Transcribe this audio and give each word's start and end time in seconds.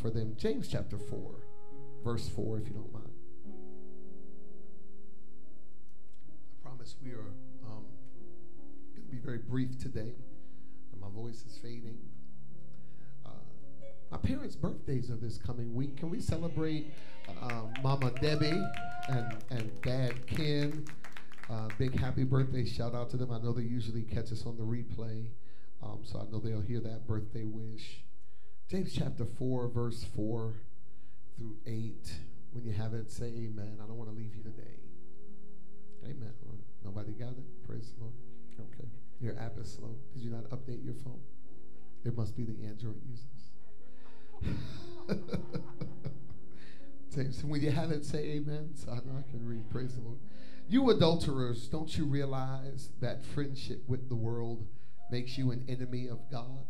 for 0.00 0.10
them. 0.10 0.34
James 0.36 0.68
chapter 0.68 0.98
4, 0.98 1.18
verse 2.04 2.28
4, 2.28 2.58
if 2.58 2.68
you 2.68 2.74
don't 2.74 2.92
mind. 2.92 3.10
I 6.28 6.68
promise 6.68 6.94
we 7.02 7.10
are 7.10 7.32
um, 7.66 7.84
going 8.94 9.06
to 9.06 9.12
be 9.12 9.18
very 9.18 9.38
brief 9.38 9.78
today. 9.78 10.12
My 11.00 11.08
voice 11.08 11.44
is 11.46 11.58
fading. 11.62 11.98
Uh, 13.24 13.30
my 14.10 14.18
parents' 14.18 14.56
birthdays 14.56 15.10
are 15.10 15.16
this 15.16 15.38
coming 15.38 15.74
week. 15.74 15.96
Can 15.96 16.10
we 16.10 16.20
celebrate 16.20 16.92
uh, 17.42 17.62
Mama 17.82 18.10
Debbie 18.20 18.62
and, 19.08 19.36
and 19.50 19.82
Dad 19.82 20.26
Ken? 20.26 20.84
Uh, 21.48 21.68
big 21.78 21.98
happy 21.98 22.24
birthday 22.24 22.64
shout 22.64 22.94
out 22.94 23.08
to 23.10 23.16
them. 23.16 23.30
I 23.30 23.38
know 23.38 23.52
they 23.52 23.62
usually 23.62 24.02
catch 24.02 24.32
us 24.32 24.44
on 24.46 24.56
the 24.56 24.64
replay, 24.64 25.26
um, 25.82 26.00
so 26.02 26.18
I 26.18 26.32
know 26.32 26.40
they'll 26.40 26.60
hear 26.60 26.80
that 26.80 27.06
birthday 27.06 27.44
wish. 27.44 28.00
James 28.68 28.92
chapter 28.92 29.24
4, 29.24 29.68
verse 29.68 30.04
4 30.16 30.54
through 31.36 31.56
8. 31.66 32.12
When 32.50 32.64
you 32.64 32.72
have 32.72 32.94
it, 32.94 33.12
say 33.12 33.26
amen. 33.26 33.78
I 33.80 33.86
don't 33.86 33.96
want 33.96 34.10
to 34.10 34.16
leave 34.16 34.34
you 34.34 34.42
today. 34.42 34.80
Amen. 36.04 36.32
Nobody 36.84 37.12
got 37.12 37.30
it? 37.30 37.66
Praise 37.66 37.92
the 37.96 38.02
Lord. 38.02 38.14
Okay. 38.58 38.88
Your 39.20 39.38
app 39.38 39.56
is 39.58 39.72
slow. 39.72 39.94
Did 40.12 40.22
you 40.22 40.30
not 40.30 40.50
update 40.50 40.84
your 40.84 40.94
phone? 40.94 41.20
It 42.04 42.16
must 42.16 42.36
be 42.36 42.44
the 42.44 42.56
Android 42.66 43.00
users. 43.08 43.36
James, 47.14 47.44
when 47.44 47.60
you 47.60 47.70
have 47.70 47.92
it, 47.92 48.04
say 48.04 48.18
amen. 48.18 48.70
So 48.74 48.90
I 48.90 48.96
know 48.96 49.16
I 49.16 49.30
can 49.30 49.46
read. 49.46 49.70
Praise 49.70 49.94
the 49.94 50.00
Lord. 50.00 50.18
You 50.68 50.90
adulterers, 50.90 51.68
don't 51.68 51.96
you 51.96 52.04
realize 52.04 52.90
that 53.00 53.24
friendship 53.24 53.84
with 53.86 54.08
the 54.08 54.16
world 54.16 54.66
makes 55.10 55.38
you 55.38 55.52
an 55.52 55.64
enemy 55.68 56.08
of 56.08 56.18
God? 56.32 56.66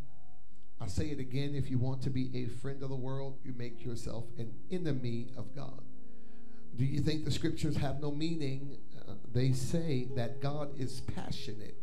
I 0.80 0.88
say 0.88 1.06
it 1.06 1.18
again 1.18 1.54
if 1.54 1.70
you 1.70 1.78
want 1.78 2.02
to 2.02 2.10
be 2.10 2.30
a 2.34 2.46
friend 2.46 2.82
of 2.82 2.90
the 2.90 2.96
world, 2.96 3.38
you 3.44 3.54
make 3.56 3.84
yourself 3.84 4.24
an 4.38 4.52
enemy 4.70 5.28
of 5.36 5.54
God. 5.54 5.82
Do 6.76 6.84
you 6.84 7.00
think 7.00 7.24
the 7.24 7.30
scriptures 7.30 7.76
have 7.76 8.00
no 8.00 8.10
meaning? 8.10 8.76
Uh, 9.08 9.14
they 9.32 9.52
say 9.52 10.08
that 10.16 10.42
God 10.42 10.78
is 10.78 11.00
passionate, 11.00 11.76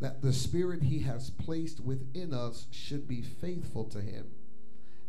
that 0.00 0.20
the 0.20 0.34
spirit 0.34 0.82
he 0.82 1.00
has 1.00 1.30
placed 1.30 1.80
within 1.80 2.34
us 2.34 2.66
should 2.70 3.08
be 3.08 3.22
faithful 3.22 3.84
to 3.86 4.00
him. 4.00 4.26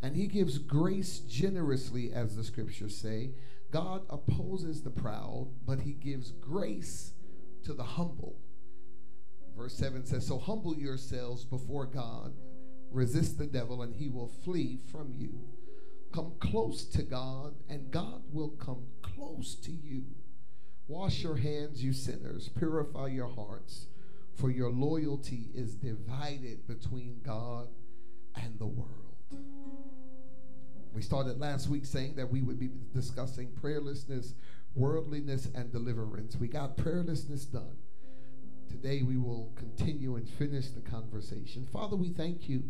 And 0.02 0.16
he 0.16 0.28
gives 0.28 0.58
grace 0.58 1.20
generously, 1.20 2.12
as 2.14 2.36
the 2.36 2.44
scriptures 2.44 2.96
say. 2.96 3.32
God 3.72 4.04
opposes 4.10 4.82
the 4.82 4.90
proud, 4.90 5.48
but 5.66 5.82
he 5.82 5.94
gives 5.94 6.32
grace 6.32 7.14
to 7.64 7.74
the 7.74 7.84
humble. 7.84 8.36
Verse 9.56 9.76
7 9.76 10.06
says, 10.06 10.26
So 10.26 10.40
humble 10.40 10.76
yourselves 10.76 11.46
before 11.46 11.86
God 11.86 12.34
Resist 12.92 13.38
the 13.38 13.48
devil, 13.48 13.82
and 13.82 13.96
he 13.96 14.10
will 14.10 14.28
flee 14.28 14.80
from 14.92 15.14
you. 15.18 15.40
Come 16.14 16.34
close 16.40 16.84
to 16.86 17.04
God, 17.04 17.56
and 17.70 17.90
God 17.90 18.22
will 18.32 18.50
come 18.50 18.88
close 19.02 19.56
to 19.56 19.72
you. 19.72 20.04
Wash 20.88 21.24
your 21.24 21.38
hands, 21.38 21.84
you 21.84 21.94
sinners. 21.94 22.50
Purify 22.50 23.08
your 23.08 23.30
hearts, 23.30 23.88
for 24.36 24.50
your 24.50 24.70
loyalty 24.70 25.50
is 25.56 25.76
divided 25.76 26.68
between 26.68 27.22
God 27.24 27.70
and 28.36 28.60
the 28.60 28.68
world. 28.68 29.16
We 30.94 31.02
started 31.02 31.40
last 31.40 31.70
week 31.70 31.86
saying 31.86 32.16
that 32.16 32.30
we 32.30 32.42
would 32.42 32.60
be 32.60 32.70
discussing 32.94 33.54
prayerlessness, 33.62 34.34
worldliness, 34.76 35.48
and 35.56 35.72
deliverance. 35.72 36.36
We 36.36 36.50
got 36.50 36.76
prayerlessness 36.76 37.50
done. 37.50 37.78
Today 38.72 39.04
we 39.04 39.18
will 39.18 39.52
continue 39.58 40.16
and 40.16 40.28
finish 40.28 40.70
the 40.70 40.80
conversation. 40.80 41.68
Father, 41.74 41.98
we 41.98 42.10
thank 42.10 42.48
you 42.48 42.64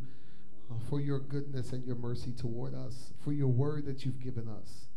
uh, 0.70 0.74
for 0.90 1.00
your 1.00 1.20
goodness 1.20 1.74
and 1.74 1.86
your 1.86 1.96
mercy 1.96 2.32
toward 2.32 2.74
us, 2.74 3.14
for 3.24 3.32
your 3.32 3.50
word 3.50 3.86
that 3.86 4.04
you've 4.04 4.20
given 4.20 4.50
us. 4.50 4.88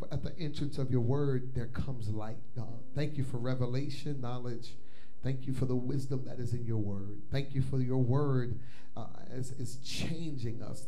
For 0.00 0.12
at 0.12 0.24
the 0.24 0.36
entrance 0.40 0.78
of 0.78 0.90
your 0.90 1.00
word, 1.00 1.54
there 1.54 1.68
comes 1.68 2.08
light, 2.08 2.40
God. 2.56 2.80
Thank 2.92 3.16
you 3.16 3.22
for 3.22 3.38
revelation, 3.38 4.20
knowledge. 4.20 4.74
Thank 5.22 5.46
you 5.46 5.54
for 5.54 5.66
the 5.66 5.76
wisdom 5.76 6.24
that 6.26 6.40
is 6.40 6.52
in 6.52 6.66
your 6.66 6.78
word. 6.78 7.22
Thank 7.30 7.54
you 7.54 7.62
for 7.62 7.78
your 7.78 8.02
word 8.02 8.58
uh, 8.96 9.06
is, 9.30 9.52
is 9.52 9.76
changing 9.76 10.60
us. 10.60 10.86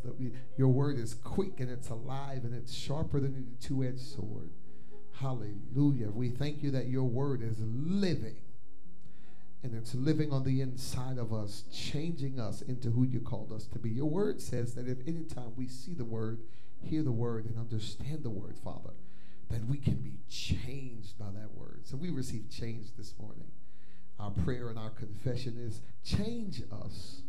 Your 0.58 0.68
word 0.68 0.98
is 0.98 1.14
quick 1.14 1.60
and 1.60 1.70
it's 1.70 1.90
alive 1.90 2.42
and 2.42 2.54
it's 2.54 2.74
sharper 2.74 3.20
than 3.20 3.56
a 3.56 3.64
two 3.64 3.84
edged 3.84 4.00
sword. 4.00 4.50
Hallelujah. 5.20 6.10
We 6.10 6.30
thank 6.30 6.60
you 6.60 6.72
that 6.72 6.88
your 6.88 7.04
word 7.04 7.40
is 7.40 7.56
living 7.60 8.34
and 9.64 9.74
it's 9.74 9.94
living 9.94 10.30
on 10.30 10.44
the 10.44 10.60
inside 10.60 11.16
of 11.16 11.32
us, 11.32 11.64
changing 11.72 12.38
us 12.38 12.60
into 12.60 12.90
who 12.90 13.02
you 13.02 13.18
called 13.18 13.50
us 13.50 13.66
to 13.68 13.78
be. 13.78 13.88
Your 13.88 14.10
word 14.10 14.42
says 14.42 14.74
that 14.74 14.86
if 14.86 14.98
any 15.06 15.24
time 15.24 15.52
we 15.56 15.66
see 15.66 15.94
the 15.94 16.04
word, 16.04 16.40
hear 16.82 17.02
the 17.02 17.10
word, 17.10 17.46
and 17.46 17.58
understand 17.58 18.22
the 18.22 18.30
word, 18.30 18.58
Father, 18.62 18.92
that 19.48 19.64
we 19.66 19.78
can 19.78 19.94
be 19.94 20.18
changed 20.28 21.18
by 21.18 21.30
that 21.34 21.54
word. 21.54 21.80
So 21.84 21.96
we 21.96 22.10
receive 22.10 22.50
change 22.50 22.88
this 22.98 23.14
morning. 23.18 23.50
Our 24.20 24.32
prayer 24.32 24.68
and 24.68 24.78
our 24.78 24.90
confession 24.90 25.56
is 25.58 25.80
change 26.04 26.62
us. 26.70 27.22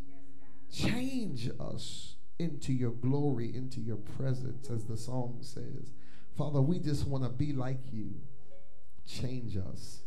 Change 0.69 1.49
us 1.57 2.15
into 2.37 2.73
your 2.73 2.91
glory, 2.91 3.55
into 3.55 3.79
your 3.79 3.95
presence, 4.17 4.69
as 4.69 4.83
the 4.83 4.97
song 4.97 5.37
says. 5.39 5.93
Father, 6.37 6.59
we 6.59 6.79
just 6.79 7.07
want 7.07 7.23
to 7.23 7.29
be 7.29 7.53
like 7.53 7.93
you. 7.93 8.15
Change 9.07 9.55
us. 9.55 10.01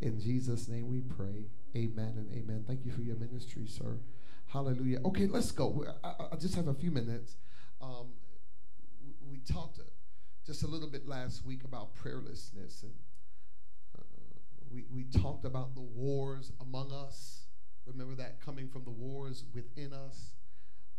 In 0.00 0.20
Jesus' 0.20 0.68
name 0.68 0.88
we 0.88 1.00
pray. 1.00 1.46
Amen 1.76 2.14
and 2.16 2.30
amen. 2.32 2.64
Thank 2.66 2.84
you 2.84 2.92
for 2.92 3.02
your 3.02 3.16
ministry, 3.16 3.66
sir. 3.66 3.98
Hallelujah. 4.46 5.00
Okay, 5.06 5.26
let's 5.26 5.50
go. 5.50 5.84
I, 6.04 6.14
I 6.32 6.36
just 6.36 6.54
have 6.54 6.68
a 6.68 6.74
few 6.74 6.92
minutes. 6.92 7.36
Um, 7.82 8.12
we 9.28 9.38
talked 9.38 9.80
just 10.46 10.62
a 10.62 10.68
little 10.68 10.88
bit 10.88 11.08
last 11.08 11.44
week 11.44 11.64
about 11.64 11.96
prayerlessness, 11.96 12.84
and 12.84 12.92
uh, 13.98 14.02
we, 14.72 14.84
we 14.94 15.04
talked 15.04 15.44
about 15.44 15.74
the 15.74 15.80
wars 15.80 16.52
among 16.60 16.92
us. 16.92 17.46
Remember 17.86 18.14
that 18.14 18.40
coming 18.40 18.68
from 18.68 18.84
the 18.84 18.90
wars 18.90 19.44
within 19.52 19.92
us. 19.92 20.34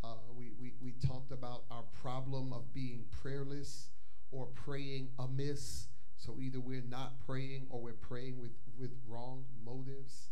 Uh, 0.03 0.15
we, 0.37 0.51
we, 0.61 0.73
we 0.83 0.93
talked 1.07 1.31
about 1.31 1.63
our 1.71 1.83
problem 2.01 2.51
of 2.51 2.73
being 2.73 3.05
prayerless 3.21 3.89
or 4.31 4.47
praying 4.47 5.07
amiss. 5.19 5.87
So 6.17 6.35
either 6.39 6.59
we're 6.59 6.83
not 6.87 7.25
praying 7.25 7.67
or 7.69 7.81
we're 7.81 7.93
praying 7.93 8.39
with, 8.39 8.51
with 8.77 8.91
wrong 9.07 9.45
motives. 9.65 10.29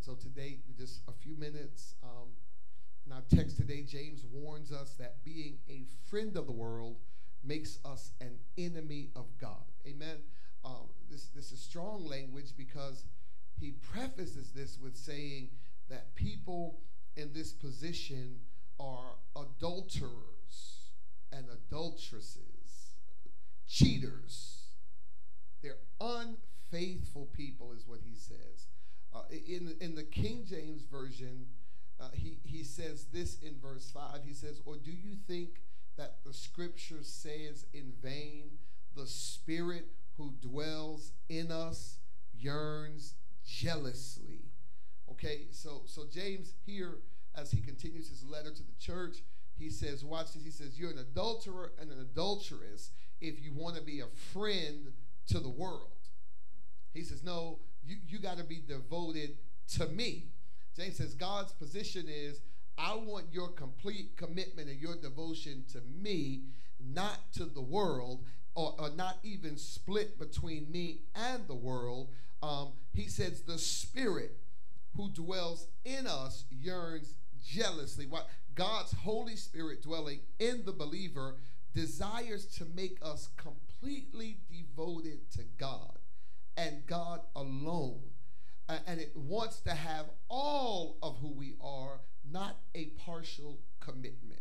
And 0.00 0.04
so 0.06 0.14
today, 0.14 0.60
just 0.78 1.02
a 1.08 1.12
few 1.12 1.36
minutes. 1.36 1.94
Um, 2.02 2.28
in 3.04 3.12
our 3.12 3.20
text 3.28 3.58
today, 3.58 3.82
James 3.82 4.24
warns 4.24 4.72
us 4.72 4.94
that 4.94 5.22
being 5.24 5.58
a 5.68 5.84
friend 6.08 6.38
of 6.38 6.46
the 6.46 6.52
world 6.52 6.96
makes 7.44 7.78
us 7.84 8.12
an 8.22 8.38
enemy 8.56 9.10
of 9.14 9.26
God. 9.38 9.62
Amen. 9.86 10.16
Um, 10.64 10.88
this, 11.10 11.26
this 11.34 11.52
is 11.52 11.60
strong 11.60 12.06
language 12.06 12.54
because 12.56 13.04
he 13.58 13.72
prefaces 13.72 14.52
this 14.52 14.78
with 14.82 14.96
saying 14.96 15.50
that 15.90 16.14
people 16.14 16.80
in 17.18 17.34
this 17.34 17.52
position 17.52 18.36
are 18.78 19.16
adulterers 19.36 20.92
and 21.30 21.44
adulteresses, 21.50 22.94
cheaters. 23.68 24.62
They're 25.62 25.76
unfaithful 26.00 27.26
people, 27.34 27.72
is 27.72 27.86
what 27.86 28.00
he 28.02 28.14
says. 28.14 28.68
In, 29.32 29.74
in 29.80 29.94
the 29.94 30.02
King 30.02 30.44
James 30.48 30.84
Version, 30.84 31.46
uh, 32.00 32.08
he, 32.12 32.38
he 32.44 32.64
says 32.64 33.06
this 33.12 33.38
in 33.40 33.54
verse 33.60 33.90
5. 33.90 34.20
He 34.24 34.34
says, 34.34 34.60
Or 34.64 34.76
do 34.76 34.90
you 34.90 35.16
think 35.26 35.60
that 35.96 36.18
the 36.24 36.32
scripture 36.32 37.02
says 37.02 37.66
in 37.72 37.92
vain, 38.02 38.58
the 38.96 39.06
spirit 39.06 39.86
who 40.16 40.32
dwells 40.40 41.12
in 41.28 41.50
us 41.50 41.98
yearns 42.32 43.14
jealously? 43.46 44.50
Okay, 45.10 45.46
so, 45.50 45.82
so 45.86 46.04
James 46.10 46.54
here, 46.64 46.98
as 47.34 47.50
he 47.50 47.60
continues 47.60 48.08
his 48.08 48.24
letter 48.24 48.50
to 48.50 48.62
the 48.62 48.78
church, 48.78 49.18
he 49.58 49.68
says, 49.68 50.04
Watch 50.04 50.32
this. 50.32 50.44
He 50.44 50.50
says, 50.50 50.78
You're 50.78 50.90
an 50.90 50.98
adulterer 50.98 51.72
and 51.78 51.90
an 51.90 52.00
adulteress 52.00 52.90
if 53.20 53.42
you 53.42 53.52
want 53.52 53.76
to 53.76 53.82
be 53.82 54.00
a 54.00 54.06
friend 54.32 54.92
to 55.28 55.38
the 55.38 55.50
world. 55.50 56.08
He 56.94 57.02
says, 57.02 57.22
No, 57.22 57.58
you, 57.84 57.96
you 58.06 58.18
got 58.18 58.38
to 58.38 58.44
be 58.44 58.62
devoted 58.66 59.36
to 59.76 59.86
me. 59.86 60.26
James 60.76 60.96
says 60.96 61.14
God's 61.14 61.52
position 61.52 62.06
is 62.08 62.40
I 62.78 62.94
want 62.94 63.26
your 63.32 63.48
complete 63.48 64.16
commitment 64.16 64.68
and 64.68 64.80
your 64.80 64.96
devotion 64.96 65.64
to 65.72 65.80
me, 66.02 66.44
not 66.80 67.32
to 67.34 67.44
the 67.44 67.60
world, 67.60 68.24
or, 68.54 68.74
or 68.78 68.90
not 68.90 69.18
even 69.22 69.56
split 69.56 70.18
between 70.18 70.70
me 70.70 71.02
and 71.14 71.46
the 71.46 71.54
world. 71.54 72.08
Um, 72.42 72.68
he 72.94 73.08
says 73.08 73.42
the 73.42 73.58
Spirit 73.58 74.38
who 74.96 75.10
dwells 75.10 75.68
in 75.84 76.06
us 76.06 76.44
yearns 76.50 77.14
jealously. 77.44 78.06
What 78.06 78.28
God's 78.54 78.92
Holy 78.92 79.36
Spirit 79.36 79.82
dwelling 79.82 80.20
in 80.38 80.64
the 80.64 80.72
believer 80.72 81.36
desires 81.74 82.46
to 82.46 82.64
make 82.74 82.98
us 83.02 83.28
completely 83.36 84.38
devoted 84.50 85.30
to 85.32 85.44
God 85.58 85.99
and 86.60 86.86
God 86.86 87.20
alone. 87.34 88.02
And 88.86 89.00
it 89.00 89.16
wants 89.16 89.60
to 89.60 89.70
have 89.70 90.06
all 90.28 90.98
of 91.02 91.18
who 91.18 91.32
we 91.32 91.54
are, 91.60 92.00
not 92.30 92.58
a 92.74 92.84
partial 93.04 93.58
commitment. 93.80 94.40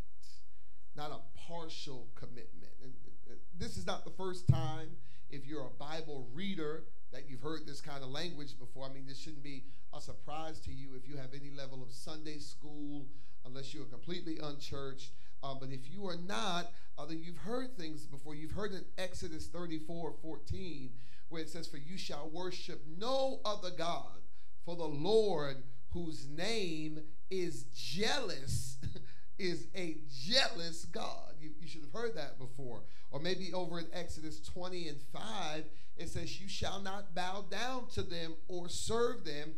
not 0.96 1.12
a 1.12 1.40
partial 1.48 2.08
commitment. 2.16 2.74
And 2.84 2.94
uh, 3.28 3.34
uh, 3.34 3.36
this 3.58 3.78
is 3.78 3.88
not 3.88 4.04
the 4.04 4.12
first 4.12 4.48
time, 4.48 4.90
if 5.30 5.48
you're 5.48 5.66
a 5.66 5.78
Bible 5.80 6.28
reader, 6.34 6.84
that 7.14 7.30
you've 7.30 7.42
heard 7.42 7.66
this 7.66 7.82
kind 7.82 8.04
of 8.04 8.10
language 8.10 8.60
before. 8.60 8.86
I 8.86 8.94
mean, 8.94 9.06
this 9.08 9.18
shouldn't 9.18 9.44
be 9.44 9.64
a 9.94 10.02
surprise 10.02 10.60
to 10.62 10.72
you 10.72 10.90
if 10.96 11.08
you 11.08 11.16
have 11.18 11.34
any 11.34 11.50
level 11.56 11.82
of 11.82 11.92
Sunday 11.92 12.38
school, 12.38 13.08
unless 13.46 13.74
you 13.74 13.82
are 13.82 13.86
completely 13.86 14.38
unchurched. 14.44 15.12
Uh, 15.44 15.56
but 15.60 15.70
if 15.70 15.90
you 15.90 16.08
are 16.08 16.18
not, 16.18 16.72
uh, 16.98 17.06
then 17.06 17.22
you've 17.24 17.38
heard 17.38 17.78
things 17.78 18.06
before. 18.06 18.36
You've 18.36 18.52
heard 18.52 18.74
in 18.74 18.84
Exodus 18.98 19.48
34 19.48 20.14
14, 20.22 20.90
where 21.30 21.42
it 21.42 21.50
says, 21.50 21.68
For 21.68 21.78
you 21.78 21.98
shall 21.98 22.30
worship 22.30 22.84
no 22.98 23.40
other 23.46 23.72
God, 23.72 24.20
for 24.66 24.76
the 24.76 24.84
Lord, 24.84 25.58
whose 25.92 26.28
name 26.28 27.00
is 27.30 27.64
jealous, 27.74 28.78
is 29.40 29.68
a 29.76 29.98
jealous 30.12 30.86
God. 30.86 31.34
You, 31.42 31.52
you 31.60 31.68
should 31.68 31.82
have 31.82 31.94
heard 31.94 32.16
that 32.16 32.38
before. 32.38 32.84
Or 33.12 33.20
maybe 33.20 33.54
over 33.54 33.80
in 33.80 33.88
Exodus 33.94 34.40
20 34.42 34.90
and 34.90 35.02
5, 35.02 35.64
it 35.98 36.10
says, 36.10 36.40
You 36.42 36.48
shall 36.48 36.82
not 36.82 37.16
bow 37.16 37.46
down 37.50 37.88
to 37.94 38.04
them 38.04 38.36
or 38.48 38.70
serve 38.70 39.26
them, 39.26 39.54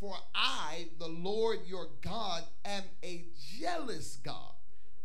for 0.00 0.14
I, 0.34 0.86
the 0.98 1.08
Lord 1.08 1.60
your 1.66 1.88
God, 2.02 2.42
am 2.64 2.82
a 3.02 3.24
jealous 3.58 4.16
God, 4.22 4.53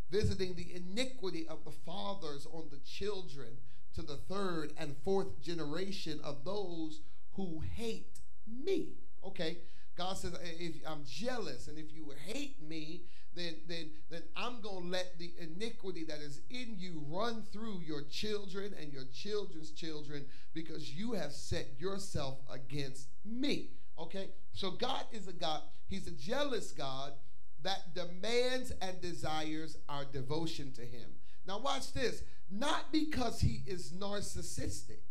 visiting 0.10 0.56
the 0.56 0.74
iniquity 0.76 1.48
of 1.48 1.64
the 1.66 1.72
fathers 1.72 2.48
on 2.52 2.66
the 2.72 2.80
children 2.80 3.58
to 3.94 4.02
the 4.02 4.18
third 4.18 4.74
and 4.78 4.96
fourth 5.04 5.42
generation 5.42 6.20
of 6.24 6.44
those 6.46 7.02
who 7.34 7.62
hate 7.76 8.20
me. 8.48 8.90
Okay, 9.26 9.58
God 9.98 10.18
says, 10.18 10.34
if 10.60 10.76
I'm 10.88 11.04
jealous 11.06 11.68
and 11.68 11.78
if 11.78 11.94
you 11.94 12.14
hate 12.26 12.62
me, 12.62 13.04
then 13.36 13.56
then 13.68 13.92
then 14.10 14.24
I'm 14.36 14.62
to 14.62 14.70
let 14.70 15.20
the 15.20 15.32
iniquity 15.40 16.04
that 16.06 16.20
is 16.20 16.42
in 16.50 16.76
you 16.78 17.04
run 17.08 17.44
through 17.52 17.82
your 17.86 18.02
children 18.04 18.74
and 18.80 18.92
your 18.92 19.04
children's 19.14 19.72
children 19.72 20.26
because 20.54 20.94
you 20.94 21.14
have 21.14 21.32
set 21.32 21.68
yourself 21.80 22.40
against 22.52 23.08
me. 23.24 23.70
Okay? 24.00 24.30
So 24.54 24.72
God 24.72 25.04
is 25.12 25.28
a 25.28 25.34
God, 25.34 25.62
he's 25.88 26.08
a 26.08 26.12
jealous 26.12 26.72
God 26.72 27.14
that 27.64 27.94
demands 27.94 28.72
and 28.82 29.02
desires 29.02 29.78
our 29.88 30.06
devotion 30.06 30.72
to 30.74 30.82
him. 30.82 31.10
Now 31.48 31.60
watch 31.60 31.94
this. 31.94 32.24
Not 32.52 32.92
because 32.92 33.42
he 33.42 33.62
is 33.68 33.92
narcissistic. 33.92 35.04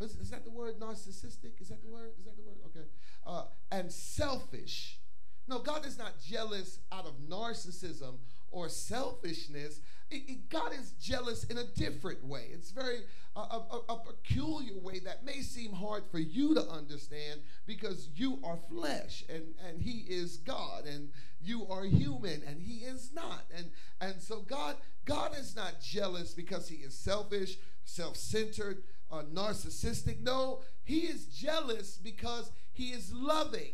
Is, 0.00 0.16
is 0.16 0.30
that 0.30 0.44
the 0.44 0.50
word 0.50 0.78
narcissistic? 0.78 1.60
Is 1.60 1.68
that 1.68 1.82
the 1.82 1.90
word? 1.90 2.12
Is 2.18 2.24
that 2.26 2.36
the 2.36 2.42
word? 2.42 2.56
Okay. 2.66 2.86
Uh, 3.26 3.44
and 3.70 3.92
selfish 3.92 5.00
no, 5.48 5.60
God 5.60 5.86
is 5.86 5.96
not 5.96 6.20
jealous 6.20 6.80
out 6.90 7.06
of 7.06 7.14
narcissism 7.28 8.16
or 8.50 8.68
selfishness. 8.68 9.80
It, 10.10 10.22
it, 10.28 10.50
God 10.50 10.72
is 10.72 10.92
jealous 11.00 11.44
in 11.44 11.58
a 11.58 11.64
different 11.64 12.24
way. 12.24 12.48
It's 12.52 12.70
very 12.70 13.00
a, 13.34 13.40
a, 13.40 13.80
a, 13.88 13.98
peculiar 13.98 14.78
way 14.80 15.00
that 15.00 15.24
may 15.24 15.40
seem 15.40 15.72
hard 15.72 16.04
for 16.10 16.18
you 16.18 16.54
to 16.54 16.62
understand 16.62 17.40
because 17.66 18.08
you 18.14 18.38
are 18.44 18.58
flesh 18.70 19.24
and, 19.28 19.42
and 19.66 19.82
He 19.82 20.04
is 20.08 20.38
God 20.38 20.86
and 20.86 21.10
you 21.42 21.66
are 21.68 21.84
human 21.84 22.42
and 22.46 22.62
He 22.62 22.84
is 22.84 23.10
not. 23.14 23.44
And 23.54 23.66
and 24.00 24.22
so 24.22 24.40
God 24.40 24.76
God 25.04 25.36
is 25.36 25.54
not 25.56 25.80
jealous 25.80 26.32
because 26.32 26.68
He 26.68 26.76
is 26.76 26.96
selfish, 26.96 27.56
self-centered, 27.84 28.84
uh, 29.10 29.22
narcissistic. 29.32 30.22
No, 30.22 30.60
He 30.84 31.00
is 31.00 31.26
jealous 31.26 31.96
because 31.96 32.52
He 32.72 32.90
is 32.90 33.12
loving 33.12 33.72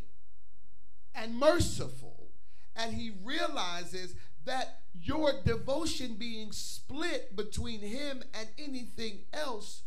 and 1.14 1.36
merciful. 1.36 2.30
And 2.74 2.94
he 2.94 3.12
realizes 3.22 4.14
that 4.44 4.80
your 4.94 5.32
devotion 5.44 6.16
being 6.18 6.52
split 6.52 7.34
between 7.36 7.80
him 7.80 8.22
and 8.34 8.48
anything 8.58 9.20
else 9.32 9.82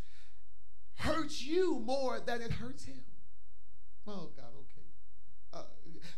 hurts 0.95 1.43
you 1.43 1.79
more 1.79 2.19
than 2.19 2.41
it 2.41 2.51
hurts 2.51 2.85
him. 2.85 3.03
Oh, 4.07 4.29
God, 4.35 4.51
okay. 4.59 4.87
Uh, 5.53 5.63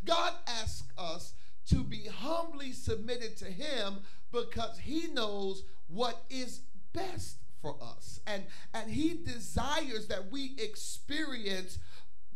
God 0.05 0.33
asks 0.47 0.87
us 0.97 1.33
to 1.69 1.83
be 1.83 2.07
humbly 2.07 2.71
submitted 2.71 3.37
to 3.37 3.45
him 3.45 3.99
because 4.31 4.79
he 4.79 5.07
knows 5.07 5.63
what 5.87 6.23
is 6.29 6.61
best 6.93 7.37
for 7.61 7.75
us. 7.81 8.19
And, 8.25 8.43
and 8.73 8.89
he 8.91 9.15
desires 9.15 10.07
that 10.07 10.31
we 10.31 10.55
experience 10.57 11.79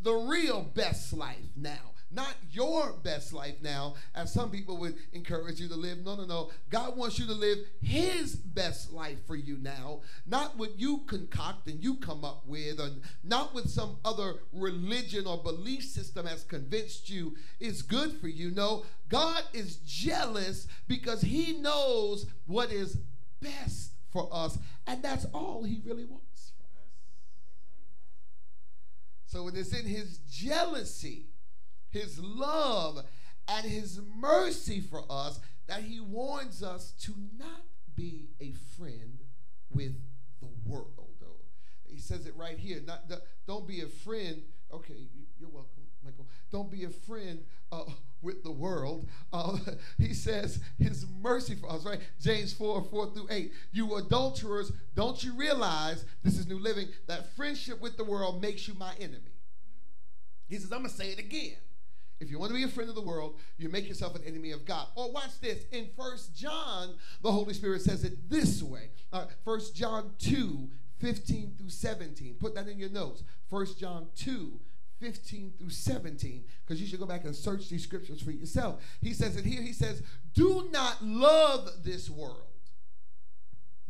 the 0.01 0.13
real 0.13 0.62
best 0.62 1.13
life 1.13 1.38
now 1.56 1.92
not 2.13 2.36
your 2.52 2.94
best 3.04 3.34
life 3.34 3.56
now, 3.62 3.96
as 4.13 4.34
some 4.34 4.52
people 4.52 4.78
would 4.78 4.96
encourage 5.13 5.60
you 5.60 5.68
to 5.69 5.75
live. 5.75 6.00
No, 6.04 6.16
no, 6.16 6.25
no. 6.25 6.50
God 6.69 6.98
wants 6.98 7.18
you 7.18 7.25
to 7.28 7.34
live 7.34 7.60
His 7.81 8.36
best 8.36 8.92
life 8.92 9.25
for 9.25 9.36
you 9.36 9.58
now, 9.58 10.02
not 10.25 10.58
what 10.58 10.80
you 10.80 11.00
concoct 11.08 11.68
and 11.68 11.84
you 11.84 11.96
come 11.96 12.25
up 12.25 12.46
with, 12.46 12.80
and 12.80 13.02
not 13.24 13.54
what 13.54 13.69
some 13.69 13.98
other 14.04 14.36
religion 14.52 15.25
or 15.25 15.38
belief 15.38 15.84
system 15.84 16.25
has 16.25 16.44
convinced 16.44 17.10
you 17.10 17.36
is 17.60 17.81
good 17.81 18.19
for 18.19 18.28
you. 18.28 18.52
No, 18.52 18.86
God 19.10 19.44
is 19.54 19.78
jealous 19.78 20.68
because 20.88 21.22
He 21.22 21.54
knows 21.54 22.25
what 22.46 22.72
is 22.72 22.98
best 23.42 23.94
for 24.12 24.30
us, 24.31 24.58
and 24.86 25.02
that's 25.02 25.25
all 25.34 25.63
He 25.63 25.81
really 25.86 26.06
wants. 26.06 26.52
So 29.25 29.48
it 29.48 29.56
is 29.56 29.74
in 29.74 29.86
His 29.86 30.18
jealousy 30.30 31.28
his 31.91 32.19
love, 32.19 33.03
and 33.47 33.65
his 33.65 33.99
mercy 34.17 34.79
for 34.79 35.03
us 35.09 35.39
that 35.67 35.83
he 35.83 35.99
warns 35.99 36.63
us 36.63 36.91
to 37.01 37.13
not 37.38 37.63
be 37.95 38.29
a 38.39 38.53
friend 38.77 39.19
with 39.69 39.93
the 40.41 40.49
world. 40.65 41.01
He 41.91 41.99
says 41.99 42.25
it 42.25 42.35
right 42.35 42.57
here. 42.57 42.81
Not, 42.85 43.03
don't 43.45 43.67
be 43.67 43.81
a 43.81 43.88
friend. 43.88 44.41
Okay, 44.73 45.07
you're 45.38 45.49
welcome, 45.49 45.83
Michael. 46.03 46.27
Don't 46.51 46.71
be 46.71 46.85
a 46.85 46.89
friend 46.89 47.43
uh, 47.71 47.83
with 48.21 48.43
the 48.43 48.51
world. 48.51 49.07
Uh, 49.33 49.57
he 49.97 50.13
says 50.13 50.59
his 50.79 51.05
mercy 51.21 51.55
for 51.55 51.69
us, 51.69 51.85
right? 51.85 51.99
James 52.19 52.53
4 52.53 52.83
4 52.85 53.13
through 53.13 53.27
8. 53.29 53.51
You 53.73 53.95
adulterers, 53.97 54.71
don't 54.95 55.21
you 55.23 55.33
realize, 55.33 56.05
this 56.23 56.38
is 56.38 56.47
New 56.47 56.59
Living, 56.59 56.88
that 57.07 57.35
friendship 57.35 57.81
with 57.81 57.97
the 57.97 58.05
world 58.05 58.41
makes 58.41 58.67
you 58.67 58.73
my 58.75 58.93
enemy? 58.99 59.35
He 60.47 60.55
says, 60.55 60.71
I'm 60.71 60.79
going 60.79 60.91
to 60.91 60.95
say 60.95 61.09
it 61.09 61.19
again. 61.19 61.57
If 62.21 62.29
you 62.29 62.38
want 62.38 62.51
to 62.51 62.56
be 62.56 62.63
a 62.63 62.68
friend 62.68 62.88
of 62.88 62.95
the 62.95 63.01
world, 63.01 63.39
you 63.57 63.68
make 63.68 63.88
yourself 63.88 64.15
an 64.15 64.23
enemy 64.23 64.51
of 64.51 64.63
God. 64.63 64.88
Or 64.95 65.12
watch 65.12 65.39
this. 65.41 65.65
In 65.71 65.89
First 65.97 66.35
John, 66.35 66.94
the 67.23 67.31
Holy 67.31 67.56
Spirit 67.56 67.81
says 67.81 68.03
it 68.03 68.29
this 68.29 68.62
way. 68.62 68.91
First 69.44 69.75
John 69.75 70.12
2, 70.19 70.69
15 71.00 71.55
through 71.57 71.69
17. 71.69 72.36
Put 72.39 72.53
that 72.53 72.67
in 72.67 72.77
your 72.77 72.91
notes. 72.91 73.24
First 73.50 73.79
John 73.79 74.07
2, 74.15 74.60
15 75.00 75.53
through 75.57 75.72
17, 75.72 76.43
because 76.63 76.79
you 76.79 76.88
should 76.88 77.00
go 77.00 77.07
back 77.07 77.25
and 77.25 77.36
search 77.36 77.67
these 77.69 77.84
scriptures 77.84 78.22
for 78.22 78.29
yourself. 78.29 78.84
He 79.01 79.13
says 79.13 79.36
it 79.36 79.43
here. 79.43 79.63
He 79.63 79.74
says, 79.74 80.03
Do 80.36 80.69
not 80.72 81.03
love 81.03 81.84
this 81.84 82.07
world, 82.07 82.38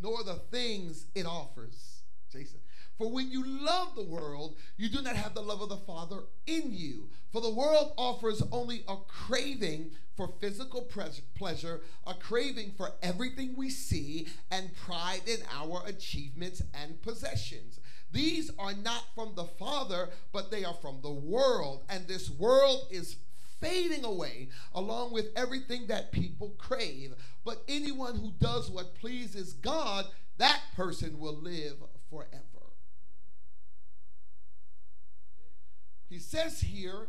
nor 0.01 0.23
the 0.23 0.35
things 0.35 1.07
it 1.13 1.25
offers. 1.25 2.03
Jason. 2.31 2.59
For 3.01 3.09
when 3.09 3.31
you 3.31 3.43
love 3.43 3.95
the 3.95 4.03
world, 4.03 4.57
you 4.77 4.87
do 4.87 5.01
not 5.01 5.15
have 5.15 5.33
the 5.33 5.41
love 5.41 5.59
of 5.59 5.69
the 5.69 5.77
Father 5.77 6.19
in 6.45 6.71
you. 6.71 7.09
For 7.31 7.41
the 7.41 7.49
world 7.49 7.93
offers 7.97 8.43
only 8.51 8.83
a 8.87 8.95
craving 9.07 9.89
for 10.15 10.35
physical 10.39 10.87
pleasure, 11.33 11.81
a 12.05 12.13
craving 12.13 12.73
for 12.77 12.91
everything 13.01 13.55
we 13.57 13.71
see, 13.71 14.27
and 14.51 14.75
pride 14.75 15.21
in 15.25 15.39
our 15.51 15.81
achievements 15.87 16.61
and 16.75 17.01
possessions. 17.01 17.79
These 18.11 18.51
are 18.59 18.75
not 18.75 19.05
from 19.15 19.33
the 19.33 19.45
Father, 19.45 20.09
but 20.31 20.51
they 20.51 20.63
are 20.63 20.75
from 20.75 20.99
the 21.01 21.09
world. 21.09 21.83
And 21.89 22.07
this 22.07 22.29
world 22.29 22.85
is 22.91 23.15
fading 23.59 24.05
away 24.05 24.49
along 24.75 25.11
with 25.11 25.29
everything 25.35 25.87
that 25.87 26.11
people 26.11 26.53
crave. 26.59 27.15
But 27.43 27.63
anyone 27.67 28.17
who 28.17 28.31
does 28.39 28.69
what 28.69 28.93
pleases 28.93 29.53
God, 29.53 30.05
that 30.37 30.61
person 30.75 31.17
will 31.17 31.37
live 31.37 31.77
forever. 32.11 32.50
He 36.11 36.19
says 36.19 36.59
here 36.59 37.07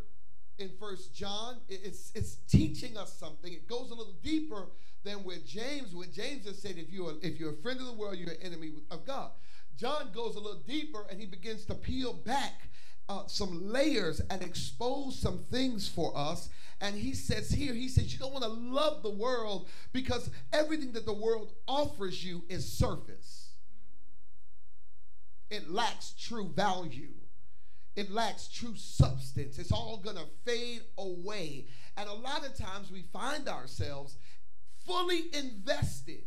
in 0.59 0.71
First 0.79 1.13
John, 1.13 1.57
it's, 1.69 2.13
it's 2.15 2.37
teaching 2.49 2.97
us 2.97 3.13
something. 3.13 3.53
It 3.53 3.67
goes 3.67 3.91
a 3.91 3.95
little 3.95 4.15
deeper 4.23 4.69
than 5.03 5.25
where 5.25 5.39
James, 5.45 5.93
when 5.93 6.13
James 6.13 6.45
just 6.45 6.63
said, 6.63 6.77
if 6.79 6.89
you're, 6.93 7.15
if 7.21 7.41
you're 7.41 7.51
a 7.51 7.57
friend 7.57 7.81
of 7.81 7.87
the 7.87 7.95
world, 7.95 8.17
you're 8.17 8.31
an 8.31 8.41
enemy 8.41 8.71
of 8.93 9.05
God. 9.05 9.33
John 9.77 10.11
goes 10.15 10.37
a 10.37 10.39
little 10.39 10.63
deeper 10.65 11.05
and 11.11 11.19
he 11.19 11.27
begins 11.27 11.65
to 11.65 11.75
peel 11.75 12.13
back 12.13 12.69
uh, 13.09 13.27
some 13.27 13.73
layers 13.73 14.21
and 14.31 14.41
expose 14.41 15.19
some 15.19 15.47
things 15.51 15.89
for 15.89 16.17
us. 16.17 16.49
And 16.81 16.95
he 16.95 17.13
says 17.13 17.51
here, 17.51 17.75
he 17.75 17.89
says, 17.89 18.13
you 18.13 18.21
don't 18.21 18.33
want 18.33 18.45
to 18.45 18.51
love 18.51 19.03
the 19.03 19.11
world 19.11 19.69
because 19.93 20.31
everything 20.53 20.93
that 20.93 21.07
the 21.07 21.13
world 21.13 21.55
offers 21.67 22.25
you 22.25 22.45
is 22.49 22.73
surface. 22.73 23.49
It 25.51 25.69
lacks 25.69 26.15
true 26.17 26.53
value 26.55 27.15
it 27.97 28.11
lacks 28.11 28.49
true 28.49 28.75
substance. 28.77 29.59
It's 29.59 29.73
all 29.73 29.99
going 29.99 30.17
to 30.17 30.27
fade 30.45 30.83
away. 30.99 31.67
And 31.97 32.09
a 32.09 32.15
lot 32.15 32.47
of 32.47 32.57
times 32.57 32.91
we 32.91 33.03
find 33.13 33.49
ourselves 33.49 34.17
fully 34.87 35.25
invested 35.33 36.25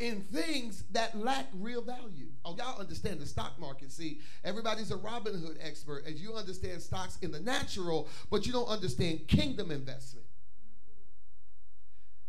in 0.00 0.22
things 0.22 0.84
that 0.92 1.16
lack 1.16 1.46
real 1.54 1.82
value. 1.82 2.28
Oh, 2.44 2.56
y'all 2.56 2.80
understand 2.80 3.20
the 3.20 3.26
stock 3.26 3.60
market. 3.60 3.92
See, 3.92 4.20
everybody's 4.42 4.90
a 4.90 4.96
Robinhood 4.96 5.58
expert 5.60 6.04
as 6.06 6.20
you 6.20 6.34
understand 6.34 6.80
stocks 6.80 7.18
in 7.20 7.30
the 7.30 7.40
natural, 7.40 8.08
but 8.30 8.46
you 8.46 8.52
don't 8.52 8.68
understand 8.68 9.28
kingdom 9.28 9.70
investment. 9.70 10.26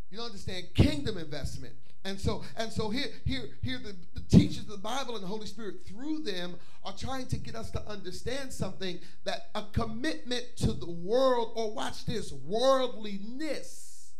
You 0.10 0.18
don't 0.18 0.28
understand 0.28 0.66
kingdom 0.76 1.18
investment. 1.18 1.74
And 2.04 2.20
so, 2.20 2.44
and 2.58 2.72
so 2.72 2.90
here, 2.90 3.08
here, 3.26 3.50
here 3.62 3.78
the, 3.78 3.96
the 4.14 4.26
teachers 4.28 4.64
of 4.64 4.70
the 4.70 4.78
Bible 4.78 5.16
and 5.16 5.24
the 5.24 5.28
Holy 5.28 5.46
Spirit 5.46 5.86
through 5.86 6.24
them 6.24 6.56
are 6.84 6.94
trying 6.94 7.28
to 7.28 7.38
get 7.38 7.56
us 7.56 7.70
to 7.72 7.88
understand 7.88 8.52
something 8.52 9.00
that 9.24 9.52
a 9.54 9.64
commitment 9.72 10.46
to 10.58 10.74
the 10.74 10.90
world, 10.90 11.52
or 11.56 11.74
watch 11.74 12.06
this, 12.06 12.32
worldliness. 12.32 14.14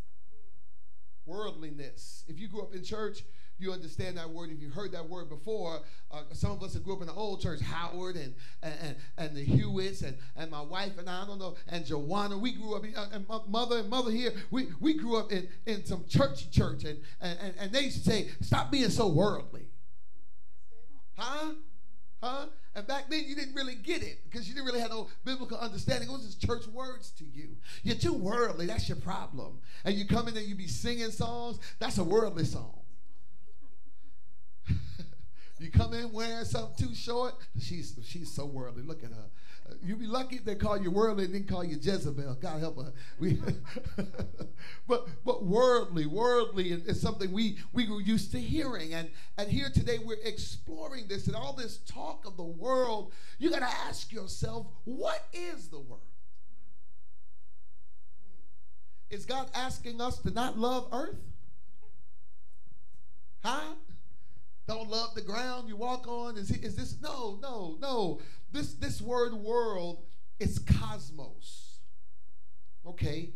Worldliness. 1.26 2.24
If 2.28 2.40
you 2.40 2.48
grew 2.48 2.62
up 2.62 2.76
in 2.76 2.84
church, 2.84 3.24
you 3.62 3.72
understand 3.72 4.18
that 4.18 4.30
word. 4.30 4.50
If 4.52 4.62
you 4.62 4.70
heard 4.70 4.92
that 4.94 5.08
word 5.08 5.30
before, 5.30 5.82
uh, 6.12 6.22
some 6.34 6.52
of 6.52 6.64
us 6.64 6.74
that 6.74 6.84
grew 6.84 6.96
up 6.96 7.02
in 7.02 7.08
the 7.08 7.14
old 7.14 7.42
church, 7.42 7.62
Howard 7.62 8.16
and 8.16 8.34
and, 8.62 8.96
and, 9.18 9.36
the 9.36 9.44
Hewitts 9.44 10.02
and, 10.02 10.18
and 10.36 10.52
my 10.52 10.62
wife 10.62 10.98
and 10.98 11.10
I, 11.10 11.24
I 11.24 11.28
don't 11.28 11.40
know, 11.40 11.56
and 11.68 11.86
Joanna, 11.86 12.38
we 12.38 12.54
grew 12.54 12.76
up, 12.76 12.84
uh, 12.84 13.06
and 13.12 13.26
mother 13.48 13.80
and 13.80 13.90
mother 13.90 14.12
here, 14.12 14.34
we, 14.50 14.70
we 14.80 14.94
grew 14.94 15.18
up 15.18 15.32
in, 15.32 15.48
in 15.66 15.86
some 15.86 16.06
churchy 16.08 16.48
church, 16.52 16.84
and, 16.84 17.00
and, 17.22 17.54
and 17.60 17.72
they 17.72 17.82
used 17.82 18.04
to 18.04 18.10
say, 18.10 18.30
stop 18.42 18.72
being 18.72 18.90
so 18.90 19.08
worldly. 19.08 19.68
Huh? 21.18 21.54
Huh? 22.22 22.46
And 22.74 22.88
back 22.88 23.10
then 23.10 23.24
you 23.26 23.36
didn't 23.36 23.56
really 23.56 23.76
get 23.76 24.02
it 24.02 24.20
because 24.24 24.48
you 24.48 24.54
didn't 24.54 24.68
really 24.68 24.80
have 24.80 24.92
no 24.92 25.08
biblical 25.26 25.58
understanding. 25.58 26.08
It 26.08 26.12
was 26.12 26.26
just 26.26 26.42
church 26.42 26.68
words 26.68 27.12
to 27.18 27.26
you. 27.26 27.58
You're 27.84 27.98
too 27.98 28.14
worldly. 28.14 28.66
That's 28.66 28.88
your 28.88 28.98
problem. 28.98 29.60
And 29.84 29.96
you 29.96 30.08
come 30.08 30.28
in 30.28 30.38
and 30.38 30.46
you 30.46 30.56
be 30.56 30.68
singing 30.68 31.12
songs. 31.12 31.60
That's 31.80 31.98
a 31.98 32.04
worldly 32.04 32.46
song. 32.46 32.81
you 35.60 35.72
come 35.72 35.94
in 35.94 36.12
wearing 36.12 36.46
something 36.46 36.88
too 36.88 36.96
short. 36.96 37.36
She's 37.60 37.98
she's 38.04 38.34
so 38.34 38.46
worldly. 38.46 38.84
Look 38.84 39.04
at 39.04 39.12
her. 39.12 39.30
Uh, 39.70 39.74
you'd 39.84 40.00
be 40.00 40.08
lucky 40.08 40.38
if 40.38 40.46
they 40.46 40.56
call 40.56 40.82
you 40.82 40.90
worldly 40.92 41.26
and 41.26 41.34
didn't 41.34 41.48
call 41.48 41.64
you 41.64 41.78
Jezebel. 41.80 42.36
God 42.36 42.60
help 42.60 42.78
her. 42.78 42.94
We, 43.20 43.40
but 44.88 45.08
but 45.24 45.46
worldly, 45.46 46.06
worldly 46.06 46.72
is 46.72 47.02
something 47.02 47.32
we 47.32 47.58
we 47.74 47.90
were 47.90 48.02
used 48.02 48.32
to 48.32 48.40
hearing, 48.40 48.94
and 48.94 49.10
and 49.38 49.50
here 49.50 49.70
today 49.74 50.00
we're 50.04 50.18
exploring 50.24 51.08
this 51.08 51.28
and 51.28 51.36
all 51.36 51.54
this 51.54 51.78
talk 51.78 52.26
of 52.26 52.38
the 52.38 52.44
world. 52.44 53.12
You 53.38 53.50
got 53.50 53.60
to 53.60 53.78
ask 53.88 54.12
yourself, 54.12 54.68
what 54.86 55.28
is 55.34 55.68
the 55.68 55.80
world? 55.80 56.02
Is 59.12 59.26
God 59.26 59.50
asking 59.54 60.00
us 60.00 60.20
to 60.20 60.32
not 60.32 60.58
love 60.58 60.88
earth? 60.94 61.20
Huh? 63.44 63.74
Don't 64.72 64.90
love 64.90 65.16
the 65.16 65.22
ground 65.22 65.68
you 65.68 65.76
walk 65.76 66.08
on. 66.08 66.38
Is, 66.38 66.50
is 66.50 66.78
this? 66.78 66.96
No, 67.02 67.38
no, 67.42 67.78
no. 67.82 68.22
This, 68.54 68.76
this 68.76 69.02
word 69.02 69.34
world 69.34 70.06
is 70.40 70.60
cosmos. 70.60 71.80
Okay? 72.88 73.34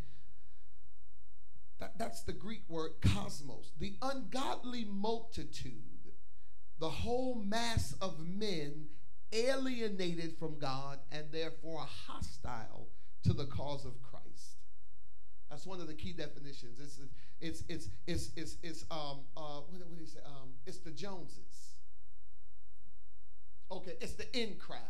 That, 1.78 1.98
that's 1.98 2.22
the 2.22 2.32
Greek 2.32 2.62
word 2.70 2.92
cosmos. 3.02 3.72
The 3.78 3.98
ungodly 4.00 4.86
multitude, 4.86 6.14
the 6.80 6.88
whole 6.88 7.34
mass 7.34 7.94
of 8.00 8.18
men 8.18 8.86
alienated 9.30 10.38
from 10.38 10.58
God 10.58 11.00
and 11.12 11.26
therefore 11.30 11.86
hostile 12.06 12.88
to 13.24 13.34
the 13.34 13.44
cause 13.44 13.84
of 13.84 14.00
Christ. 14.00 14.25
That's 15.50 15.66
one 15.66 15.80
of 15.80 15.86
the 15.86 15.94
key 15.94 16.12
definitions. 16.12 16.78
It's 16.80 17.00
it's 17.40 17.62
it's 17.68 17.88
it's 18.06 18.30
it's, 18.36 18.56
it's 18.62 18.84
um 18.90 19.20
uh 19.36 19.60
what, 19.60 19.80
what 19.88 19.96
do 19.96 20.02
you 20.02 20.06
say? 20.06 20.20
Um, 20.26 20.50
it's 20.66 20.78
the 20.78 20.90
Joneses. 20.90 21.76
Okay, 23.70 23.92
it's 24.00 24.14
the 24.14 24.26
in 24.38 24.54
crowd. 24.56 24.80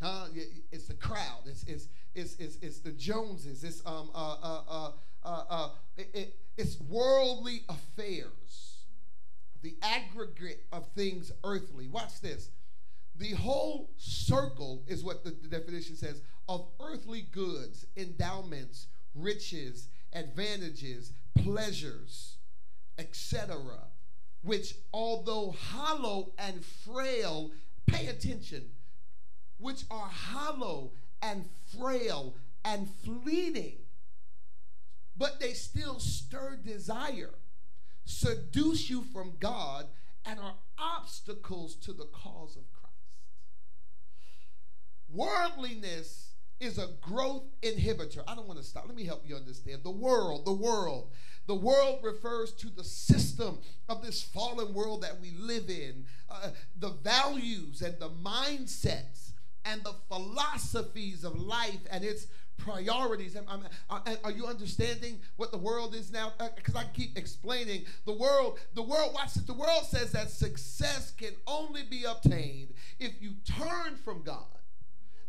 Huh? 0.00 0.26
It's 0.72 0.86
the 0.86 0.94
crowd. 0.94 1.42
It's 1.46 1.64
it's 1.64 1.88
it's 2.14 2.34
it's, 2.36 2.56
it's 2.62 2.78
the 2.78 2.92
Joneses. 2.92 3.64
It's 3.64 3.82
um 3.84 4.10
uh 4.14 4.36
uh 4.42 4.62
uh 4.68 4.90
uh, 5.24 5.44
uh 5.50 5.68
it, 5.96 6.10
it, 6.14 6.36
it's 6.56 6.80
worldly 6.80 7.64
affairs. 7.68 8.78
The 9.62 9.76
aggregate 9.82 10.64
of 10.72 10.86
things 10.94 11.32
earthly. 11.44 11.86
Watch 11.86 12.22
this. 12.22 12.48
The 13.16 13.32
whole 13.32 13.90
circle 13.98 14.82
is 14.86 15.04
what 15.04 15.22
the, 15.22 15.30
the 15.30 15.48
definition 15.48 15.96
says 15.96 16.22
of 16.50 16.66
earthly 16.80 17.20
goods, 17.20 17.86
endowments, 17.96 18.88
riches, 19.14 19.86
advantages, 20.12 21.12
pleasures, 21.38 22.38
etc., 22.98 23.56
which, 24.42 24.74
although 24.92 25.52
hollow 25.52 26.32
and 26.38 26.64
frail, 26.64 27.52
pay 27.86 28.08
attention, 28.08 28.64
which 29.58 29.84
are 29.92 30.08
hollow 30.08 30.90
and 31.22 31.44
frail 31.78 32.34
and 32.64 32.90
fleeting, 33.04 33.76
but 35.16 35.38
they 35.38 35.52
still 35.52 36.00
stir 36.00 36.56
desire, 36.56 37.34
seduce 38.04 38.90
you 38.90 39.04
from 39.12 39.34
God, 39.38 39.86
and 40.26 40.40
are 40.40 40.56
obstacles 40.76 41.76
to 41.76 41.92
the 41.92 42.06
cause 42.06 42.56
of 42.56 42.64
Christ. 42.72 42.90
Worldliness 45.08 46.29
is 46.60 46.78
a 46.78 46.88
growth 47.00 47.44
inhibitor. 47.62 48.22
I 48.28 48.34
don't 48.34 48.46
want 48.46 48.58
to 48.58 48.64
stop. 48.64 48.84
Let 48.86 48.94
me 48.94 49.04
help 49.04 49.22
you 49.26 49.34
understand. 49.34 49.82
The 49.82 49.90
world, 49.90 50.44
the 50.44 50.52
world. 50.52 51.10
The 51.46 51.54
world 51.54 52.00
refers 52.02 52.52
to 52.52 52.68
the 52.68 52.84
system 52.84 53.58
of 53.88 54.02
this 54.02 54.22
fallen 54.22 54.72
world 54.72 55.02
that 55.02 55.20
we 55.20 55.32
live 55.32 55.68
in, 55.68 56.04
uh, 56.28 56.50
the 56.78 56.90
values 56.90 57.82
and 57.82 57.98
the 57.98 58.10
mindsets 58.10 59.32
and 59.64 59.82
the 59.82 59.94
philosophies 60.08 61.24
of 61.24 61.40
life 61.40 61.80
and 61.90 62.04
its 62.04 62.26
priorities. 62.56 63.36
Am, 63.36 63.46
uh, 63.88 64.00
are 64.22 64.30
you 64.30 64.46
understanding 64.46 65.18
what 65.36 65.50
the 65.50 65.58
world 65.58 65.94
is 65.94 66.12
now? 66.12 66.32
Because 66.54 66.76
uh, 66.76 66.80
I 66.80 66.84
keep 66.92 67.16
explaining 67.16 67.84
the 68.04 68.12
world. 68.12 68.58
The 68.74 68.82
world. 68.82 69.14
Watch 69.14 69.36
it. 69.36 69.46
The 69.46 69.54
world 69.54 69.86
says 69.86 70.12
that 70.12 70.30
success 70.30 71.10
can 71.10 71.32
only 71.46 71.82
be 71.82 72.04
obtained 72.04 72.74
if 72.98 73.20
you 73.20 73.32
turn 73.44 73.96
from 73.96 74.22
God 74.22 74.59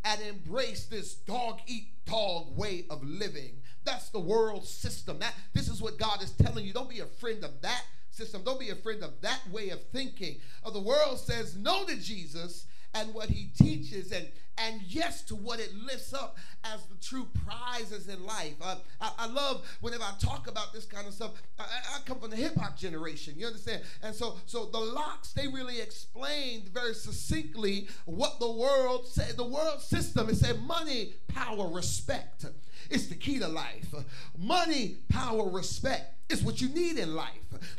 and 0.04 0.22
embrace 0.22 0.86
this 0.86 1.14
dog 1.14 1.60
eat 1.68 1.88
dog 2.06 2.56
way 2.58 2.86
of 2.90 3.04
living. 3.04 3.62
That's 3.84 4.10
the 4.10 4.20
world 4.20 4.66
system. 4.66 5.20
That 5.20 5.34
this 5.54 5.70
is 5.70 5.82
what 5.82 5.98
God 5.98 6.22
is 6.22 6.32
telling 6.32 6.66
you. 6.66 6.74
Don't 6.74 6.90
be 6.90 7.00
a 7.00 7.06
friend 7.06 7.44
of 7.44 7.62
that 7.62 7.84
system. 8.10 8.44
Don't 8.44 8.60
be 8.60 8.70
a 8.70 8.76
friend 8.76 9.04
of 9.04 9.20
that 9.22 9.42
way 9.52 9.70
of 9.70 9.84
thinking. 9.86 10.40
Of 10.64 10.74
the 10.74 10.80
world 10.80 11.20
says 11.20 11.56
no 11.56 11.86
to 11.86 11.96
Jesus 11.98 12.66
and 12.94 13.14
what 13.14 13.30
he 13.30 13.50
teaches 13.58 14.12
and 14.12 14.28
and 14.58 14.82
yes 14.84 15.24
to 15.24 15.36
what 15.36 15.60
it 15.60 15.74
lifts 15.74 16.14
up 16.14 16.38
as 16.64 16.84
the 16.86 16.96
true 16.96 17.28
prizes 17.46 18.08
in 18.08 18.24
life. 18.26 18.54
Uh, 18.62 18.76
I, 19.00 19.12
I, 19.20 19.28
love 19.28 19.66
whenever 19.80 20.04
I 20.04 20.14
talk 20.20 20.48
about 20.48 20.74
this 20.74 20.86
kind 20.86 21.08
of 21.08 21.14
stuff. 21.14 21.32
I, 21.58 21.64
I 21.64 22.00
come 22.06 22.20
from 22.20 22.30
the 22.30 22.36
hip 22.36 22.56
hop 22.58 22.78
generation, 22.78 23.34
you 23.38 23.48
understand? 23.48 23.82
And 24.04 24.14
so, 24.14 24.36
so 24.46 24.66
the 24.66 24.80
LOX 24.80 25.32
they 25.34 25.48
really 25.48 25.80
explained 25.80 26.68
very 26.68 26.94
succinctly 26.94 27.88
what 28.06 28.40
the 28.40 28.52
world 28.52 29.08
said. 29.08 29.38
The 29.38 29.48
world 29.48 29.82
system 29.82 30.30
it 30.30 30.36
said 30.36 30.62
money, 30.62 31.14
power, 31.28 31.68
respect. 31.68 32.46
It's 32.90 33.08
the 33.08 33.16
key 33.16 33.40
to 33.40 33.48
life. 33.48 33.94
Money, 34.38 34.98
power, 35.10 35.50
respect 35.50 36.21
is 36.32 36.44
what 36.44 36.62
you 36.62 36.70
need 36.70 36.98
in 36.98 37.16
life. 37.16 37.30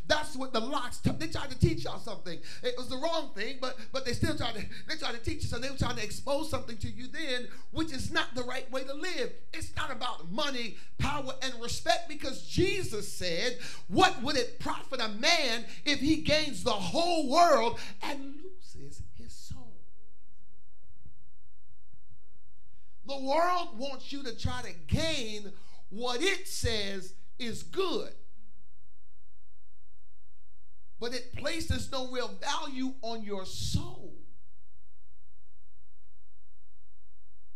That's 0.06 0.37
what 0.37 0.52
the 0.52 0.61
LOX. 0.61 0.99
t- 0.99 1.11
they 1.18 1.26
tried 1.26 1.50
to 1.50 1.59
teach 1.59 1.85
y'all 1.85 1.99
something. 1.99 2.38
It 2.62 2.75
was 2.76 2.88
the 2.88 2.97
wrong 2.97 3.30
thing, 3.35 3.59
but 3.61 3.76
but 3.92 4.04
they 4.04 4.12
still 4.12 4.37
tried 4.37 4.54
to 4.54 4.64
they 4.88 4.97
tried 4.97 5.14
to 5.14 5.21
teach 5.21 5.42
you 5.42 5.49
something. 5.49 5.68
They 5.68 5.73
were 5.73 5.78
trying 5.78 5.97
to 5.97 6.04
expose 6.04 6.50
something 6.50 6.76
to 6.78 6.90
you 6.90 7.09
then, 7.09 7.49
which 7.73 7.92
is 7.92 8.12
not 8.12 8.35
the 8.35 8.42
right 8.42 8.71
way 8.71 8.85
to 8.85 8.94
live. 8.94 9.32
It's 9.52 9.75
not 9.76 9.90
about 9.90 10.30
money, 10.30 10.76
power, 10.99 11.32
and 11.42 11.54
respect 11.61 12.09
because 12.09 12.47
Jesus 12.47 13.12
said, 13.12 13.59
"What 13.88 14.23
would 14.23 14.37
it 14.37 14.61
profit 14.61 15.00
a 15.00 15.09
man 15.09 15.64
if 15.85 16.00
he 16.00 16.16
gains 16.16 16.62
the 16.62 16.71
whole 16.71 17.28
world 17.28 17.80
and 18.02 18.42
loses 18.42 19.02
his 19.14 19.35
soul?" 19.35 19.80
The 23.06 23.18
world 23.18 23.78
wants 23.78 24.12
you 24.12 24.23
to 24.23 24.37
try 24.37 24.62
to 24.62 24.73
gain 24.87 25.52
what 25.88 26.23
it 26.23 26.47
says 26.47 27.14
is 27.38 27.62
good 27.62 28.14
but 31.02 31.12
it 31.12 31.35
places 31.35 31.90
no 31.90 32.09
real 32.12 32.30
value 32.40 32.94
on 33.02 33.25
your 33.25 33.44
soul. 33.44 34.14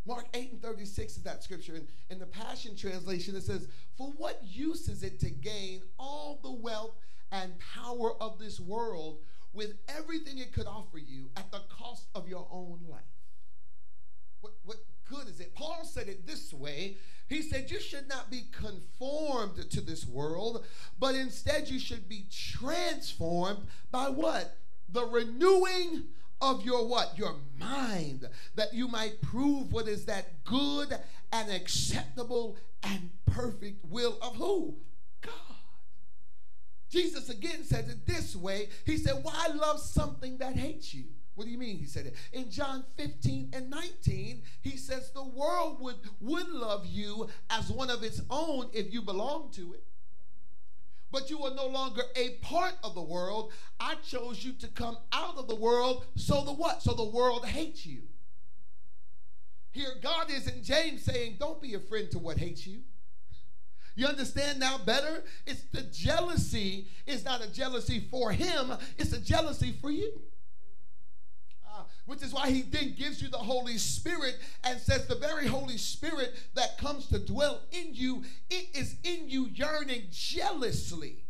Mark 0.05 0.27
8 0.35 0.51
and 0.51 0.61
36 0.63 1.17
is 1.17 1.23
that 1.23 1.45
scripture. 1.45 1.77
In, 1.77 1.87
in 2.11 2.19
the 2.19 2.27
Passion 2.27 2.75
Translation, 2.75 3.37
it 3.37 3.45
says, 3.45 3.69
For 3.97 4.09
what 4.17 4.41
use 4.43 4.89
is 4.89 5.05
it 5.05 5.21
to 5.21 5.31
gain 5.31 5.83
all 5.97 6.41
the 6.43 6.51
wealth 6.51 6.97
and 7.31 7.53
power 7.61 8.21
of 8.21 8.41
this 8.41 8.59
world 8.59 9.21
with 9.53 9.75
everything 9.97 10.39
it 10.39 10.53
could 10.53 10.67
offer 10.67 10.99
you 10.99 11.31
at 11.37 11.53
the 11.53 11.61
cost 11.69 12.09
of 12.17 12.29
your 12.29 12.49
own 12.51 12.81
life? 12.91 13.01
What, 14.41 14.55
what 14.65 14.79
good 15.09 15.29
is 15.29 15.39
it? 15.39 15.55
Paul 15.55 15.85
said 15.85 16.09
it 16.09 16.27
this 16.27 16.53
way. 16.53 16.97
He 17.29 17.43
said, 17.43 17.71
You 17.71 17.81
should 17.81 18.09
not 18.09 18.31
be 18.31 18.45
conformed 18.53 19.71
to 19.71 19.81
this 19.81 20.07
world, 20.07 20.65
but 20.99 21.15
instead 21.15 21.69
you 21.69 21.79
should 21.79 22.09
be 22.09 22.27
transformed 22.31 23.67
by 23.91 24.09
what? 24.09 24.57
The 24.89 25.05
renewing 25.05 26.05
of 26.41 26.65
your 26.65 26.87
what? 26.87 27.19
Your 27.19 27.35
mind, 27.59 28.29
that 28.55 28.73
you 28.73 28.89
might 28.89 29.21
prove 29.23 29.73
what 29.73 29.89
is 29.89 30.05
that 30.07 30.45
good 30.45 30.97
and 31.33 31.51
acceptable 31.51 32.57
and 32.83 33.11
perfect 33.27 33.85
will 33.85 34.19
of 34.23 34.37
who? 34.37 34.77
God. 35.21 35.33
Jesus 36.89 37.29
again 37.29 37.65
said 37.65 37.89
it 37.89 38.07
this 38.07 38.37
way. 38.37 38.69
He 38.85 38.97
said, 38.97 39.19
Why 39.23 39.49
love 39.55 39.81
something 39.81 40.39
that 40.39 40.57
hates 40.57 40.95
you? 40.95 41.07
What 41.37 41.45
do 41.45 41.51
you 41.51 41.59
mean? 41.59 41.77
He 41.77 41.85
said 41.85 42.07
it. 42.07 42.15
In 42.33 42.51
John 42.51 42.83
15 42.97 43.51
and 43.53 43.69
19, 43.69 44.43
he 44.63 44.77
says 44.79 45.11
the 45.11 45.23
world 45.23 45.81
would, 45.83 45.97
would 46.19 46.49
love 46.49 46.87
you 46.87 47.29
as 47.51 47.71
one 47.71 47.91
of 47.91 48.03
its 48.03 48.23
own 48.31 48.71
if 48.73 48.93
you 48.93 49.03
belong 49.03 49.51
to 49.53 49.75
it. 49.75 49.85
But 51.13 51.29
you 51.29 51.43
are 51.45 51.55
no 51.55 51.67
longer 51.67 52.03
a 52.17 52.31
part 52.41 52.73
of 52.83 52.95
the 52.95 53.03
world. 53.03 53.53
I 53.79 53.97
chose 53.97 54.43
you 54.43 54.55
to 54.55 54.67
come 54.69 54.97
out 55.13 55.37
of 55.37 55.47
the 55.47 55.55
world 55.55 56.07
so 56.17 56.43
the 56.43 56.53
what? 56.55 56.83
So 56.83 56.95
the 56.95 57.05
world 57.05 57.45
hates 57.45 57.85
you. 57.85 58.03
Here, 59.73 59.93
God 60.03 60.31
is 60.31 60.49
in 60.49 60.65
James 60.65 61.03
saying, 61.03 61.37
Don't 61.39 61.61
be 61.61 61.75
a 61.75 61.81
friend 61.81 62.11
to 62.13 62.19
what 62.19 62.39
hates 62.39 62.67
you. 62.67 62.81
You 63.95 64.07
understand 64.07 64.59
now 64.59 64.79
better? 64.79 65.23
It's 65.47 65.65
the 65.65 65.83
jealousy 65.83 66.89
is 67.07 67.27
not 67.27 67.45
a 67.45 67.53
jealousy 67.53 68.01
for 68.11 68.33
him, 68.33 68.73
it's 68.97 69.13
a 69.13 69.21
jealousy 69.21 69.75
for 69.83 69.91
you 69.91 70.23
which 72.07 72.23
is 72.23 72.33
why 72.33 72.51
he 72.51 72.63
then 72.63 72.95
gives 72.97 73.21
you 73.21 73.29
the 73.29 73.37
Holy 73.37 73.79
Spirit 73.79 74.39
and 74.65 74.81
says 74.81 75.07
the 75.07 75.17
very 75.17 75.47
Holy 75.47 75.77
Spirit 75.77 76.35
that 76.55 76.79
comes 76.79 77.09
to 77.09 77.19
dwell 77.19 77.61
in 77.73 77.95
you, 77.95 78.23
it 78.49 78.69
is 78.75 78.97
in 79.05 79.29
you 79.29 79.49
yearning 79.53 80.05
jealously. 80.11 81.25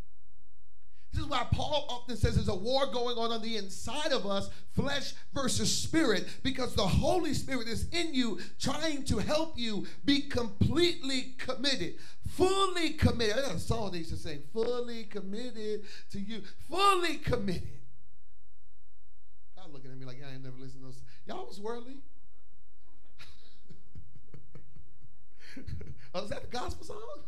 This 1.13 1.25
is 1.25 1.31
why 1.31 1.47
Paul 1.51 1.87
often 1.89 2.15
says 2.15 2.35
there's 2.35 2.49
a 2.49 2.55
war 2.55 2.87
going 2.93 3.17
on 3.17 3.33
on 3.33 3.41
the 3.41 3.57
inside 3.57 4.13
of 4.13 4.27
us, 4.27 4.51
flesh 4.75 5.15
versus 5.33 5.75
spirit, 5.75 6.27
because 6.43 6.75
the 6.75 6.87
Holy 6.87 7.33
Spirit 7.33 7.69
is 7.69 7.89
in 7.89 8.13
you 8.13 8.39
trying 8.61 9.03
to 9.05 9.17
help 9.17 9.55
you 9.57 9.87
be 10.05 10.21
completely 10.21 11.35
committed, 11.39 11.95
fully 12.29 12.91
committed. 12.91 13.39
I 13.39 13.43
got 13.43 13.55
a 13.55 13.59
song 13.59 13.93
they 13.93 13.99
used 13.99 14.11
to 14.11 14.17
sing, 14.17 14.43
fully 14.53 15.05
committed 15.05 15.85
to 16.11 16.21
you, 16.21 16.43
fully 16.69 17.17
committed 17.17 17.76
at 19.97 20.01
me 20.01 20.07
like, 20.07 20.23
I 20.27 20.33
ain't 20.35 20.45
never 20.45 20.57
listened 20.57 20.83
to 20.83 20.87
those. 20.87 21.01
Y'all 21.27 21.47
was 21.47 21.61
worldly. 21.61 21.97
oh, 26.15 26.25
is 26.25 26.31
that 26.31 26.43
the 26.43 26.49
gospel 26.49 26.85
song? 26.85 27.23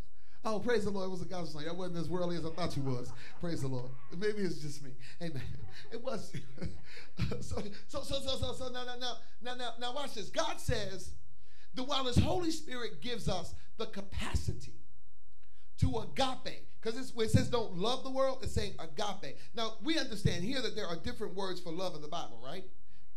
Oh, 0.44 0.60
praise 0.60 0.84
the 0.84 0.90
Lord. 0.90 1.08
It 1.08 1.10
was 1.10 1.22
a 1.22 1.26
gospel 1.26 1.60
song. 1.60 1.68
I 1.68 1.72
wasn't 1.72 1.98
as 1.98 2.08
worldly 2.08 2.36
as 2.36 2.46
I 2.46 2.50
thought 2.50 2.76
you 2.76 2.82
was. 2.82 3.10
Praise 3.40 3.62
the 3.62 3.68
Lord. 3.68 3.90
Maybe 4.16 4.42
it's 4.42 4.58
just 4.58 4.82
me. 4.82 4.90
Amen. 5.22 5.42
It 5.92 6.02
was. 6.02 6.32
so, 7.40 7.62
so, 7.86 8.02
so, 8.02 8.18
so, 8.20 8.36
so, 8.36 8.52
so, 8.52 8.68
now, 8.68 8.84
now, 8.84 8.96
now, 8.98 9.16
now, 9.40 9.54
now, 9.54 9.70
now, 9.80 9.94
watch 9.94 10.14
this. 10.14 10.28
God 10.28 10.60
says 10.60 11.12
that 11.74 11.84
while 11.84 12.04
His 12.04 12.16
Holy 12.18 12.50
Spirit 12.50 13.00
gives 13.00 13.28
us 13.28 13.54
the 13.78 13.86
capacity 13.86 14.74
to 15.78 16.00
agape, 16.00 16.66
because 16.92 17.12
it 17.16 17.30
says 17.30 17.48
don't 17.48 17.76
love 17.76 18.02
the 18.02 18.10
world, 18.10 18.38
it's 18.42 18.52
saying 18.52 18.74
agape. 18.78 19.36
Now, 19.54 19.74
we 19.82 19.98
understand 19.98 20.44
here 20.44 20.60
that 20.62 20.74
there 20.76 20.86
are 20.86 20.96
different 20.96 21.34
words 21.34 21.60
for 21.60 21.72
love 21.72 21.94
in 21.94 22.02
the 22.02 22.08
Bible, 22.08 22.40
right? 22.44 22.64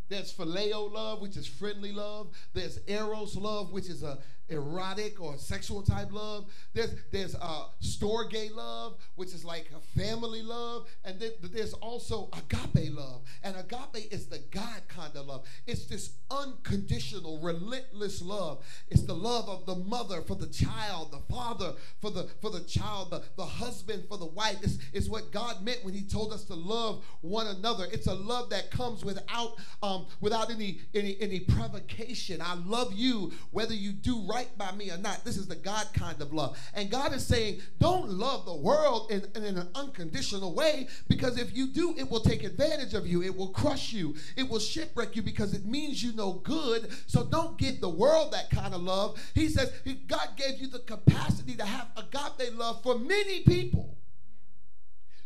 There's 0.09 0.33
phileo 0.33 0.91
love, 0.91 1.21
which 1.21 1.37
is 1.37 1.47
friendly 1.47 1.93
love. 1.93 2.27
There's 2.53 2.79
eros 2.87 3.37
love, 3.37 3.71
which 3.71 3.87
is 3.87 4.03
a 4.03 4.19
erotic 4.51 5.21
or 5.21 5.37
sexual 5.37 5.81
type 5.81 6.11
love. 6.11 6.45
There's 6.73 6.93
there's 7.11 7.35
uh, 7.35 7.65
storge 7.81 8.55
love, 8.55 8.97
which 9.15 9.33
is 9.33 9.43
like 9.43 9.69
a 9.75 9.99
family 9.99 10.41
love, 10.41 10.87
and 11.03 11.19
then 11.19 11.31
there's 11.41 11.73
also 11.73 12.29
agape 12.33 12.95
love. 12.95 13.21
And 13.43 13.55
agape 13.55 14.11
is 14.11 14.27
the 14.27 14.39
God 14.51 14.81
kind 14.87 15.15
of 15.15 15.27
love. 15.27 15.45
It's 15.65 15.85
this 15.85 16.11
unconditional, 16.29 17.39
relentless 17.41 18.21
love. 18.21 18.63
It's 18.89 19.03
the 19.03 19.15
love 19.15 19.49
of 19.49 19.65
the 19.65 19.75
mother 19.75 20.21
for 20.21 20.35
the 20.35 20.47
child, 20.47 21.11
the 21.11 21.33
father 21.33 21.73
for 22.01 22.11
the 22.11 22.29
for 22.41 22.49
the 22.49 22.61
child, 22.61 23.11
the, 23.11 23.23
the 23.37 23.45
husband 23.45 24.05
for 24.07 24.17
the 24.17 24.25
wife. 24.25 24.57
It's, 24.61 24.77
it's 24.93 25.09
what 25.09 25.31
God 25.31 25.63
meant 25.63 25.83
when 25.83 25.93
He 25.93 26.03
told 26.03 26.33
us 26.33 26.43
to 26.45 26.55
love 26.55 27.03
one 27.21 27.47
another. 27.47 27.87
It's 27.91 28.07
a 28.07 28.13
love 28.13 28.49
that 28.49 28.71
comes 28.71 29.03
without 29.03 29.55
um, 29.81 30.07
without 30.19 30.51
any 30.51 30.81
any 30.93 31.17
any 31.19 31.39
provocation. 31.39 32.41
I 32.41 32.55
love 32.55 32.93
you 32.93 33.31
whether 33.51 33.73
you 33.73 33.91
do 33.91 34.21
right 34.27 34.40
right 34.41 34.57
by 34.57 34.71
me 34.75 34.89
or 34.91 34.97
not. 34.97 35.23
This 35.23 35.37
is 35.37 35.47
the 35.47 35.55
God 35.55 35.87
kind 35.93 36.21
of 36.21 36.33
love. 36.33 36.57
And 36.73 36.89
God 36.89 37.13
is 37.13 37.25
saying, 37.25 37.61
don't 37.79 38.09
love 38.09 38.45
the 38.45 38.55
world 38.55 39.11
in, 39.11 39.23
in 39.35 39.57
an 39.57 39.69
unconditional 39.75 40.53
way 40.53 40.87
because 41.07 41.37
if 41.37 41.55
you 41.55 41.67
do, 41.67 41.93
it 41.97 42.09
will 42.09 42.19
take 42.19 42.43
advantage 42.43 42.93
of 42.93 43.05
you. 43.05 43.21
It 43.21 43.35
will 43.35 43.49
crush 43.49 43.93
you. 43.93 44.15
It 44.35 44.49
will 44.49 44.59
shipwreck 44.59 45.15
you 45.15 45.21
because 45.21 45.53
it 45.53 45.65
means 45.65 46.03
you 46.03 46.13
no 46.13 46.33
good. 46.33 46.91
So 47.07 47.23
don't 47.23 47.57
give 47.57 47.81
the 47.81 47.89
world 47.89 48.33
that 48.33 48.49
kind 48.49 48.73
of 48.73 48.81
love. 48.81 49.19
He 49.35 49.49
says, 49.49 49.71
God 50.07 50.29
gave 50.37 50.59
you 50.59 50.67
the 50.67 50.79
capacity 50.79 51.55
to 51.55 51.65
have 51.65 51.87
agape 51.95 52.57
love 52.57 52.81
for 52.83 52.97
many 52.97 53.41
people. 53.41 53.97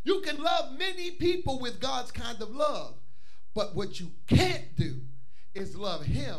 You 0.04 0.22
can 0.22 0.42
love 0.42 0.78
many 0.78 1.12
people 1.12 1.60
with 1.60 1.80
God's 1.80 2.12
kind 2.12 2.40
of 2.42 2.52
love. 2.52 2.96
But 3.56 3.76
what 3.76 4.00
you 4.00 4.12
can't 4.28 4.76
do 4.76 5.00
is 5.54 5.76
love 5.76 6.04
Him 6.04 6.38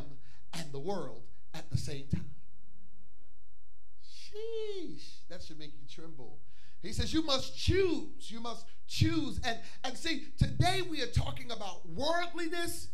and 0.52 0.70
the 0.70 0.78
world 0.78 1.22
at 1.54 1.70
the 1.70 1.78
same 1.78 2.04
time. 2.12 2.35
Sheesh, 4.36 5.28
that 5.28 5.42
should 5.42 5.58
make 5.58 5.72
you 5.74 5.86
tremble. 5.88 6.40
He 6.82 6.92
says, 6.92 7.12
You 7.12 7.22
must 7.22 7.56
choose. 7.56 8.30
You 8.30 8.40
must 8.40 8.66
choose. 8.86 9.40
And, 9.44 9.58
and 9.84 9.96
see, 9.96 10.26
today 10.38 10.82
we 10.88 11.02
are 11.02 11.08
talking 11.08 11.50
about 11.50 11.88
worldliness 11.88 12.88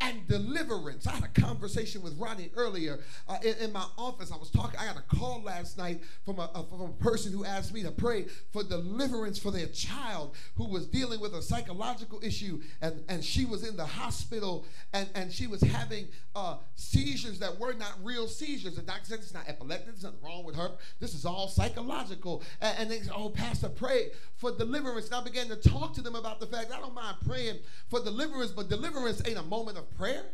and 0.00 0.26
deliverance. 0.28 1.06
I 1.06 1.12
had 1.12 1.24
a 1.24 1.40
conversation 1.40 2.02
with 2.02 2.18
Ronnie 2.18 2.50
earlier 2.56 3.00
uh, 3.28 3.38
in, 3.42 3.54
in, 3.56 3.72
my 3.72 3.84
office. 3.96 4.30
I 4.30 4.36
was 4.36 4.50
talking. 4.50 4.78
I 4.78 4.86
got 4.86 4.96
a 4.96 5.16
call 5.16 5.42
last 5.42 5.76
night 5.76 6.02
from 6.24 6.38
a, 6.38 6.50
a, 6.54 6.64
from 6.64 6.82
a 6.82 6.88
person 7.02 7.32
who 7.32 7.44
asked 7.44 7.74
me 7.74 7.82
to 7.82 7.90
pray 7.90 8.26
for 8.52 8.62
deliverance 8.62 9.38
for 9.38 9.50
their 9.50 9.66
child 9.66 10.36
who 10.56 10.66
was 10.68 10.86
dealing 10.86 11.20
with 11.20 11.34
a 11.34 11.42
psychological 11.42 12.20
issue, 12.22 12.60
and, 12.80 13.02
and 13.08 13.24
she 13.24 13.44
was 13.44 13.66
in 13.66 13.76
the 13.76 13.84
hospital, 13.84 14.64
and, 14.92 15.08
and 15.14 15.32
she 15.32 15.46
was 15.46 15.60
having 15.60 16.06
uh, 16.36 16.56
seizures 16.76 17.38
that 17.40 17.58
were 17.58 17.72
not 17.72 17.94
real 18.02 18.28
seizures. 18.28 18.76
The 18.76 18.82
doctor 18.82 19.06
said 19.06 19.18
it's 19.18 19.34
not 19.34 19.48
epileptic. 19.48 19.86
There's 19.86 20.04
nothing 20.04 20.20
wrong 20.22 20.44
with 20.44 20.54
her. 20.54 20.70
This 21.00 21.14
is 21.14 21.24
all 21.24 21.48
psychological. 21.48 22.42
And, 22.60 22.78
and 22.78 22.90
they 22.90 23.00
said, 23.00 23.12
"Oh, 23.14 23.30
Pastor, 23.30 23.68
pray 23.68 24.10
for 24.36 24.56
deliverance." 24.56 25.06
And 25.06 25.16
I 25.16 25.22
began 25.22 25.48
to 25.48 25.56
talk 25.56 25.94
to 25.94 26.02
them 26.02 26.14
about 26.14 26.38
the 26.38 26.46
fact 26.46 26.72
I 26.72 26.78
don't 26.78 26.94
mind 26.94 27.16
praying 27.26 27.58
for 27.88 28.02
deliverance, 28.02 28.52
but 28.52 28.68
deliverance 28.68 29.22
ain't 29.26 29.38
a 29.38 29.42
moment 29.42 29.76
of 29.76 29.87
prayer. 29.96 30.24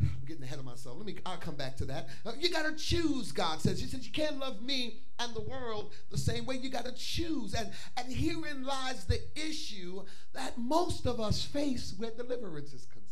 I'm 0.00 0.24
getting 0.26 0.44
ahead 0.44 0.58
of 0.58 0.64
myself. 0.64 0.96
Let 0.96 1.06
me. 1.06 1.16
I'll 1.26 1.38
come 1.38 1.56
back 1.56 1.76
to 1.78 1.84
that. 1.86 2.08
Uh, 2.24 2.32
you 2.38 2.50
got 2.50 2.66
to 2.66 2.76
choose. 2.76 3.32
God 3.32 3.60
says. 3.60 3.80
He 3.80 3.86
says 3.86 4.06
you 4.06 4.12
can't 4.12 4.38
love 4.38 4.62
me 4.62 5.00
and 5.18 5.34
the 5.34 5.40
world 5.40 5.92
the 6.10 6.18
same 6.18 6.46
way. 6.46 6.56
You 6.56 6.70
got 6.70 6.84
to 6.84 6.94
choose, 6.94 7.54
and 7.54 7.70
and 7.96 8.12
herein 8.12 8.64
lies 8.64 9.04
the 9.06 9.20
issue 9.34 10.04
that 10.34 10.56
most 10.56 11.06
of 11.06 11.20
us 11.20 11.44
face 11.44 11.94
where 11.96 12.12
deliverance 12.12 12.72
is 12.72 12.86
concerned. 12.86 13.08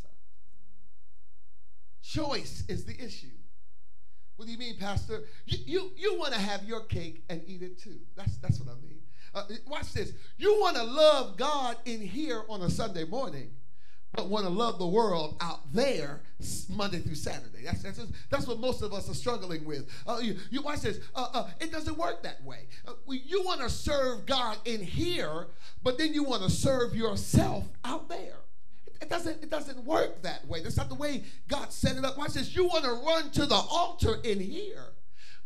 Choice 2.02 2.62
is 2.68 2.84
the 2.84 2.94
issue. 3.04 3.34
What 4.36 4.46
do 4.46 4.52
you 4.52 4.58
mean, 4.58 4.76
Pastor? 4.78 5.24
You 5.46 5.58
you, 5.66 5.90
you 5.96 6.18
want 6.18 6.34
to 6.34 6.40
have 6.40 6.62
your 6.64 6.84
cake 6.84 7.24
and 7.28 7.42
eat 7.46 7.62
it 7.62 7.80
too. 7.80 7.98
That's 8.14 8.36
that's 8.36 8.60
what 8.60 8.68
I 8.68 8.80
mean. 8.80 9.00
Uh, 9.34 9.42
watch 9.66 9.92
this. 9.92 10.12
You 10.38 10.60
want 10.60 10.76
to 10.76 10.84
love 10.84 11.36
God 11.36 11.76
in 11.84 12.00
here 12.00 12.44
on 12.48 12.62
a 12.62 12.70
Sunday 12.70 13.04
morning 13.04 13.50
want 14.22 14.44
to 14.44 14.50
love 14.50 14.78
the 14.78 14.86
world 14.86 15.36
out 15.40 15.60
there 15.72 16.20
Monday 16.68 16.98
through 16.98 17.14
Saturday. 17.14 17.64
That's, 17.64 17.82
that's, 17.82 18.00
that's 18.30 18.46
what 18.46 18.60
most 18.60 18.82
of 18.82 18.92
us 18.92 19.08
are 19.10 19.14
struggling 19.14 19.64
with. 19.64 19.88
Uh, 20.06 20.18
you, 20.22 20.36
you, 20.50 20.62
watch 20.62 20.80
this. 20.80 21.00
Uh, 21.14 21.28
uh, 21.32 21.50
it 21.60 21.72
doesn't 21.72 21.96
work 21.96 22.22
that 22.22 22.42
way. 22.44 22.66
Uh, 22.86 22.92
you 23.08 23.42
want 23.42 23.60
to 23.60 23.70
serve 23.70 24.26
God 24.26 24.58
in 24.64 24.82
here, 24.82 25.46
but 25.82 25.98
then 25.98 26.12
you 26.12 26.24
want 26.24 26.42
to 26.42 26.50
serve 26.50 26.94
yourself 26.94 27.64
out 27.84 28.08
there. 28.08 28.38
It, 28.86 28.96
it, 29.02 29.10
doesn't, 29.10 29.42
it 29.42 29.50
doesn't 29.50 29.84
work 29.84 30.22
that 30.22 30.46
way. 30.46 30.62
That's 30.62 30.76
not 30.76 30.88
the 30.88 30.94
way 30.94 31.24
God 31.48 31.72
set 31.72 31.96
it 31.96 32.04
up. 32.04 32.18
Watch 32.18 32.34
this. 32.34 32.54
You 32.54 32.66
want 32.66 32.84
to 32.84 32.92
run 32.92 33.30
to 33.32 33.46
the 33.46 33.54
altar 33.54 34.16
in 34.24 34.40
here 34.40 34.92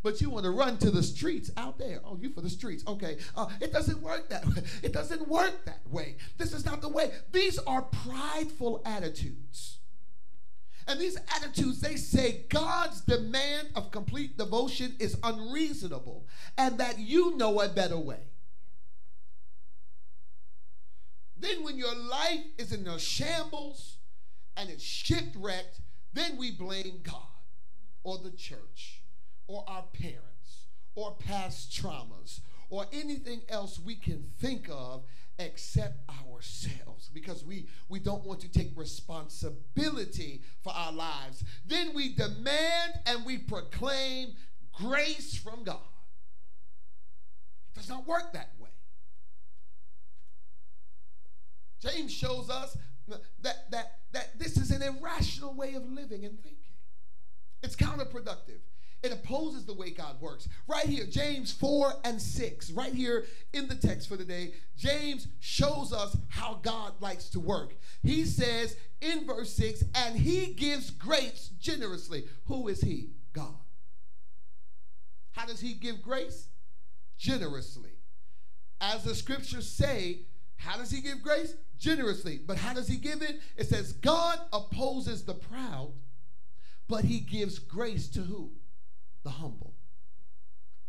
but 0.03 0.21
you 0.21 0.31
want 0.31 0.45
to 0.45 0.51
run 0.51 0.79
to 0.79 0.91
the 0.91 1.03
streets 1.03 1.51
out 1.57 1.79
there. 1.79 2.01
Oh, 2.05 2.17
you 2.21 2.31
for 2.31 2.41
the 2.41 2.51
streets. 2.51 2.85
Okay. 2.87 3.19
Uh, 3.37 3.49
it 3.61 3.73
doesn't 3.73 4.01
work 4.01 4.29
that 4.31 4.47
way. 4.47 4.63
It 4.83 4.93
doesn't 4.93 5.29
work 5.29 5.65
that 5.67 5.81
way. 5.89 6.17
This 6.39 6.53
is 6.53 6.65
not 6.65 6.81
the 6.81 6.89
way. 6.89 7.13
These 7.33 7.59
are 7.59 7.83
prideful 7.83 8.83
attitudes. 8.85 9.79
And 10.89 11.01
these 11.01 11.19
attitudes, 11.37 11.81
they 11.81 11.97
say 11.97 12.45
God's 12.49 13.03
demand 13.03 13.69
of 13.77 13.91
complete 13.91 14.39
devotion 14.39 14.97
is 14.99 15.17
unreasonable 15.23 16.27
and 16.57 16.79
that 16.79 16.99
you 16.99 17.37
know 17.37 17.61
a 17.61 17.69
better 17.69 17.99
way. 17.99 18.23
Then, 21.39 21.63
when 21.63 21.79
your 21.79 21.95
life 21.95 22.45
is 22.59 22.73
in 22.73 22.87
a 22.87 22.99
shambles 22.99 23.99
and 24.57 24.69
it's 24.69 24.83
shipwrecked, 24.83 25.81
then 26.13 26.37
we 26.37 26.51
blame 26.51 27.01
God 27.03 27.23
or 28.03 28.19
the 28.19 28.31
church 28.31 29.00
or 29.51 29.65
our 29.67 29.83
parents 29.93 30.69
or 30.95 31.17
past 31.17 31.73
traumas 31.73 32.41
or 32.69 32.87
anything 32.93 33.43
else 33.49 33.81
we 33.81 33.97
can 33.97 34.25
think 34.39 34.69
of 34.71 35.03
except 35.41 35.99
ourselves 36.09 37.11
because 37.13 37.45
we, 37.45 37.67
we 37.89 37.99
don't 37.99 38.25
want 38.25 38.39
to 38.41 38.49
take 38.49 38.71
responsibility 38.77 40.43
for 40.63 40.73
our 40.73 40.93
lives. 40.93 41.43
Then 41.67 41.95
we 41.95 42.15
demand 42.15 43.01
and 43.07 43.27
we 43.27 43.39
proclaim 43.39 44.35
grace 44.73 45.35
from 45.35 45.65
God. 45.65 45.79
It 47.75 47.79
does 47.81 47.89
not 47.89 48.07
work 48.07 48.33
that 48.35 48.51
way. 48.61 48.71
James 51.81 52.13
shows 52.13 52.51
us 52.51 52.77
that, 53.09 53.71
that, 53.73 53.99
that 54.13 54.39
this 54.39 54.57
is 54.57 54.71
an 54.71 54.83
irrational 54.83 55.55
way 55.55 55.75
of 55.75 55.91
living 55.91 56.25
and 56.25 56.41
thinking. 56.41 56.61
It's 57.63 57.75
counterproductive. 57.75 58.61
It 59.03 59.13
opposes 59.13 59.65
the 59.65 59.75
way 59.75 59.91
God 59.91 60.21
works. 60.21 60.47
Right 60.69 60.85
here, 60.85 61.07
James 61.07 61.53
4 61.53 61.95
and 62.05 62.21
6, 62.21 62.71
right 62.73 62.93
here 62.93 63.25
in 63.55 63.67
the 63.67 63.75
text 63.75 64.09
for 64.09 64.19
today, 64.19 64.53
James 64.77 65.27
shows 65.41 65.93
us 65.93 66.17
how 66.29 66.61
God 66.63 66.93
likes 67.01 67.31
to 67.31 67.41
work. 67.41 67.75
He 68.03 68.25
says 68.25 68.77
in 69.01 69.27
verse 69.27 69.55
6, 69.55 69.85
and 69.95 70.17
he 70.17 70.53
gives 70.53 70.91
grace 70.91 71.51
generously. 71.59 72.25
Who 72.47 72.69
is 72.69 72.83
he? 72.83 73.11
God. 73.33 73.55
How 75.33 75.47
does 75.47 75.61
he 75.61 75.73
give 75.73 76.03
grace? 76.03 76.49
Generously. 77.17 77.93
As 78.83 79.05
the 79.05 79.15
scriptures 79.15 79.69
say, 79.69 80.27
how 80.57 80.77
does 80.77 80.91
he 80.91 81.01
give 81.01 81.23
grace? 81.23 81.55
Generously. 81.79 82.41
But 82.47 82.59
how 82.59 82.75
does 82.75 82.89
he 82.89 82.97
give 82.97 83.23
it? 83.23 83.41
It 83.57 83.67
says, 83.67 83.95
God 83.95 84.39
opposes 84.53 85.25
the 85.25 85.35
proud, 85.35 85.93
but 86.87 87.05
he 87.05 87.21
gives 87.21 87.59
grace 87.59 88.09
to 88.09 88.21
who? 88.21 88.53
The 89.23 89.31
humble. 89.31 89.75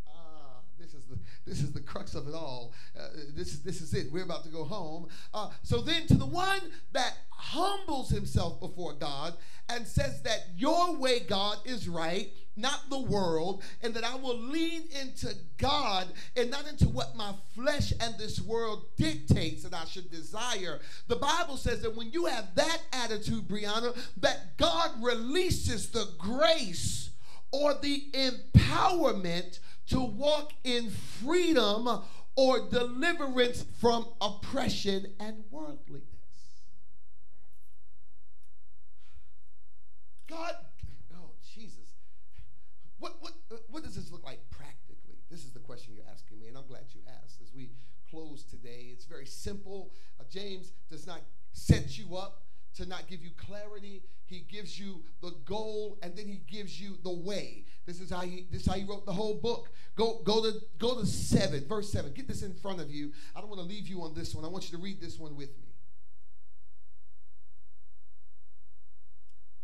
Ah, 0.07 0.61
this 0.79 0.93
is 0.93 1.05
the 1.05 1.17
this 1.45 1.61
is 1.61 1.71
the 1.73 1.81
crux 1.81 2.15
of 2.15 2.27
it 2.27 2.33
all. 2.33 2.73
Uh, 2.97 3.07
this 3.35 3.53
is 3.53 3.63
this 3.63 3.81
is 3.81 3.93
it. 3.93 4.11
We're 4.11 4.23
about 4.23 4.43
to 4.43 4.49
go 4.49 4.63
home. 4.63 5.07
Uh, 5.33 5.49
so 5.63 5.81
then, 5.81 6.07
to 6.07 6.15
the 6.15 6.25
one 6.25 6.61
that 6.93 7.17
humbles 7.29 8.09
himself 8.09 8.59
before 8.59 8.93
God 8.93 9.33
and 9.67 9.87
says 9.87 10.21
that 10.21 10.45
your 10.55 10.95
way, 10.95 11.21
God, 11.21 11.57
is 11.65 11.89
right, 11.89 12.31
not 12.55 12.89
the 12.89 12.99
world, 12.99 13.63
and 13.81 13.93
that 13.95 14.03
I 14.03 14.15
will 14.15 14.37
lean 14.37 14.83
into 15.01 15.33
God 15.57 16.07
and 16.35 16.51
not 16.51 16.67
into 16.67 16.87
what 16.87 17.15
my 17.15 17.33
flesh 17.55 17.93
and 17.99 18.15
this 18.17 18.39
world 18.39 18.83
dictates 18.97 19.63
that 19.63 19.73
I 19.73 19.85
should 19.85 20.11
desire. 20.11 20.79
The 21.07 21.15
Bible 21.15 21.57
says 21.57 21.81
that 21.81 21.95
when 21.95 22.11
you 22.11 22.25
have 22.25 22.53
that 22.55 22.79
attitude, 22.93 23.47
Brianna, 23.47 23.97
that 24.17 24.57
God 24.57 24.91
releases 25.01 25.89
the 25.89 26.07
grace 26.17 27.10
or 27.51 27.73
the 27.73 28.05
empowerment 28.13 29.59
to 29.87 29.99
walk 29.99 30.53
in 30.63 30.89
freedom 30.89 32.01
or 32.35 32.69
deliverance 32.69 33.65
from 33.79 34.07
oppression 34.21 35.07
and 35.19 35.43
worldliness. 35.51 36.07
God, 40.29 40.55
oh 41.13 41.31
Jesus, 41.53 41.95
what, 42.99 43.15
what, 43.19 43.33
what 43.69 43.83
does 43.83 43.95
this 43.95 44.11
look 44.11 44.23
like 44.23 44.39
practically? 44.49 45.17
This 45.29 45.43
is 45.43 45.51
the 45.51 45.59
question 45.59 45.93
you're 45.93 46.05
asking 46.11 46.39
me, 46.39 46.47
and 46.47 46.57
I'm 46.57 46.67
glad 46.67 46.83
you 46.93 47.01
asked. 47.21 47.41
As 47.41 47.53
we 47.53 47.71
close 48.09 48.43
today, 48.43 48.89
it's 48.93 49.05
very 49.05 49.25
simple. 49.25 49.91
Uh, 50.19 50.23
James 50.29 50.71
does 50.89 51.05
not 51.05 51.21
set 51.51 51.97
you 51.97 52.15
up 52.15 52.43
to 52.75 52.85
not 52.85 53.07
give 53.07 53.21
you 53.21 53.31
clarity. 53.35 54.03
He 54.31 54.45
gives 54.47 54.79
you 54.79 55.03
the 55.21 55.33
goal 55.43 55.97
and 56.01 56.15
then 56.15 56.25
he 56.25 56.41
gives 56.47 56.79
you 56.79 56.97
the 57.03 57.11
way. 57.11 57.65
This 57.85 57.99
is 57.99 58.09
how 58.09 58.21
he 58.21 58.47
this 58.49 58.61
is 58.61 58.67
how 58.67 58.75
he 58.75 58.85
wrote 58.85 59.05
the 59.05 59.11
whole 59.11 59.35
book. 59.35 59.69
Go 59.97 60.21
go 60.23 60.41
to 60.41 60.57
go 60.79 60.97
to 60.97 61.05
7, 61.05 61.67
verse 61.67 61.91
7. 61.91 62.13
Get 62.13 62.29
this 62.29 62.41
in 62.41 62.53
front 62.53 62.79
of 62.79 62.89
you. 62.89 63.11
I 63.35 63.41
don't 63.41 63.49
want 63.49 63.59
to 63.59 63.67
leave 63.67 63.89
you 63.89 64.03
on 64.03 64.13
this 64.13 64.33
one. 64.33 64.45
I 64.45 64.47
want 64.47 64.71
you 64.71 64.77
to 64.77 64.81
read 64.81 65.01
this 65.01 65.19
one 65.19 65.35
with 65.35 65.49
me. 65.57 65.73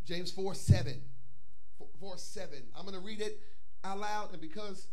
James 0.04 0.32
4 0.32 0.54
7. 0.54 1.02
4, 1.78 1.88
4 2.02 2.18
7. 2.18 2.58
I'm 2.76 2.84
going 2.84 2.94
to 2.94 3.06
read 3.06 3.22
it 3.22 3.40
out 3.86 4.00
loud, 4.00 4.34
and 4.34 4.42
because 4.42 4.88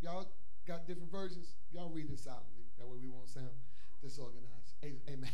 y'all 0.00 0.26
got 0.66 0.88
different 0.88 1.12
versions, 1.12 1.54
y'all 1.70 1.90
read 1.90 2.10
it 2.10 2.18
silently. 2.18 2.64
That 2.78 2.88
way 2.88 2.98
we 3.00 3.08
won't 3.08 3.28
sound 3.28 3.50
disorganized. 4.02 4.74
Amen. 4.84 5.30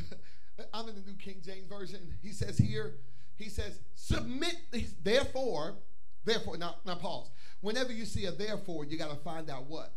I'm 0.72 0.88
in 0.88 0.94
the 0.94 1.02
New 1.02 1.16
King 1.16 1.42
James 1.44 1.66
Version. 1.66 2.00
He 2.22 2.30
says 2.30 2.56
here, 2.56 2.94
he 3.36 3.48
says, 3.48 3.80
submit, 3.94 4.56
therefore, 5.02 5.76
therefore, 6.24 6.56
now, 6.56 6.76
now 6.84 6.94
pause. 6.94 7.30
Whenever 7.60 7.92
you 7.92 8.04
see 8.04 8.26
a 8.26 8.32
therefore, 8.32 8.84
you 8.84 8.98
got 8.98 9.10
to 9.10 9.16
find 9.16 9.50
out 9.50 9.66
what. 9.66 9.92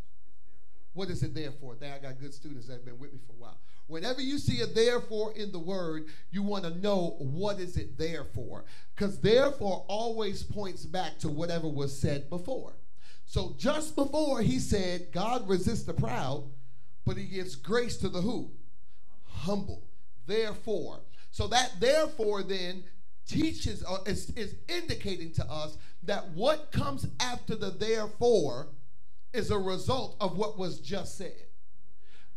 What 0.93 1.09
is 1.09 1.23
it 1.23 1.33
there 1.33 1.51
for? 1.51 1.75
There, 1.75 1.93
I 1.93 1.99
got 1.99 2.19
good 2.19 2.33
students 2.33 2.67
that 2.67 2.73
have 2.73 2.85
been 2.85 2.99
with 2.99 3.13
me 3.13 3.19
for 3.25 3.33
a 3.33 3.35
while. 3.35 3.59
Whenever 3.87 4.21
you 4.21 4.37
see 4.37 4.61
a 4.61 4.67
therefore 4.67 5.33
in 5.35 5.51
the 5.51 5.59
word, 5.59 6.05
you 6.31 6.43
want 6.43 6.63
to 6.63 6.77
know 6.79 7.15
what 7.19 7.59
is 7.59 7.77
it 7.77 7.97
there 7.97 8.23
for. 8.23 8.65
Because 8.95 9.19
therefore 9.19 9.85
always 9.87 10.43
points 10.43 10.85
back 10.85 11.17
to 11.19 11.29
whatever 11.29 11.67
was 11.67 11.97
said 11.97 12.29
before. 12.29 12.73
So 13.25 13.55
just 13.57 13.95
before 13.95 14.41
he 14.41 14.59
said, 14.59 15.11
God 15.11 15.47
resists 15.47 15.83
the 15.83 15.93
proud, 15.93 16.43
but 17.05 17.17
he 17.17 17.25
gives 17.25 17.55
grace 17.55 17.97
to 17.97 18.09
the 18.09 18.21
who? 18.21 18.51
Humble 19.25 19.83
therefore. 20.27 21.01
So 21.31 21.47
that 21.47 21.73
therefore 21.79 22.43
then 22.43 22.83
teaches 23.29 23.83
uh, 23.83 23.99
is, 24.05 24.29
is 24.31 24.55
indicating 24.67 25.31
to 25.33 25.45
us 25.45 25.77
that 26.03 26.29
what 26.31 26.71
comes 26.71 27.07
after 27.19 27.55
the 27.55 27.69
therefore 27.69 28.69
is 29.33 29.51
a 29.51 29.57
result 29.57 30.15
of 30.19 30.37
what 30.37 30.57
was 30.57 30.79
just 30.79 31.17
said. 31.17 31.43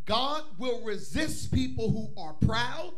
God 0.05 0.43
will 0.59 0.83
resist 0.83 1.53
people 1.53 1.91
who 1.91 2.21
are 2.21 2.35
proud, 2.35 2.93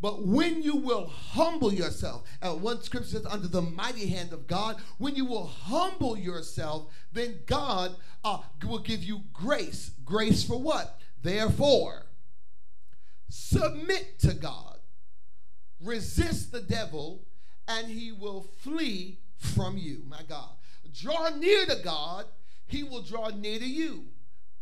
but 0.00 0.26
when 0.26 0.62
you 0.62 0.76
will 0.76 1.06
humble 1.06 1.72
yourself, 1.72 2.24
and 2.42 2.60
one 2.60 2.82
scripture 2.82 3.10
says, 3.10 3.26
under 3.26 3.48
the 3.48 3.62
mighty 3.62 4.08
hand 4.08 4.32
of 4.32 4.46
God, 4.46 4.76
when 4.98 5.14
you 5.14 5.24
will 5.24 5.46
humble 5.46 6.18
yourself, 6.18 6.88
then 7.12 7.38
God 7.46 7.96
uh, 8.24 8.40
will 8.66 8.80
give 8.80 9.02
you 9.02 9.22
grace. 9.32 9.92
Grace 10.04 10.44
for 10.44 10.60
what? 10.60 11.00
Therefore, 11.22 12.06
Submit 13.28 14.18
to 14.20 14.34
God. 14.34 14.75
Resist 15.80 16.52
the 16.52 16.62
devil, 16.62 17.22
and 17.68 17.88
he 17.88 18.12
will 18.12 18.48
flee 18.58 19.18
from 19.36 19.76
you. 19.76 20.02
My 20.08 20.22
God. 20.28 20.50
Draw 20.92 21.30
near 21.36 21.66
to 21.66 21.76
God, 21.84 22.24
he 22.66 22.82
will 22.82 23.02
draw 23.02 23.28
near 23.28 23.58
to 23.58 23.68
you. 23.68 24.04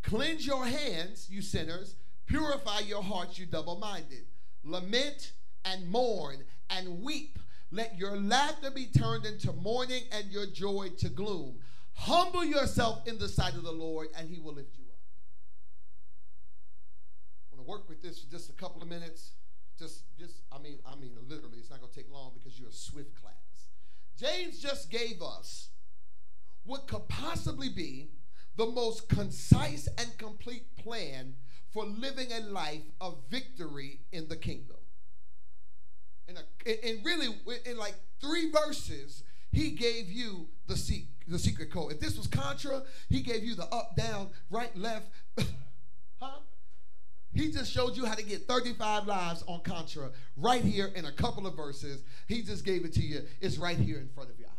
Cleanse 0.02 0.46
your 0.46 0.66
hands, 0.66 1.28
you 1.30 1.40
sinners. 1.40 1.96
Purify 2.26 2.80
your 2.80 3.02
hearts, 3.02 3.38
you 3.38 3.46
double 3.46 3.78
minded. 3.78 4.24
Lament 4.64 5.32
and 5.64 5.88
mourn 5.88 6.38
and 6.70 7.02
weep. 7.02 7.38
Let 7.70 7.96
your 7.98 8.16
laughter 8.16 8.70
be 8.70 8.86
turned 8.86 9.26
into 9.26 9.52
mourning 9.52 10.02
and 10.12 10.30
your 10.30 10.46
joy 10.46 10.90
to 10.98 11.08
gloom. 11.08 11.56
Humble 11.94 12.44
yourself 12.44 13.06
in 13.06 13.18
the 13.18 13.28
sight 13.28 13.54
of 13.54 13.62
the 13.62 13.72
Lord, 13.72 14.08
and 14.16 14.28
he 14.28 14.40
will 14.40 14.54
lift 14.54 14.76
you 14.76 14.84
up. 14.84 14.98
I 17.52 17.56
want 17.56 17.66
to 17.66 17.70
work 17.70 17.88
with 17.88 18.02
this 18.02 18.22
for 18.22 18.30
just 18.30 18.50
a 18.50 18.54
couple 18.54 18.82
of 18.82 18.88
minutes. 18.88 19.32
Just, 19.78 20.04
just, 20.18 20.40
I 20.52 20.58
mean, 20.58 20.78
I 20.86 20.94
mean, 20.96 21.12
literally, 21.28 21.58
it's 21.58 21.70
not 21.70 21.80
going 21.80 21.92
to 21.92 21.96
take 21.96 22.12
long 22.12 22.32
because 22.34 22.58
you're 22.58 22.68
a 22.68 22.72
swift 22.72 23.20
class. 23.20 23.34
James 24.16 24.60
just 24.60 24.90
gave 24.90 25.20
us 25.20 25.68
what 26.64 26.86
could 26.86 27.08
possibly 27.08 27.68
be 27.68 28.10
the 28.56 28.66
most 28.66 29.08
concise 29.08 29.88
and 29.98 30.16
complete 30.18 30.76
plan 30.76 31.34
for 31.72 31.84
living 31.84 32.28
a 32.32 32.40
life 32.40 32.84
of 33.00 33.18
victory 33.28 34.00
in 34.12 34.28
the 34.28 34.36
kingdom. 34.36 34.76
And, 36.28 36.38
really, 37.04 37.28
in 37.66 37.76
like 37.76 37.96
three 38.20 38.50
verses, 38.50 39.24
he 39.52 39.72
gave 39.72 40.10
you 40.10 40.48
the, 40.66 40.74
the 41.28 41.38
secret 41.38 41.70
code. 41.70 41.92
If 41.92 42.00
this 42.00 42.16
was 42.16 42.26
Contra, 42.26 42.82
he 43.10 43.20
gave 43.20 43.44
you 43.44 43.54
the 43.54 43.66
up, 43.66 43.96
down, 43.96 44.30
right, 44.50 44.74
left. 44.76 45.08
He 47.34 47.50
just 47.50 47.72
showed 47.72 47.96
you 47.96 48.06
how 48.06 48.14
to 48.14 48.22
get 48.22 48.46
35 48.46 49.06
lives 49.06 49.42
on 49.48 49.60
Contra 49.60 50.10
right 50.36 50.62
here 50.62 50.92
in 50.94 51.04
a 51.04 51.12
couple 51.12 51.46
of 51.46 51.56
verses. 51.56 52.02
He 52.28 52.42
just 52.42 52.64
gave 52.64 52.84
it 52.84 52.92
to 52.94 53.02
you. 53.02 53.22
It's 53.40 53.58
right 53.58 53.76
here 53.76 53.98
in 53.98 54.08
front 54.08 54.30
of 54.30 54.38
your 54.38 54.48
eyes. 54.48 54.54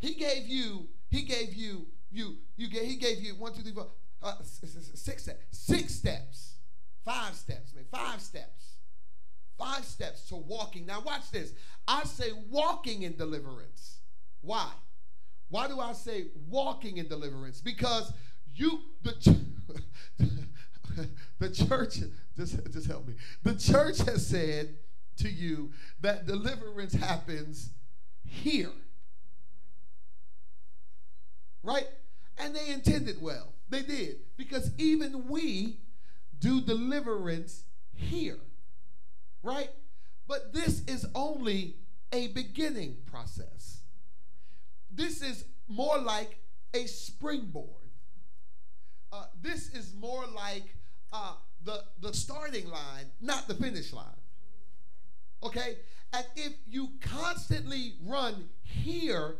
He 0.00 0.14
gave 0.14 0.48
you, 0.48 0.88
he 1.08 1.22
gave 1.22 1.54
you, 1.54 1.86
you, 2.10 2.36
you 2.56 2.68
gave, 2.68 2.84
he 2.84 2.96
gave 2.96 3.20
you 3.20 3.34
one, 3.36 3.52
two, 3.54 3.62
three, 3.62 3.72
four, 3.72 3.86
uh, 4.22 4.34
six 4.42 5.22
steps, 5.22 5.38
six 5.52 5.94
steps, 5.94 6.54
five 7.04 7.34
steps, 7.34 7.72
man, 7.74 7.84
five 7.92 8.20
steps, 8.20 8.72
five 9.56 9.84
steps 9.84 10.28
to 10.28 10.36
walking. 10.36 10.84
Now 10.84 11.00
watch 11.00 11.30
this. 11.30 11.52
I 11.86 12.02
say 12.04 12.30
walking 12.50 13.02
in 13.02 13.16
deliverance. 13.16 13.98
Why? 14.40 14.68
Why 15.48 15.68
do 15.68 15.80
I 15.80 15.92
say 15.92 16.26
walking 16.48 16.98
in 16.98 17.08
deliverance? 17.08 17.60
Because 17.60 18.12
you, 18.58 18.80
the, 19.02 19.36
the 21.38 21.50
church, 21.50 21.98
just, 22.36 22.72
just 22.72 22.86
help 22.86 23.06
me. 23.06 23.14
The 23.42 23.54
church 23.54 23.98
has 23.98 24.26
said 24.26 24.74
to 25.18 25.28
you 25.28 25.72
that 26.00 26.26
deliverance 26.26 26.94
happens 26.94 27.70
here. 28.24 28.72
Right? 31.62 31.88
And 32.38 32.54
they 32.54 32.72
intended 32.72 33.20
well. 33.20 33.52
They 33.68 33.82
did. 33.82 34.16
Because 34.36 34.70
even 34.78 35.28
we 35.28 35.80
do 36.38 36.60
deliverance 36.60 37.64
here. 37.94 38.38
Right? 39.42 39.70
But 40.26 40.52
this 40.52 40.84
is 40.86 41.06
only 41.14 41.76
a 42.12 42.28
beginning 42.28 42.96
process. 43.06 43.80
This 44.90 45.22
is 45.22 45.44
more 45.68 45.98
like 45.98 46.38
a 46.74 46.86
springboard. 46.86 47.87
Uh, 49.12 49.24
this 49.40 49.68
is 49.74 49.94
more 49.98 50.24
like 50.34 50.74
uh, 51.12 51.34
the, 51.64 51.82
the 52.00 52.12
starting 52.12 52.68
line, 52.68 53.06
not 53.20 53.48
the 53.48 53.54
finish 53.54 53.92
line. 53.92 54.04
Okay? 55.42 55.76
And 56.12 56.26
if 56.36 56.52
you 56.68 56.90
constantly 57.00 57.94
run 58.04 58.48
here 58.62 59.36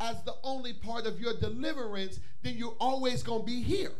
as 0.00 0.22
the 0.24 0.34
only 0.42 0.72
part 0.72 1.06
of 1.06 1.20
your 1.20 1.34
deliverance, 1.34 2.20
then 2.42 2.54
you're 2.56 2.76
always 2.80 3.22
going 3.22 3.40
to 3.40 3.46
be 3.46 3.62
here. 3.62 3.92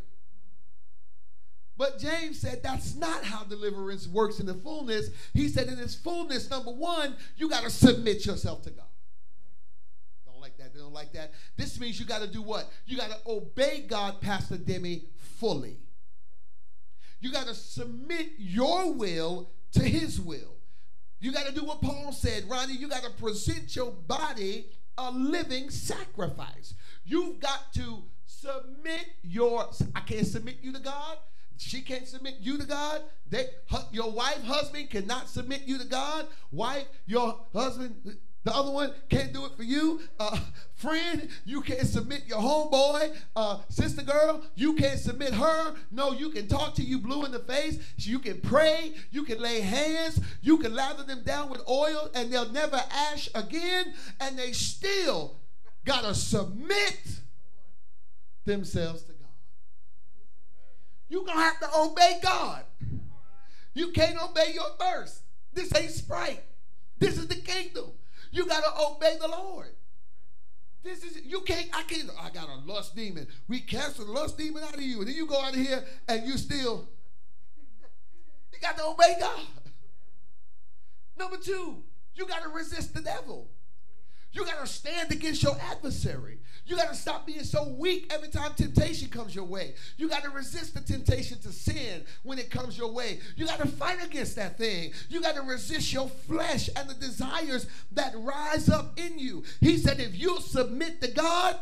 But 1.78 1.98
James 1.98 2.40
said 2.40 2.62
that's 2.62 2.94
not 2.94 3.22
how 3.24 3.44
deliverance 3.44 4.06
works 4.08 4.40
in 4.40 4.46
the 4.46 4.54
fullness. 4.54 5.10
He 5.34 5.48
said 5.48 5.68
in 5.68 5.78
its 5.78 5.94
fullness, 5.94 6.48
number 6.50 6.70
one, 6.70 7.16
you 7.36 7.50
got 7.50 7.64
to 7.64 7.70
submit 7.70 8.24
yourself 8.24 8.62
to 8.62 8.70
God. 8.70 8.86
Don't 10.76 10.92
like 10.92 11.12
that. 11.12 11.16
They 11.16 11.22
don't 11.22 11.30
like 11.30 11.30
that. 11.30 11.32
This 11.56 11.80
means 11.80 11.98
you 11.98 12.06
got 12.06 12.22
to 12.22 12.26
do 12.26 12.42
what? 12.42 12.70
You 12.86 12.96
got 12.96 13.10
to 13.10 13.18
obey 13.26 13.84
God, 13.88 14.20
Pastor 14.20 14.56
Demi, 14.56 15.04
fully. 15.16 15.78
You 17.20 17.32
got 17.32 17.46
to 17.46 17.54
submit 17.54 18.32
your 18.38 18.92
will 18.92 19.50
to 19.72 19.82
his 19.82 20.20
will. 20.20 20.56
You 21.18 21.32
got 21.32 21.46
to 21.46 21.54
do 21.54 21.64
what 21.64 21.80
Paul 21.80 22.12
said, 22.12 22.44
Ronnie. 22.48 22.74
You 22.74 22.88
got 22.88 23.02
to 23.02 23.10
present 23.10 23.74
your 23.74 23.90
body 23.90 24.66
a 24.98 25.10
living 25.10 25.70
sacrifice. 25.70 26.74
You've 27.04 27.40
got 27.40 27.72
to 27.74 28.04
submit 28.26 29.06
your. 29.22 29.68
I 29.94 30.00
can't 30.00 30.26
submit 30.26 30.58
you 30.62 30.72
to 30.72 30.80
God. 30.80 31.18
She 31.58 31.80
can't 31.80 32.06
submit 32.06 32.36
you 32.40 32.58
to 32.58 32.66
God. 32.66 33.02
They, 33.28 33.46
your 33.90 34.10
wife, 34.10 34.42
husband 34.44 34.90
cannot 34.90 35.28
submit 35.28 35.62
you 35.64 35.78
to 35.78 35.86
God. 35.86 36.26
Wife, 36.52 36.84
your 37.06 37.40
husband, 37.54 38.18
the 38.46 38.54
other 38.54 38.70
one 38.70 38.92
can't 39.10 39.32
do 39.32 39.44
it 39.44 39.56
for 39.56 39.64
you. 39.64 40.00
Uh, 40.20 40.38
friend, 40.76 41.28
you 41.44 41.62
can't 41.62 41.84
submit 41.84 42.22
your 42.28 42.38
homeboy. 42.38 43.12
Uh, 43.34 43.58
sister 43.68 44.02
girl, 44.02 44.40
you 44.54 44.74
can't 44.74 45.00
submit 45.00 45.34
her. 45.34 45.74
No, 45.90 46.12
you 46.12 46.30
can 46.30 46.46
talk 46.46 46.76
to 46.76 46.82
you 46.82 47.00
blue 47.00 47.24
in 47.24 47.32
the 47.32 47.40
face. 47.40 47.80
You 47.96 48.20
can 48.20 48.40
pray. 48.40 48.92
You 49.10 49.24
can 49.24 49.40
lay 49.40 49.62
hands. 49.62 50.20
You 50.42 50.58
can 50.58 50.76
lather 50.76 51.02
them 51.02 51.24
down 51.24 51.50
with 51.50 51.60
oil 51.68 52.08
and 52.14 52.32
they'll 52.32 52.52
never 52.52 52.80
ash 52.92 53.28
again. 53.34 53.92
And 54.20 54.38
they 54.38 54.52
still 54.52 55.40
got 55.84 56.02
to 56.04 56.14
submit 56.14 57.00
themselves 58.44 59.02
to 59.02 59.12
God. 59.12 59.26
You're 61.08 61.24
going 61.24 61.36
to 61.36 61.42
have 61.42 61.58
to 61.58 61.68
obey 61.76 62.20
God. 62.22 62.62
You 63.74 63.90
can't 63.90 64.22
obey 64.22 64.52
your 64.54 64.70
thirst. 64.78 65.22
This 65.52 65.74
ain't 65.74 65.90
Sprite. 65.90 66.44
This 67.00 67.18
is 67.18 67.26
the 67.26 67.34
kingdom. 67.34 67.86
You 68.36 68.44
got 68.44 68.62
to 68.64 68.70
obey 68.86 69.16
the 69.18 69.28
Lord. 69.28 69.70
This 70.84 71.02
is 71.02 71.24
you 71.24 71.40
can't. 71.40 71.68
I 71.72 71.82
can't. 71.84 72.10
I 72.20 72.28
got 72.28 72.50
a 72.50 72.70
lust 72.70 72.94
demon. 72.94 73.26
We 73.48 73.60
cast 73.60 73.96
the 73.96 74.04
lust 74.04 74.36
demon 74.36 74.62
out 74.62 74.74
of 74.74 74.82
you, 74.82 74.98
and 74.98 75.08
then 75.08 75.16
you 75.16 75.26
go 75.26 75.40
out 75.40 75.54
of 75.54 75.60
here 75.60 75.82
and 76.06 76.26
you 76.26 76.36
still. 76.36 76.86
You 78.52 78.58
got 78.60 78.76
to 78.76 78.84
obey 78.84 79.16
God. 79.18 79.40
Number 81.18 81.38
two, 81.38 81.82
you 82.14 82.26
got 82.26 82.42
to 82.42 82.50
resist 82.50 82.92
the 82.92 83.00
devil. 83.00 83.48
You 84.36 84.44
got 84.44 84.60
to 84.60 84.66
stand 84.66 85.10
against 85.12 85.42
your 85.42 85.56
adversary. 85.72 86.40
You 86.66 86.76
got 86.76 86.90
to 86.90 86.94
stop 86.94 87.26
being 87.26 87.42
so 87.42 87.68
weak 87.68 88.12
every 88.12 88.28
time 88.28 88.52
temptation 88.54 89.08
comes 89.08 89.34
your 89.34 89.46
way. 89.46 89.72
You 89.96 90.10
got 90.10 90.24
to 90.24 90.28
resist 90.28 90.74
the 90.74 90.82
temptation 90.82 91.38
to 91.38 91.52
sin 91.52 92.04
when 92.22 92.38
it 92.38 92.50
comes 92.50 92.76
your 92.76 92.92
way. 92.92 93.20
You 93.36 93.46
got 93.46 93.60
to 93.60 93.66
fight 93.66 94.04
against 94.04 94.36
that 94.36 94.58
thing. 94.58 94.92
You 95.08 95.22
got 95.22 95.36
to 95.36 95.40
resist 95.40 95.90
your 95.90 96.08
flesh 96.08 96.68
and 96.76 96.86
the 96.86 96.92
desires 96.92 97.66
that 97.92 98.12
rise 98.14 98.68
up 98.68 99.00
in 99.00 99.18
you. 99.18 99.42
He 99.62 99.78
said, 99.78 100.00
if 100.00 100.14
you'll 100.14 100.42
submit 100.42 101.00
to 101.00 101.10
God 101.10 101.58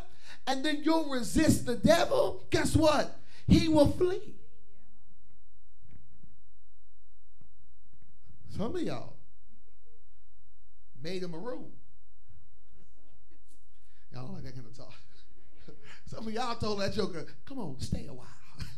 and 0.49 0.65
then 0.65 0.81
you'll 0.83 1.09
resist 1.11 1.67
the 1.67 1.77
devil, 1.77 2.45
guess 2.51 2.75
what? 2.75 3.21
He 3.47 3.69
will 3.69 3.93
flee. 3.93 4.35
Some 8.57 8.75
of 8.75 8.83
y'all 8.83 9.15
made 11.01 11.23
him 11.23 11.35
a 11.35 11.39
room. 11.39 11.71
Y'all 14.15 14.33
like 14.33 14.45
that 14.45 14.55
kind 14.55 14.67
of 14.67 14.77
talk. 14.77 14.95
Some 16.07 16.29
of 16.29 16.33
y'all 16.33 16.55
told 16.57 16.81
that 16.81 16.93
joker, 16.93 17.27
come 17.45 17.59
on, 17.59 17.81
stay 17.81 18.07
a 18.07 18.15
while. 18.15 18.27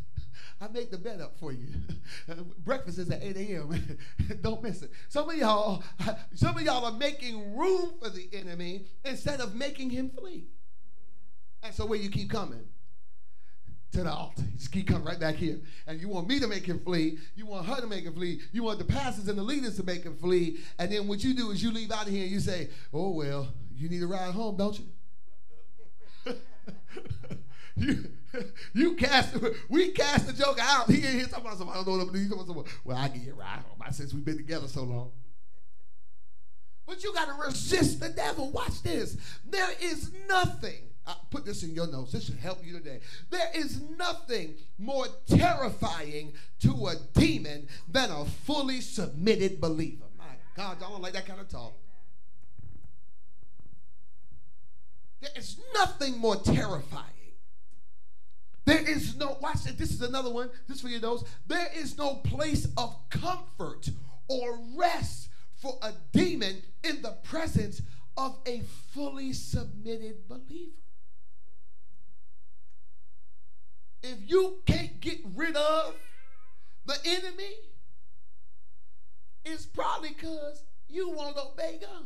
I 0.60 0.68
made 0.68 0.90
the 0.90 0.96
bed 0.96 1.20
up 1.20 1.38
for 1.38 1.52
you. 1.52 1.68
Breakfast 2.64 2.98
is 2.98 3.10
at 3.10 3.22
8 3.22 3.36
a.m. 3.36 3.98
Don't 4.40 4.62
miss 4.62 4.82
it. 4.82 4.90
Some 5.08 5.28
of 5.28 5.36
y'all, 5.36 5.82
some 6.34 6.56
of 6.56 6.62
y'all 6.62 6.86
are 6.86 6.98
making 6.98 7.54
room 7.54 7.94
for 8.00 8.08
the 8.08 8.28
enemy 8.32 8.86
instead 9.04 9.40
of 9.40 9.54
making 9.54 9.90
him 9.90 10.10
flee. 10.10 10.46
That's 11.62 11.76
the 11.76 11.86
way 11.86 11.98
you 11.98 12.08
keep 12.08 12.30
coming? 12.30 12.64
To 13.92 14.02
the 14.02 14.10
altar. 14.10 14.42
You 14.42 14.56
just 14.56 14.72
keep 14.72 14.88
coming 14.88 15.04
right 15.04 15.20
back 15.20 15.34
here. 15.34 15.60
And 15.86 16.00
you 16.00 16.08
want 16.08 16.28
me 16.28 16.40
to 16.40 16.46
make 16.46 16.64
him 16.64 16.80
flee. 16.80 17.18
You 17.34 17.46
want 17.46 17.66
her 17.66 17.80
to 17.80 17.86
make 17.86 18.04
him 18.04 18.14
flee. 18.14 18.40
You 18.52 18.62
want 18.62 18.78
the 18.78 18.84
pastors 18.84 19.28
and 19.28 19.38
the 19.38 19.42
leaders 19.42 19.76
to 19.76 19.82
make 19.82 20.04
him 20.04 20.16
flee. 20.16 20.58
And 20.78 20.90
then 20.90 21.06
what 21.06 21.22
you 21.22 21.34
do 21.34 21.50
is 21.50 21.62
you 21.62 21.72
leave 21.72 21.92
out 21.92 22.06
of 22.06 22.12
here 22.12 22.22
and 22.22 22.30
you 22.30 22.40
say, 22.40 22.68
oh, 22.92 23.10
well, 23.10 23.48
you 23.74 23.88
need 23.88 24.02
a 24.02 24.06
ride 24.06 24.32
home, 24.32 24.56
don't 24.56 24.78
you? 24.78 24.86
you, 27.76 28.04
you 28.72 28.94
cast, 28.94 29.36
we 29.68 29.90
cast 29.92 30.26
the 30.26 30.32
joke 30.32 30.58
out. 30.60 30.90
He 30.90 30.96
ain't 30.96 31.14
here 31.14 31.26
talking 31.26 31.46
about 31.46 31.58
something. 31.58 31.72
I 31.72 31.74
don't 31.76 31.86
know 31.86 31.92
what 31.92 32.08
I'm 32.08 32.12
doing. 32.12 32.28
Talking 32.28 32.42
about 32.42 32.54
something. 32.54 32.72
Well, 32.84 32.96
I 32.96 33.08
get 33.08 33.28
it 33.28 33.36
right 33.36 33.46
home 33.46 33.76
since 33.92 34.12
we've 34.12 34.24
been 34.24 34.36
together 34.36 34.68
so 34.68 34.82
long. 34.82 35.12
But 36.86 37.02
you 37.02 37.12
got 37.12 37.26
to 37.26 37.46
resist 37.46 38.00
the 38.00 38.08
devil. 38.08 38.50
Watch 38.50 38.82
this. 38.82 39.16
There 39.44 39.68
is 39.80 40.12
nothing. 40.28 40.82
I 41.06 41.14
put 41.30 41.44
this 41.44 41.62
in 41.62 41.74
your 41.74 41.86
notes. 41.86 42.12
This 42.12 42.26
should 42.26 42.38
help 42.38 42.64
you 42.64 42.72
today. 42.72 43.00
There 43.30 43.48
is 43.54 43.80
nothing 43.96 44.54
more 44.78 45.06
terrifying 45.28 46.32
to 46.60 46.88
a 46.88 46.94
demon 47.18 47.68
than 47.88 48.10
a 48.10 48.24
fully 48.24 48.80
submitted 48.80 49.60
believer. 49.60 50.04
My 50.18 50.24
God, 50.56 50.78
I 50.78 50.88
don't 50.88 51.02
like 51.02 51.12
that 51.12 51.26
kind 51.26 51.40
of 51.40 51.48
talk. 51.48 51.74
There 55.26 55.42
is 55.42 55.58
nothing 55.74 56.18
more 56.18 56.36
terrifying. 56.36 57.02
There 58.64 58.88
is 58.88 59.16
no, 59.16 59.36
watch 59.40 59.66
it, 59.66 59.76
this 59.78 59.90
is 59.90 60.02
another 60.02 60.30
one, 60.30 60.50
this 60.68 60.80
for 60.80 60.88
your 60.88 61.00
nose. 61.00 61.24
There 61.46 61.68
is 61.74 61.98
no 61.98 62.16
place 62.16 62.68
of 62.76 62.96
comfort 63.10 63.88
or 64.28 64.58
rest 64.76 65.28
for 65.56 65.78
a 65.82 65.92
demon 66.12 66.62
in 66.84 67.02
the 67.02 67.16
presence 67.22 67.82
of 68.16 68.38
a 68.46 68.62
fully 68.92 69.32
submitted 69.32 70.28
believer. 70.28 70.72
If 74.02 74.18
you 74.26 74.58
can't 74.64 75.00
get 75.00 75.18
rid 75.34 75.56
of 75.56 75.94
the 76.84 76.96
enemy, 77.04 77.54
it's 79.44 79.66
probably 79.66 80.10
because 80.10 80.62
you 80.88 81.10
won't 81.10 81.36
obey 81.36 81.78
God. 81.80 82.04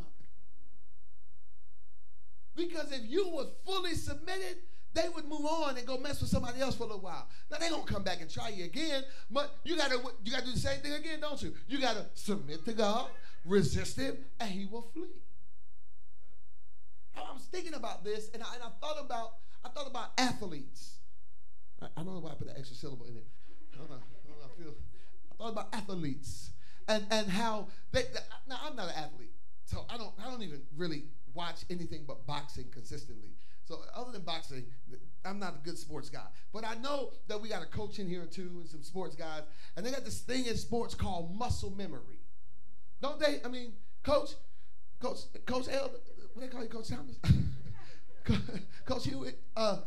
Because 2.56 2.92
if 2.92 3.02
you 3.08 3.28
were 3.28 3.46
fully 3.64 3.94
submitted, 3.94 4.58
they 4.92 5.08
would 5.14 5.24
move 5.26 5.44
on 5.44 5.76
and 5.76 5.86
go 5.86 5.98
mess 5.98 6.20
with 6.20 6.30
somebody 6.30 6.60
else 6.60 6.76
for 6.76 6.82
a 6.82 6.86
little 6.86 7.00
while. 7.00 7.28
Now 7.50 7.58
they 7.58 7.68
don't 7.68 7.86
come 7.86 8.02
back 8.02 8.20
and 8.20 8.28
try 8.28 8.48
you 8.48 8.64
again, 8.64 9.04
but 9.30 9.54
you 9.64 9.76
gotta 9.76 10.00
you 10.24 10.32
gotta 10.32 10.46
do 10.46 10.52
the 10.52 10.58
same 10.58 10.80
thing 10.80 10.92
again, 10.94 11.20
don't 11.20 11.40
you? 11.40 11.54
You 11.68 11.80
gotta 11.80 12.06
submit 12.14 12.64
to 12.64 12.72
God, 12.72 13.08
resist 13.44 13.98
him, 13.98 14.18
and 14.40 14.50
he 14.50 14.66
will 14.66 14.82
flee. 14.92 15.22
I 17.16 17.32
was 17.32 17.44
thinking 17.52 17.74
about 17.74 18.04
this, 18.04 18.30
and 18.34 18.42
I, 18.42 18.54
and 18.54 18.64
I 18.64 18.68
thought 18.80 19.04
about 19.04 19.34
I 19.64 19.68
thought 19.68 19.86
about 19.86 20.10
athletes. 20.18 20.96
I, 21.80 21.86
I, 21.96 22.02
don't 22.02 22.14
know 22.14 22.20
why 22.20 22.30
I 22.30 22.34
put 22.34 22.48
that 22.48 22.58
extra 22.58 22.76
syllable 22.76 23.06
in 23.06 23.16
it. 23.16 23.26
I 23.74 23.78
don't 23.78 23.90
know. 23.90 23.96
I, 23.96 24.28
don't 24.28 24.38
know, 24.38 24.44
I, 24.44 24.62
feel, 24.62 24.74
I 25.30 25.34
thought 25.36 25.52
about 25.52 25.68
athletes 25.72 26.50
and 26.88 27.06
and 27.10 27.28
how 27.28 27.68
they. 27.92 28.04
Now 28.48 28.58
I'm 28.64 28.74
not 28.74 28.88
an 28.88 28.94
athlete, 28.96 29.32
so 29.66 29.84
I 29.88 29.96
don't 29.96 30.12
I 30.18 30.28
don't 30.28 30.42
even 30.42 30.62
really 30.76 31.04
watch 31.34 31.64
anything 31.70 32.04
but 32.06 32.26
boxing 32.26 32.66
consistently. 32.70 33.30
So 33.64 33.78
other 33.94 34.12
than 34.12 34.22
boxing, 34.22 34.64
I'm 35.24 35.38
not 35.38 35.54
a 35.54 35.58
good 35.64 35.78
sports 35.78 36.10
guy. 36.10 36.26
But 36.52 36.64
I 36.64 36.74
know 36.74 37.12
that 37.28 37.40
we 37.40 37.48
got 37.48 37.62
a 37.62 37.66
coach 37.66 37.98
in 37.98 38.08
here 38.08 38.26
too 38.26 38.50
and 38.60 38.68
some 38.68 38.82
sports 38.82 39.14
guys. 39.14 39.42
And 39.76 39.86
they 39.86 39.90
got 39.90 40.04
this 40.04 40.20
thing 40.20 40.46
in 40.46 40.56
sports 40.56 40.94
called 40.94 41.36
muscle 41.36 41.70
memory. 41.70 42.20
Don't 43.00 43.20
they? 43.20 43.40
I 43.44 43.48
mean, 43.48 43.72
coach, 44.02 44.30
coach, 45.00 45.18
coach 45.46 45.66
L, 45.70 45.90
what 46.34 46.40
they 46.40 46.48
call 46.48 46.62
you, 46.62 46.68
Coach 46.68 46.88
Thomas? 46.88 47.16
coach 48.84 49.04
Hewitt, 49.04 49.38
uh, 49.56 49.78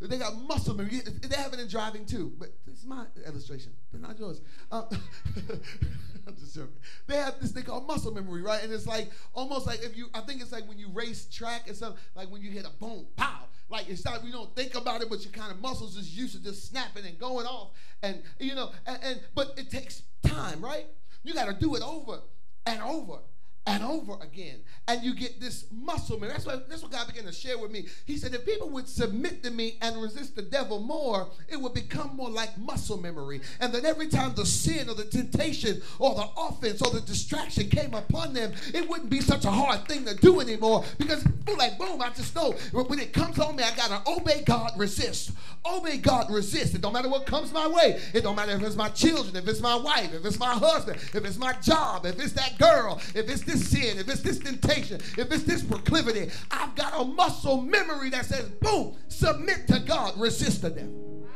They 0.00 0.18
got 0.18 0.36
muscle 0.42 0.74
memory. 0.74 1.00
They 1.22 1.36
have 1.36 1.52
it 1.54 1.60
in 1.60 1.68
driving 1.68 2.04
too, 2.04 2.32
but 2.38 2.50
it's 2.66 2.84
my 2.84 3.04
illustration. 3.26 3.72
They're 3.90 4.00
not 4.00 4.18
yours. 4.18 4.40
Uh, 4.70 4.82
I'm 6.26 6.36
just 6.36 6.54
joking. 6.54 6.76
They 7.06 7.16
have 7.16 7.40
this 7.40 7.52
thing 7.52 7.64
called 7.64 7.86
muscle 7.86 8.12
memory, 8.12 8.42
right? 8.42 8.62
And 8.62 8.72
it's 8.72 8.86
like 8.86 9.10
almost 9.32 9.66
like 9.66 9.82
if 9.82 9.96
you, 9.96 10.08
I 10.12 10.20
think 10.20 10.42
it's 10.42 10.52
like 10.52 10.68
when 10.68 10.78
you 10.78 10.88
race 10.90 11.26
track 11.26 11.62
and 11.68 11.76
stuff, 11.76 11.94
like 12.14 12.30
when 12.30 12.42
you 12.42 12.50
hit 12.50 12.66
a 12.66 12.70
boom, 12.78 13.06
pow. 13.16 13.44
Like 13.68 13.88
it's 13.88 14.04
not 14.04 14.24
you 14.24 14.32
don't 14.32 14.54
think 14.54 14.74
about 14.74 15.02
it, 15.02 15.08
but 15.08 15.24
your 15.24 15.32
kind 15.32 15.50
of 15.50 15.60
muscles 15.60 15.96
is 15.96 16.16
used 16.16 16.36
to 16.36 16.42
just 16.42 16.68
snapping 16.68 17.04
and 17.04 17.18
going 17.18 17.46
off, 17.46 17.70
and 18.02 18.22
you 18.38 18.54
know, 18.54 18.70
and, 18.86 18.98
and 19.02 19.20
but 19.34 19.54
it 19.56 19.70
takes 19.70 20.02
time, 20.22 20.60
right? 20.60 20.86
You 21.24 21.34
got 21.34 21.46
to 21.46 21.54
do 21.54 21.74
it 21.74 21.82
over 21.82 22.20
and 22.66 22.80
over 22.82 23.18
and 23.66 23.82
over 23.82 24.16
again. 24.22 24.60
And 24.88 25.02
you 25.02 25.14
get 25.14 25.40
this 25.40 25.66
muscle 25.72 26.16
memory. 26.18 26.34
That's 26.34 26.46
what, 26.46 26.68
that's 26.68 26.82
what 26.82 26.92
God 26.92 27.08
began 27.08 27.24
to 27.24 27.32
share 27.32 27.58
with 27.58 27.72
me. 27.72 27.86
He 28.04 28.16
said, 28.16 28.32
if 28.34 28.46
people 28.46 28.68
would 28.70 28.88
submit 28.88 29.42
to 29.42 29.50
me 29.50 29.76
and 29.82 30.00
resist 30.00 30.36
the 30.36 30.42
devil 30.42 30.78
more, 30.78 31.28
it 31.48 31.60
would 31.60 31.74
become 31.74 32.14
more 32.14 32.30
like 32.30 32.56
muscle 32.56 32.96
memory. 32.96 33.40
And 33.58 33.72
that 33.72 33.84
every 33.84 34.06
time 34.06 34.34
the 34.34 34.46
sin 34.46 34.88
or 34.88 34.94
the 34.94 35.04
temptation 35.04 35.82
or 35.98 36.14
the 36.14 36.28
offense 36.36 36.80
or 36.80 36.92
the 36.92 37.00
distraction 37.00 37.68
came 37.68 37.94
upon 37.94 38.32
them, 38.32 38.52
it 38.72 38.88
wouldn't 38.88 39.10
be 39.10 39.20
such 39.20 39.44
a 39.44 39.50
hard 39.50 39.88
thing 39.88 40.04
to 40.04 40.14
do 40.14 40.40
anymore. 40.40 40.84
Because 40.98 41.24
boom, 41.24 41.58
like 41.58 41.76
boom, 41.76 42.00
I 42.00 42.10
just 42.10 42.34
know 42.36 42.52
when 42.72 43.00
it 43.00 43.12
comes 43.12 43.40
on 43.40 43.56
me, 43.56 43.64
I 43.64 43.74
gotta 43.74 44.08
obey 44.08 44.42
God, 44.44 44.72
resist. 44.76 45.32
Obey 45.64 45.96
God, 45.96 46.30
resist. 46.30 46.76
It 46.76 46.80
don't 46.80 46.92
matter 46.92 47.08
what 47.08 47.26
comes 47.26 47.52
my 47.52 47.66
way. 47.66 48.00
It 48.14 48.22
don't 48.22 48.36
matter 48.36 48.52
if 48.52 48.62
it's 48.62 48.76
my 48.76 48.90
children, 48.90 49.34
if 49.34 49.48
it's 49.48 49.60
my 49.60 49.74
wife, 49.74 50.14
if 50.14 50.24
it's 50.24 50.38
my 50.38 50.54
husband, 50.54 51.00
if 51.12 51.24
it's 51.24 51.38
my 51.38 51.52
job, 51.54 52.06
if 52.06 52.20
it's 52.20 52.32
that 52.34 52.56
girl, 52.58 53.00
if 53.14 53.28
it's 53.28 53.42
this 53.42 53.55
this 53.56 53.70
sin, 53.70 53.98
if 53.98 54.08
it's 54.08 54.20
this 54.20 54.38
temptation, 54.38 55.00
if 55.16 55.32
it's 55.32 55.44
this 55.44 55.62
proclivity, 55.62 56.30
I've 56.50 56.74
got 56.74 57.00
a 57.00 57.04
muscle 57.04 57.60
memory 57.60 58.10
that 58.10 58.26
says, 58.26 58.48
boom, 58.60 58.96
submit 59.08 59.66
to 59.68 59.80
God, 59.80 60.18
resist 60.18 60.62
the 60.62 60.70
devil. 60.70 61.26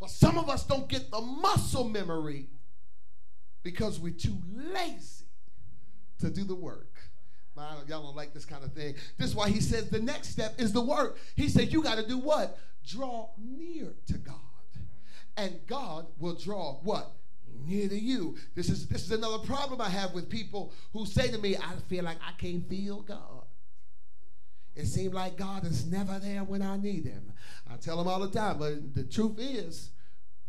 But 0.00 0.10
some 0.10 0.38
of 0.38 0.50
us 0.50 0.64
don't 0.64 0.88
get 0.88 1.10
the 1.10 1.20
muscle 1.20 1.88
memory 1.88 2.48
because 3.62 3.98
we're 3.98 4.12
too 4.12 4.36
lazy 4.54 5.24
to 6.20 6.30
do 6.30 6.44
the 6.44 6.54
work. 6.54 6.92
Y'all 7.88 8.02
don't 8.02 8.16
like 8.16 8.34
this 8.34 8.44
kind 8.44 8.62
of 8.62 8.72
thing. 8.72 8.94
This 9.16 9.30
is 9.30 9.34
why 9.34 9.48
he 9.48 9.60
says 9.60 9.88
the 9.88 10.00
next 10.00 10.28
step 10.28 10.54
is 10.58 10.72
the 10.72 10.80
work. 10.80 11.18
He 11.36 11.48
said 11.48 11.72
you 11.72 11.82
got 11.82 11.96
to 11.96 12.06
do 12.06 12.18
what? 12.18 12.58
Draw 12.86 13.30
near 13.38 13.94
to 14.08 14.18
God. 14.18 14.34
And 15.38 15.58
God 15.66 16.06
will 16.18 16.34
draw 16.34 16.74
what? 16.82 17.12
Near 17.66 17.88
to 17.88 17.98
you. 17.98 18.36
This 18.54 18.68
is 18.68 18.86
this 18.86 19.04
is 19.04 19.10
another 19.10 19.38
problem 19.38 19.80
I 19.80 19.88
have 19.88 20.12
with 20.14 20.30
people 20.30 20.72
who 20.92 21.06
say 21.06 21.28
to 21.30 21.38
me, 21.38 21.56
I 21.56 21.74
feel 21.88 22.04
like 22.04 22.18
I 22.26 22.32
can't 22.40 22.68
feel 22.68 23.02
God. 23.02 23.44
It 24.74 24.86
seems 24.86 25.14
like 25.14 25.36
God 25.38 25.64
is 25.64 25.86
never 25.86 26.18
there 26.18 26.44
when 26.44 26.60
I 26.60 26.76
need 26.76 27.06
him. 27.06 27.32
I 27.70 27.76
tell 27.76 27.96
them 27.96 28.08
all 28.08 28.20
the 28.20 28.28
time, 28.30 28.58
but 28.58 28.94
the 28.94 29.04
truth 29.04 29.38
is, 29.38 29.90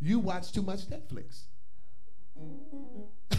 you 0.00 0.18
watch 0.18 0.52
too 0.52 0.62
much 0.62 0.80
Netflix. 0.90 1.44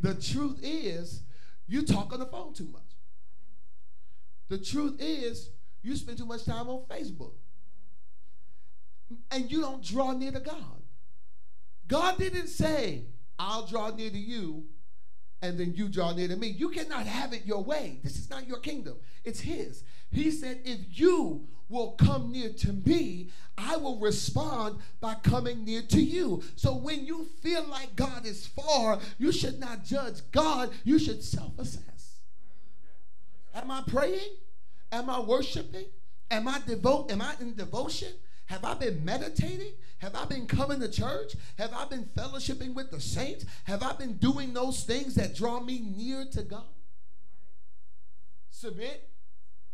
the 0.00 0.14
truth 0.14 0.58
is, 0.62 1.22
you 1.68 1.82
talk 1.82 2.12
on 2.12 2.20
the 2.20 2.26
phone 2.26 2.54
too 2.54 2.68
much. 2.72 2.82
The 4.48 4.58
truth 4.58 4.96
is, 4.98 5.50
you 5.82 5.94
spend 5.94 6.16
too 6.18 6.26
much 6.26 6.44
time 6.44 6.68
on 6.68 6.84
Facebook. 6.90 7.34
And 9.30 9.50
you 9.50 9.60
don't 9.60 9.82
draw 9.82 10.12
near 10.12 10.32
to 10.32 10.40
God. 10.40 10.79
God 11.90 12.18
didn't 12.18 12.46
say, 12.46 13.02
I'll 13.36 13.66
draw 13.66 13.90
near 13.90 14.10
to 14.10 14.18
you 14.18 14.64
and 15.42 15.58
then 15.58 15.74
you 15.74 15.88
draw 15.88 16.12
near 16.12 16.28
to 16.28 16.36
me. 16.36 16.46
You 16.46 16.68
cannot 16.68 17.04
have 17.04 17.32
it 17.32 17.44
your 17.44 17.64
way. 17.64 17.98
This 18.04 18.16
is 18.16 18.30
not 18.30 18.46
your 18.46 18.60
kingdom, 18.60 18.96
it's 19.24 19.40
His. 19.40 19.82
He 20.12 20.30
said, 20.30 20.60
If 20.64 20.80
you 20.98 21.48
will 21.68 21.92
come 21.92 22.30
near 22.30 22.50
to 22.50 22.72
me, 22.72 23.30
I 23.58 23.76
will 23.76 23.98
respond 23.98 24.78
by 25.00 25.14
coming 25.14 25.64
near 25.64 25.82
to 25.82 26.00
you. 26.00 26.42
So 26.56 26.74
when 26.74 27.04
you 27.06 27.26
feel 27.42 27.64
like 27.64 27.96
God 27.96 28.24
is 28.24 28.46
far, 28.46 29.00
you 29.18 29.32
should 29.32 29.58
not 29.58 29.84
judge 29.84 30.20
God, 30.30 30.70
you 30.84 30.98
should 30.98 31.24
self 31.24 31.58
assess. 31.58 32.20
Am 33.52 33.70
I 33.70 33.82
praying? 33.86 34.36
Am 34.92 35.10
I 35.10 35.18
worshiping? 35.20 35.86
Am 36.30 36.46
I 36.46 36.60
devote? 36.64 37.10
Am 37.10 37.20
I 37.20 37.34
in 37.40 37.54
devotion? 37.54 38.12
Have 38.50 38.64
I 38.64 38.74
been 38.74 39.04
meditating? 39.04 39.74
Have 39.98 40.16
I 40.16 40.24
been 40.24 40.44
coming 40.44 40.80
to 40.80 40.90
church? 40.90 41.36
Have 41.56 41.72
I 41.72 41.84
been 41.84 42.06
fellowshipping 42.16 42.74
with 42.74 42.90
the 42.90 43.00
saints? 43.00 43.44
Have 43.62 43.84
I 43.84 43.92
been 43.92 44.14
doing 44.14 44.52
those 44.52 44.82
things 44.82 45.14
that 45.14 45.36
draw 45.36 45.60
me 45.60 45.78
near 45.78 46.24
to 46.32 46.42
God? 46.42 46.64
Submit, 48.50 49.08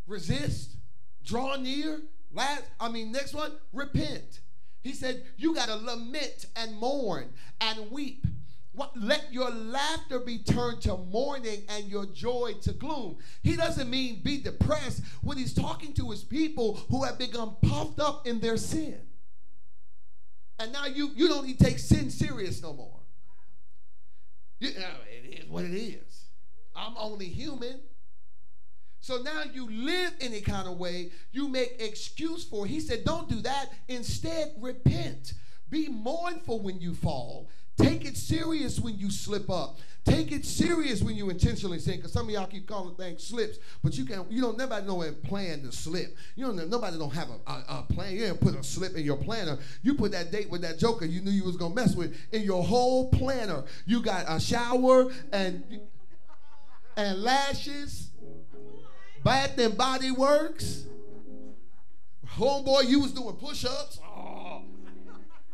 resist, 0.06 0.76
draw 1.24 1.56
near. 1.56 2.02
Last, 2.30 2.64
I 2.78 2.90
mean, 2.90 3.12
next 3.12 3.32
one, 3.32 3.52
repent. 3.72 4.40
He 4.82 4.92
said, 4.92 5.24
You 5.38 5.54
got 5.54 5.68
to 5.68 5.76
lament 5.76 6.44
and 6.54 6.76
mourn 6.76 7.30
and 7.62 7.90
weep. 7.90 8.26
What, 8.76 8.94
let 8.94 9.32
your 9.32 9.50
laughter 9.50 10.18
be 10.18 10.36
turned 10.36 10.82
to 10.82 10.98
mourning 10.98 11.62
and 11.70 11.86
your 11.86 12.04
joy 12.04 12.52
to 12.60 12.74
gloom. 12.74 13.16
He 13.42 13.56
doesn't 13.56 13.88
mean 13.88 14.20
be 14.22 14.42
depressed 14.42 15.02
when 15.22 15.38
he's 15.38 15.54
talking 15.54 15.94
to 15.94 16.10
his 16.10 16.22
people 16.22 16.74
who 16.90 17.02
have 17.04 17.18
become 17.18 17.56
puffed 17.62 17.98
up 17.98 18.26
in 18.26 18.38
their 18.38 18.58
sin. 18.58 19.00
And 20.58 20.72
now 20.72 20.84
you, 20.84 21.10
you 21.16 21.26
don't 21.26 21.48
even 21.48 21.56
take 21.56 21.78
sin 21.78 22.10
serious 22.10 22.62
no 22.62 22.74
more. 22.74 23.00
You, 24.60 24.74
know, 24.78 24.86
it 25.10 25.44
is 25.44 25.48
what 25.48 25.64
it 25.64 25.74
is. 25.74 26.26
I'm 26.74 26.96
only 26.98 27.26
human. 27.26 27.80
So 29.00 29.22
now 29.22 29.44
you 29.54 29.70
live 29.70 30.12
any 30.20 30.42
kind 30.42 30.68
of 30.68 30.76
way, 30.76 31.12
you 31.32 31.48
make 31.48 31.76
excuse 31.78 32.44
for. 32.44 32.66
It. 32.66 32.70
He 32.70 32.80
said, 32.80 33.04
don't 33.04 33.26
do 33.26 33.40
that. 33.40 33.70
Instead, 33.88 34.52
repent. 34.58 35.32
Be 35.70 35.88
mournful 35.88 36.60
when 36.60 36.78
you 36.78 36.94
fall. 36.94 37.48
Take 37.76 38.06
it 38.06 38.16
serious 38.16 38.80
when 38.80 38.98
you 38.98 39.10
slip 39.10 39.50
up. 39.50 39.78
Take 40.04 40.32
it 40.32 40.46
serious 40.46 41.02
when 41.02 41.16
you 41.16 41.28
intentionally 41.30 41.78
sin. 41.78 41.96
Because 41.96 42.12
some 42.12 42.26
of 42.26 42.30
y'all 42.30 42.46
keep 42.46 42.66
calling 42.66 42.94
things 42.94 43.24
slips, 43.24 43.58
but 43.82 43.98
you 43.98 44.06
can't. 44.06 44.30
You 44.30 44.40
don't. 44.40 44.56
Nobody 44.56 44.86
know 44.86 45.02
and 45.02 45.20
plan 45.22 45.62
to 45.62 45.72
slip. 45.72 46.16
You 46.36 46.46
don't. 46.46 46.70
Nobody 46.70 46.96
don't 46.96 47.12
have 47.12 47.28
a, 47.28 47.50
a, 47.50 47.64
a 47.68 47.82
plan. 47.82 48.12
You 48.12 48.20
didn't 48.20 48.40
put 48.40 48.54
a 48.54 48.62
slip 48.62 48.94
in 48.94 49.04
your 49.04 49.16
planner. 49.16 49.58
You 49.82 49.94
put 49.94 50.12
that 50.12 50.30
date 50.30 50.48
with 50.48 50.62
that 50.62 50.78
joker 50.78 51.04
you 51.04 51.20
knew 51.20 51.30
you 51.30 51.44
was 51.44 51.56
gonna 51.56 51.74
mess 51.74 51.94
with 51.94 52.16
in 52.32 52.42
your 52.42 52.62
whole 52.62 53.10
planner. 53.10 53.64
You 53.84 54.00
got 54.00 54.24
a 54.28 54.40
shower 54.40 55.12
and 55.32 55.80
and 56.96 57.22
lashes, 57.22 58.10
Bath 59.22 59.58
and 59.58 59.76
Body 59.76 60.12
Works. 60.12 60.84
Homeboy, 62.36 62.88
you 62.88 63.00
was 63.00 63.12
doing 63.12 63.34
push-ups. 63.36 63.98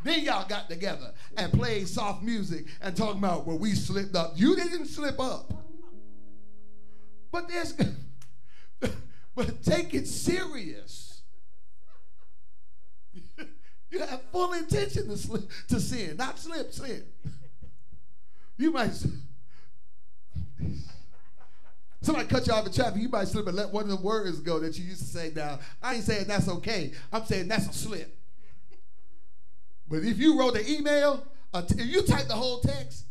Then 0.04 0.24
y'all 0.24 0.48
got 0.48 0.68
together 0.68 1.12
and 1.36 1.52
played 1.52 1.88
soft 1.88 2.22
music 2.22 2.66
and 2.80 2.96
talking 2.96 3.18
about 3.18 3.46
well 3.46 3.58
we 3.58 3.74
slipped 3.74 4.16
up. 4.16 4.32
You 4.36 4.56
didn't 4.56 4.86
slip 4.86 5.20
up. 5.20 5.52
But 7.30 7.48
there's 7.48 7.74
but 9.34 9.62
take 9.62 9.94
it 9.94 10.06
serious. 10.06 11.22
you 13.90 13.98
have 14.00 14.22
full 14.32 14.52
intention 14.54 15.08
to 15.08 15.16
slip 15.16 15.50
to 15.68 15.80
sin, 15.80 16.16
not 16.16 16.38
slip, 16.38 16.72
sin. 16.72 17.04
You 18.58 18.70
might 18.70 18.92
Somebody 22.02 22.26
cut 22.26 22.46
you 22.48 22.52
off 22.52 22.66
in 22.66 22.72
traffic, 22.72 23.00
you 23.00 23.08
might 23.08 23.28
slip 23.28 23.46
and 23.46 23.56
let 23.56 23.70
one 23.72 23.84
of 23.84 23.90
the 23.90 23.96
words 23.96 24.40
go 24.40 24.58
that 24.58 24.76
you 24.76 24.84
used 24.84 25.02
to 25.02 25.06
say 25.06 25.32
now. 25.34 25.60
I 25.80 25.94
ain't 25.94 26.04
saying 26.04 26.26
that's 26.26 26.48
okay. 26.48 26.92
I'm 27.12 27.24
saying 27.24 27.46
that's 27.46 27.68
a 27.68 27.72
slip. 27.72 28.18
But 29.92 30.04
if 30.04 30.18
you 30.18 30.38
wrote 30.38 30.56
an 30.56 30.66
email, 30.66 31.22
if 31.52 31.86
you 31.86 32.00
type 32.00 32.26
the 32.26 32.32
whole 32.32 32.60
text 32.60 33.04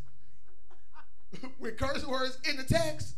with 1.60 1.78
curse 1.78 2.04
words 2.08 2.40
in 2.50 2.58
the 2.58 2.64
text, 2.64 3.18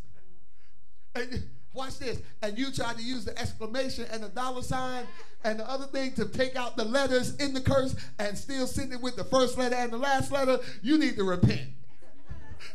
and 1.15 1.47
watch 1.71 1.97
this, 1.97 2.19
and 2.41 2.58
you 2.58 2.73
try 2.73 2.91
to 2.93 3.02
use 3.02 3.23
the 3.23 3.39
exclamation 3.39 4.06
and 4.12 4.21
the 4.21 4.28
dollar 4.28 4.63
sign 4.63 5.08
and 5.45 5.62
the 5.62 5.69
other 5.69 5.86
thing 5.86 6.12
to 6.15 6.26
take 6.26 6.58
out 6.58 6.76
the 6.76 6.84
letters 6.84 7.38
in 7.38 7.54
the 7.54 7.62
curse 7.62 7.95
and 8.19 8.38
still 8.38 8.67
send 8.67 8.91
it 8.91 8.99
with 8.99 9.15
the 9.15 9.23
first 9.23 9.58
letter 9.58 9.76
and 9.76 9.93
the 9.93 9.97
last 9.97 10.30
letter, 10.30 10.60
you 10.82 10.97
need 10.97 11.15
to 11.15 11.23
repent. 11.23 11.69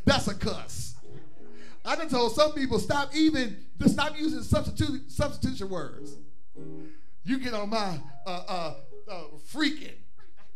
That's 0.07 0.27
a 0.27 0.35
cuss. 0.35 0.95
I 1.85 1.97
done 1.97 2.09
told 2.09 2.33
some 2.33 2.53
people 2.53 2.79
stop 2.79 3.15
even 3.15 3.59
to 3.79 3.91
stop 3.91 4.19
using 4.19 4.43
substitute 4.43 5.13
substitution 5.13 5.69
words. 5.69 6.17
You 7.25 7.39
get 7.41 7.53
on 7.53 7.69
my 7.69 8.01
uh, 8.27 8.31
uh, 8.49 8.75
uh, 9.11 9.23
freaking 9.53 9.93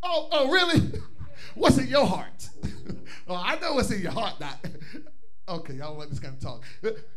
Oh, 0.03 0.29
oh, 0.33 0.51
really? 0.51 1.01
What's 1.55 1.79
in 1.79 1.89
your 1.89 2.07
heart? 2.07 2.49
oh, 3.29 3.37
I 3.37 3.59
know 3.59 3.75
what's 3.75 3.91
in 3.91 4.01
your 4.01 4.13
heart. 4.13 4.41
Not. 4.41 4.59
okay, 5.49 5.77
don't 5.77 5.97
want 5.97 6.09
this 6.09 6.19
kind 6.19 6.35
of 6.35 6.41
talk. 6.41 6.65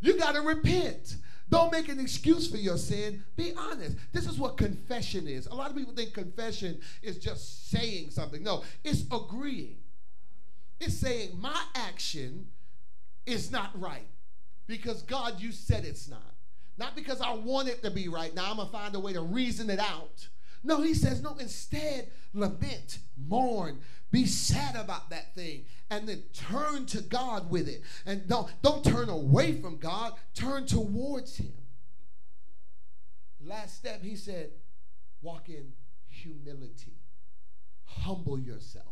You 0.02 0.18
got 0.18 0.36
to 0.36 0.42
repent. 0.42 1.16
Don't 1.50 1.72
make 1.72 1.90
an 1.90 2.00
excuse 2.00 2.50
for 2.50 2.58
your 2.58 2.78
sin. 2.78 3.24
Be 3.36 3.54
honest. 3.56 3.98
This 4.12 4.28
is 4.28 4.38
what 4.38 4.58
confession 4.58 5.28
is. 5.28 5.48
A 5.48 5.54
lot 5.54 5.70
of 5.70 5.78
people 5.78 5.94
think 5.94 6.14
confession 6.14 6.80
is 7.02 7.18
just 7.18 7.70
saying 7.70 8.12
something. 8.12 8.44
No, 8.44 8.64
it's 8.84 9.04
agreeing. 9.12 9.78
It's 10.80 10.98
saying 10.98 11.40
my 11.40 11.64
action 11.76 12.48
is 13.26 13.52
not 13.52 13.70
right 13.80 14.08
because 14.68 15.04
God, 15.04 15.40
you 15.40 15.52
said 15.52 15.86
it's 15.86 16.10
not. 16.10 16.34
Not 16.78 16.96
because 16.96 17.22
I 17.22 17.34
want 17.34 17.70
it 17.70 17.84
to 17.84 17.92
be 17.92 18.10
right. 18.10 18.36
Now 18.36 18.50
I'm 18.50 18.58
going 18.58 18.68
to 18.68 18.74
find 18.74 18.96
a 18.96 19.00
way 19.00 19.14
to 19.14 19.22
reason 19.22 19.70
it 19.70 19.80
out. 19.80 20.28
No, 20.66 20.82
he 20.82 20.96
says, 20.96 21.22
no, 21.22 21.38
instead, 21.38 22.08
lament, 22.34 22.98
mourn, 23.16 23.80
be 24.12 24.26
sad 24.26 24.76
about 24.76 25.12
that 25.12 25.36
thing, 25.36 25.66
and 25.92 26.10
then 26.10 26.24
turn 26.34 26.88
to 26.88 27.02
God 27.02 27.52
with 27.52 27.68
it. 27.70 27.84
And 28.08 28.28
don't, 28.28 28.52
don't 28.64 28.84
turn 28.84 29.10
away 29.10 29.62
from 29.62 29.78
God, 29.78 30.14
turn 30.34 30.66
towards 30.66 31.38
Him. 31.38 31.54
Last 33.44 33.78
step, 33.78 34.02
he 34.02 34.16
said, 34.16 34.50
walk 35.22 35.50
in 35.50 35.74
humility. 36.08 36.98
Humble 37.86 38.40
yourself 38.40 38.88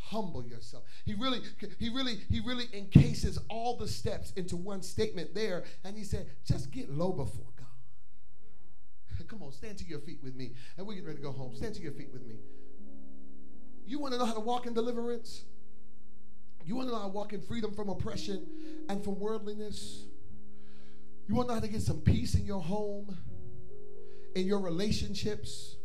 humble 0.00 0.42
yourself 0.46 0.84
he 1.04 1.12
really 1.12 1.40
he 1.78 1.90
really 1.90 2.14
he 2.30 2.40
really 2.40 2.64
encases 2.72 3.38
all 3.50 3.76
the 3.76 3.86
steps 3.86 4.32
into 4.36 4.56
one 4.56 4.80
statement 4.80 5.34
there 5.34 5.64
and 5.84 5.98
he 5.98 6.02
said 6.02 6.30
just 6.46 6.70
get 6.70 6.88
low 6.90 7.12
before 7.12 7.44
come 9.24 9.42
on 9.42 9.52
stand 9.52 9.78
to 9.78 9.84
your 9.84 10.00
feet 10.00 10.20
with 10.22 10.34
me. 10.34 10.52
And 10.76 10.86
we're 10.86 10.94
getting 10.94 11.06
ready 11.06 11.18
to 11.18 11.22
go 11.22 11.32
home. 11.32 11.54
Stand 11.54 11.74
to 11.74 11.82
your 11.82 11.92
feet 11.92 12.10
with 12.12 12.26
me. 12.26 12.36
You 13.86 13.98
want 13.98 14.12
to 14.12 14.18
know 14.18 14.26
how 14.26 14.34
to 14.34 14.40
walk 14.40 14.66
in 14.66 14.74
deliverance? 14.74 15.44
You 16.64 16.76
want 16.76 16.88
to 16.88 16.92
know 16.92 17.00
how 17.00 17.06
to 17.06 17.12
walk 17.12 17.32
in 17.32 17.40
freedom 17.40 17.72
from 17.72 17.88
oppression 17.88 18.46
and 18.88 19.02
from 19.02 19.18
worldliness? 19.18 20.04
You 21.26 21.34
want 21.34 21.48
to 21.48 21.54
know 21.54 21.60
how 21.60 21.66
to 21.66 21.72
get 21.72 21.82
some 21.82 22.00
peace 22.00 22.34
in 22.34 22.44
your 22.44 22.60
home 22.60 23.16
in 24.34 24.46
your 24.46 24.60
relationships? 24.60 25.76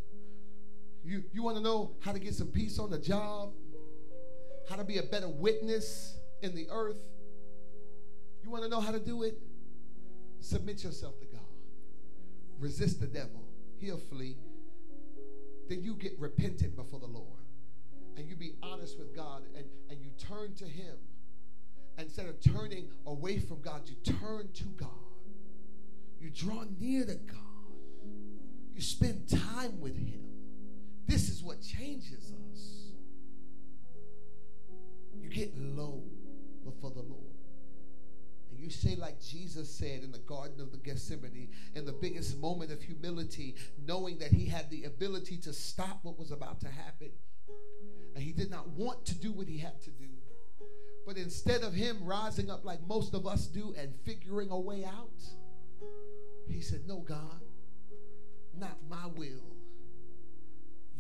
You, 1.04 1.24
you 1.34 1.44
want 1.44 1.58
to 1.58 1.64
know 1.64 1.92
how 2.00 2.12
to 2.12 2.20
get 2.20 2.34
some 2.34 2.48
peace 2.48 2.80
on 2.80 2.90
the 2.90 2.98
job? 2.98 3.52
How 4.70 4.78
to 4.78 4.84
be 4.84 4.98
a 4.98 5.04
better 5.04 5.28
witness 5.28 6.18
in 6.42 6.56
the 6.56 6.68
earth. 6.70 7.02
You 8.44 8.50
want 8.50 8.64
to 8.64 8.70
know 8.70 8.80
how 8.80 8.92
to 8.92 9.00
do 9.00 9.24
it? 9.24 9.38
Submit 10.40 10.84
yourself 10.84 11.20
to 11.20 11.26
God. 11.26 11.33
Resist 12.64 13.02
the 13.02 13.08
devil. 13.08 13.44
He'll 13.78 13.98
flee. 13.98 14.38
Then 15.68 15.84
you 15.84 15.96
get 15.96 16.18
repentant 16.18 16.78
before 16.78 17.02
the 17.02 17.08
Lord. 17.08 17.42
And 18.16 18.26
you 18.26 18.38
be 18.38 18.54
honest 18.64 18.98
with 18.98 19.14
God 19.14 19.42
and, 19.54 19.66
and 19.90 20.00
you 20.02 20.12
turn 20.18 20.56
to 20.56 20.64
Him. 20.64 20.96
Instead 21.98 22.28
of 22.28 22.40
turning 22.40 22.88
away 23.06 23.40
from 23.40 23.62
God, 23.62 23.82
you 23.90 23.96
turn 24.14 24.48
to 24.54 24.64
God. 24.78 24.90
You 26.22 26.30
draw 26.30 26.64
near 26.80 27.06
to 27.06 27.16
God. 27.16 27.38
You 28.74 28.82
spend 28.82 29.28
time 29.28 29.82
with 29.82 29.98
Him. 29.98 30.22
This 31.06 31.28
is 31.28 31.44
what 31.44 31.62
changes 31.62 32.32
us 32.50 32.94
You 35.20 35.30
get 35.30 35.54
low 35.58 36.02
before 36.64 36.92
the 36.92 37.02
Lord. 37.02 37.33
You 38.64 38.70
say, 38.70 38.96
like 38.96 39.22
Jesus 39.22 39.70
said 39.70 40.04
in 40.04 40.14
the 40.14 40.20
Garden 40.20 40.62
of 40.62 40.72
the 40.72 40.78
Gethsemane, 40.78 41.50
in 41.76 41.86
the 41.86 41.92
biggest 41.92 42.38
moment 42.40 42.72
of 42.72 42.82
humility, 42.82 43.56
knowing 43.86 44.20
that 44.20 44.32
he 44.32 44.46
had 44.46 44.70
the 44.70 44.86
ability 44.86 45.36
to 45.40 45.52
stop 45.52 46.00
what 46.04 46.18
was 46.18 46.32
about 46.32 46.62
to 46.62 46.70
happen. 46.70 47.10
And 48.16 48.24
he 48.24 48.32
did 48.32 48.50
not 48.50 48.70
want 48.70 49.06
to 49.08 49.16
do 49.16 49.34
what 49.34 49.50
he 49.50 49.58
had 49.58 49.82
to 49.82 49.90
do. 49.90 50.08
But 51.06 51.18
instead 51.18 51.64
of 51.64 51.74
him 51.74 52.06
rising 52.06 52.50
up 52.50 52.64
like 52.64 52.80
most 52.88 53.14
of 53.14 53.28
us 53.28 53.48
do 53.48 53.76
and 53.78 53.94
figuring 54.06 54.50
a 54.50 54.58
way 54.58 54.86
out, 54.86 55.22
he 56.48 56.62
said, 56.62 56.88
No, 56.88 57.00
God, 57.00 57.42
not 58.58 58.78
my 58.90 59.08
will, 59.08 59.58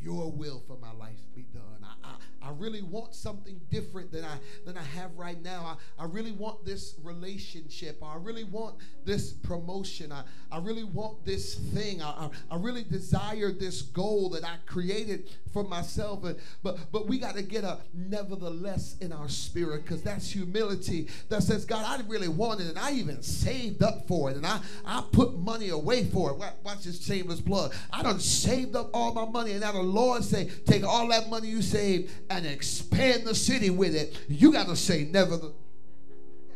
your 0.01 0.29
will 0.29 0.61
for 0.67 0.77
my 0.77 0.91
life 0.91 1.21
be 1.33 1.43
done. 1.43 1.81
I, 1.81 2.09
I, 2.09 2.15
I 2.43 2.51
really 2.57 2.81
want 2.81 3.15
something 3.15 3.59
different 3.71 4.11
than 4.11 4.25
I 4.25 4.37
than 4.65 4.77
I 4.77 4.83
have 4.83 5.15
right 5.17 5.41
now. 5.41 5.77
I, 5.99 6.03
I 6.03 6.05
really 6.07 6.31
want 6.31 6.65
this 6.65 6.95
relationship. 7.03 8.03
I 8.03 8.17
really 8.17 8.43
want 8.43 8.75
this 9.05 9.31
promotion. 9.31 10.11
I, 10.11 10.23
I 10.51 10.59
really 10.59 10.83
want 10.83 11.25
this 11.25 11.55
thing. 11.55 12.01
I, 12.01 12.09
I, 12.09 12.29
I 12.51 12.57
really 12.57 12.83
desire 12.83 13.51
this 13.51 13.81
goal 13.81 14.29
that 14.31 14.43
I 14.43 14.55
created 14.65 15.29
for 15.53 15.63
myself. 15.63 16.23
And, 16.23 16.37
But 16.61 16.91
but 16.91 17.07
we 17.07 17.17
got 17.17 17.35
to 17.35 17.43
get 17.43 17.63
a 17.63 17.79
nevertheless 17.93 18.97
in 18.99 19.13
our 19.13 19.29
spirit 19.29 19.83
because 19.83 20.01
that's 20.01 20.29
humility 20.29 21.07
that 21.29 21.43
says, 21.43 21.65
God, 21.65 21.85
I 21.85 22.03
really 22.07 22.27
want 22.27 22.59
it, 22.59 22.67
and 22.67 22.77
I 22.77 22.91
even 22.93 23.21
saved 23.21 23.83
up 23.83 24.07
for 24.07 24.31
it, 24.31 24.37
and 24.37 24.45
I, 24.45 24.59
I 24.85 25.03
put 25.11 25.37
money 25.37 25.69
away 25.69 26.05
for 26.05 26.31
it. 26.31 26.37
Watch 26.63 26.83
this 26.83 27.03
shameless 27.03 27.41
plug. 27.41 27.73
I 27.91 28.03
done 28.03 28.19
saved 28.19 28.75
up 28.75 28.89
all 28.93 29.13
my 29.13 29.25
money, 29.25 29.51
and 29.51 29.61
now 29.61 29.71
the 29.71 29.81
Lord 29.81 30.23
say, 30.23 30.49
take 30.65 30.83
all 30.83 31.07
that 31.09 31.29
money 31.29 31.47
you 31.47 31.61
saved 31.61 32.11
and 32.37 32.47
expand 32.47 33.25
the 33.25 33.35
city 33.35 33.69
with 33.69 33.95
it, 33.95 34.17
you 34.27 34.51
got 34.51 34.67
to 34.67 34.75
say, 34.75 35.05
nevertheless, 35.05 35.53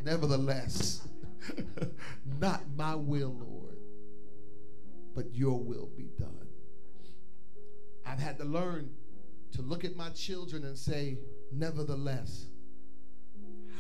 nevertheless, 0.04 1.08
not 2.40 2.62
my 2.76 2.96
will, 2.96 3.34
Lord, 3.34 3.78
but 5.16 5.34
your 5.34 5.60
will 5.60 5.90
be 5.98 6.10
done. 6.20 6.48
I've 8.06 8.20
had 8.20 8.38
to 8.40 8.46
learn 8.46 8.90
to 9.54 9.62
look 9.62 9.84
at 9.84 9.96
my 9.96 10.10
children 10.10 10.64
and 10.64 10.78
say, 10.78 11.18
nevertheless, 11.52 12.48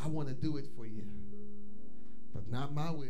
I 0.03 0.07
want 0.07 0.27
to 0.27 0.33
do 0.33 0.57
it 0.57 0.65
for 0.75 0.85
you, 0.85 1.03
but 2.33 2.49
not 2.49 2.73
my 2.73 2.91
will. 2.91 3.07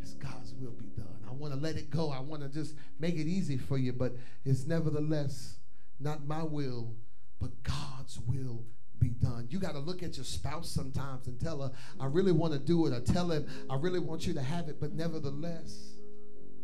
It's 0.00 0.12
God's 0.14 0.54
will 0.54 0.72
be 0.72 0.86
done. 0.86 1.06
I 1.28 1.32
want 1.32 1.52
to 1.54 1.58
let 1.60 1.76
it 1.76 1.90
go. 1.90 2.10
I 2.10 2.20
want 2.20 2.42
to 2.42 2.48
just 2.48 2.74
make 3.00 3.16
it 3.16 3.26
easy 3.26 3.56
for 3.56 3.78
you, 3.78 3.92
but 3.92 4.12
it's 4.44 4.66
nevertheless 4.66 5.56
not 5.98 6.26
my 6.26 6.42
will, 6.42 6.94
but 7.40 7.50
God's 7.62 8.18
will 8.20 8.64
be 8.98 9.10
done. 9.10 9.46
You 9.50 9.58
got 9.58 9.72
to 9.72 9.78
look 9.78 10.02
at 10.02 10.16
your 10.16 10.24
spouse 10.24 10.70
sometimes 10.70 11.26
and 11.26 11.38
tell 11.38 11.62
her, 11.62 11.72
I 12.00 12.06
really 12.06 12.32
want 12.32 12.52
to 12.54 12.58
do 12.58 12.86
it, 12.86 12.92
or 12.92 13.00
tell 13.00 13.30
him, 13.30 13.46
I 13.68 13.76
really 13.76 13.98
want 14.00 14.26
you 14.26 14.34
to 14.34 14.42
have 14.42 14.68
it, 14.68 14.80
but 14.80 14.92
nevertheless, 14.94 15.94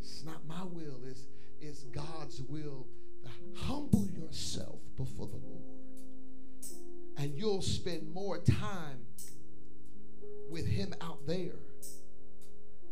it's 0.01 0.25
not 0.25 0.47
my 0.47 0.65
will, 0.65 1.01
it's, 1.07 1.27
it's 1.61 1.85
God's 1.85 2.41
will. 2.43 2.87
Humble 3.55 4.09
yourself 4.09 4.79
before 4.97 5.29
the 5.29 5.37
Lord, 5.37 5.63
and 7.19 7.37
you'll 7.37 7.63
spend 7.63 8.13
more 8.13 8.39
time 8.39 9.07
with 10.51 10.67
Him 10.67 10.95
out 11.01 11.27
there 11.27 11.53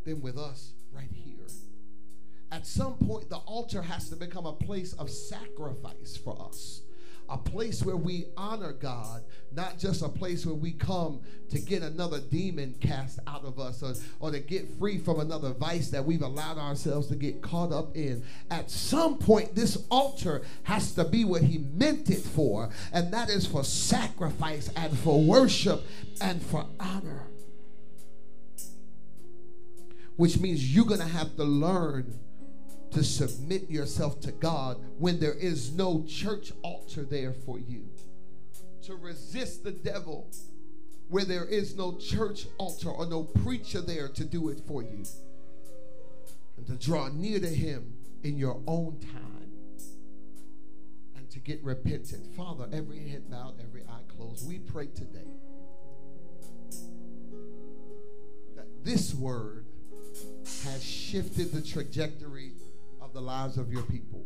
than 0.04 0.20
with 0.20 0.38
us 0.38 0.74
right 0.92 1.10
here. 1.10 1.30
At 2.52 2.66
some 2.66 2.94
point, 2.94 3.28
the 3.28 3.36
altar 3.36 3.80
has 3.80 4.08
to 4.10 4.16
become 4.16 4.44
a 4.44 4.52
place 4.52 4.92
of 4.94 5.08
sacrifice 5.08 6.16
for 6.16 6.40
us 6.42 6.82
a 7.30 7.38
place 7.38 7.82
where 7.82 7.96
we 7.96 8.26
honor 8.36 8.72
God, 8.72 9.22
not 9.52 9.78
just 9.78 10.02
a 10.02 10.08
place 10.08 10.44
where 10.44 10.54
we 10.54 10.72
come 10.72 11.20
to 11.50 11.60
get 11.60 11.82
another 11.82 12.18
demon 12.18 12.74
cast 12.80 13.20
out 13.26 13.44
of 13.44 13.58
us 13.58 13.82
or, 13.82 13.94
or 14.18 14.30
to 14.32 14.40
get 14.40 14.68
free 14.78 14.98
from 14.98 15.20
another 15.20 15.52
vice 15.52 15.90
that 15.90 16.04
we've 16.04 16.22
allowed 16.22 16.58
ourselves 16.58 17.06
to 17.06 17.14
get 17.14 17.40
caught 17.40 17.72
up 17.72 17.96
in. 17.96 18.24
At 18.50 18.70
some 18.70 19.16
point, 19.18 19.54
this 19.54 19.84
altar 19.90 20.42
has 20.64 20.92
to 20.94 21.04
be 21.04 21.24
what 21.24 21.42
He 21.42 21.58
meant 21.58 22.10
it 22.10 22.22
for, 22.22 22.70
and 22.92 23.12
that 23.12 23.30
is 23.30 23.46
for 23.46 23.62
sacrifice 23.64 24.70
and 24.74 24.98
for 24.98 25.22
worship 25.22 25.84
and 26.20 26.42
for 26.42 26.66
honor. 26.80 27.26
Which 30.16 30.38
means 30.38 30.74
you're 30.74 30.84
going 30.84 31.00
to 31.00 31.06
have 31.06 31.36
to 31.36 31.44
learn 31.44 32.18
to 32.92 33.04
submit 33.04 33.70
yourself 33.70 34.20
to 34.20 34.32
God 34.32 34.78
when 34.98 35.20
there 35.20 35.34
is 35.34 35.72
no 35.72 36.04
church 36.08 36.52
altar 36.62 37.04
there 37.04 37.32
for 37.32 37.58
you. 37.58 37.84
To 38.82 38.96
resist 38.96 39.62
the 39.62 39.72
devil 39.72 40.28
where 41.08 41.24
there 41.24 41.44
is 41.44 41.76
no 41.76 41.96
church 41.96 42.46
altar 42.58 42.88
or 42.88 43.06
no 43.06 43.24
preacher 43.24 43.80
there 43.80 44.08
to 44.08 44.24
do 44.24 44.48
it 44.48 44.60
for 44.66 44.82
you. 44.82 45.04
And 46.56 46.66
to 46.66 46.74
draw 46.74 47.08
near 47.08 47.40
to 47.40 47.48
him 47.48 47.94
in 48.22 48.38
your 48.38 48.60
own 48.66 48.98
time. 49.00 49.52
And 51.16 51.30
to 51.30 51.38
get 51.38 51.62
repentant. 51.62 52.34
Father, 52.36 52.68
every 52.72 53.08
head 53.08 53.30
bowed, 53.30 53.60
every 53.60 53.82
eye 53.82 54.02
closed. 54.16 54.48
We 54.48 54.58
pray 54.58 54.86
today 54.86 55.30
that 58.56 58.84
this 58.84 59.14
word 59.14 59.66
has 60.64 60.82
shifted 60.82 61.52
the 61.52 61.62
trajectory 61.62 62.52
of 63.10 63.14
the 63.14 63.20
lives 63.20 63.56
of 63.56 63.72
your 63.72 63.82
people. 63.82 64.24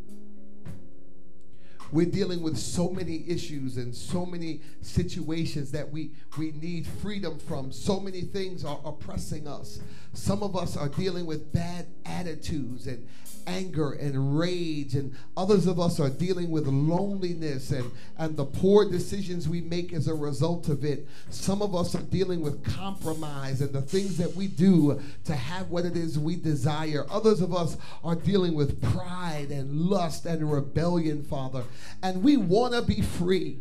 We're 1.91 2.07
dealing 2.07 2.43
with 2.43 2.59
so 2.59 2.91
many 2.91 3.24
issues 3.26 3.78
and 3.78 3.95
so 3.95 4.26
many 4.26 4.61
situations 4.82 5.70
that 5.72 5.91
we, 5.91 6.11
we 6.37 6.53
need 6.53 6.87
freedom 6.87 7.39
from. 7.39 7.72
So 7.72 7.99
many 7.99 8.22
things 8.22 8.62
are 8.64 8.80
oppressing 8.85 9.49
us. 9.49 9.80
Some 10.12 10.43
of 10.43 10.55
us 10.55 10.76
are 10.76 10.89
dealing 10.89 11.24
with 11.24 11.51
bad 11.53 11.87
attitudes 12.05 12.86
and 12.86 13.07
anger 13.46 13.92
and 13.92 14.38
rage, 14.38 14.94
and 14.94 15.14
others 15.36 15.66
of 15.66 15.78
us 15.78 16.00
are 16.00 16.11
dealing 16.11 16.50
with 16.50 16.66
loneliness 16.66 17.70
and, 17.70 17.90
and 18.18 18.36
the 18.36 18.44
poor 18.44 18.90
decisions 18.90 19.48
we 19.48 19.61
make 19.61 19.92
as 19.92 20.09
a 20.09 20.14
result 20.14 20.68
of 20.68 20.84
it. 20.84 21.07
Some 21.30 21.62
of 21.62 21.74
us 21.74 21.94
are 21.94 22.02
dealing 22.02 22.40
with 22.40 22.64
compromise 22.64 23.61
and 23.61 23.72
the 23.72 23.82
things 23.82 24.16
that 24.18 24.34
we 24.34 24.46
do 24.46 25.00
to 25.24 25.34
have 25.34 25.70
what 25.70 25.84
it 25.84 25.96
is 25.96 26.18
we 26.18 26.36
desire. 26.36 27.05
Others 27.11 27.40
of 27.40 27.55
us 27.55 27.76
are 28.02 28.16
dealing 28.16 28.55
with 28.55 28.80
pride 28.94 29.48
and 29.50 29.72
lust 29.72 30.26
and 30.26 30.50
rebellion, 30.50 31.22
Father. 31.22 31.64
And 32.02 32.22
we 32.22 32.36
want 32.36 32.74
to 32.74 32.82
be 32.82 33.02
free. 33.02 33.59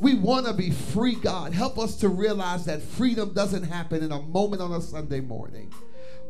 We 0.00 0.14
want 0.14 0.46
to 0.46 0.54
be 0.54 0.70
free, 0.70 1.14
God. 1.14 1.52
Help 1.52 1.78
us 1.78 1.96
to 1.96 2.08
realize 2.08 2.64
that 2.64 2.80
freedom 2.80 3.34
doesn't 3.34 3.64
happen 3.64 4.02
in 4.02 4.12
a 4.12 4.22
moment 4.22 4.62
on 4.62 4.72
a 4.72 4.80
Sunday 4.80 5.20
morning. 5.20 5.70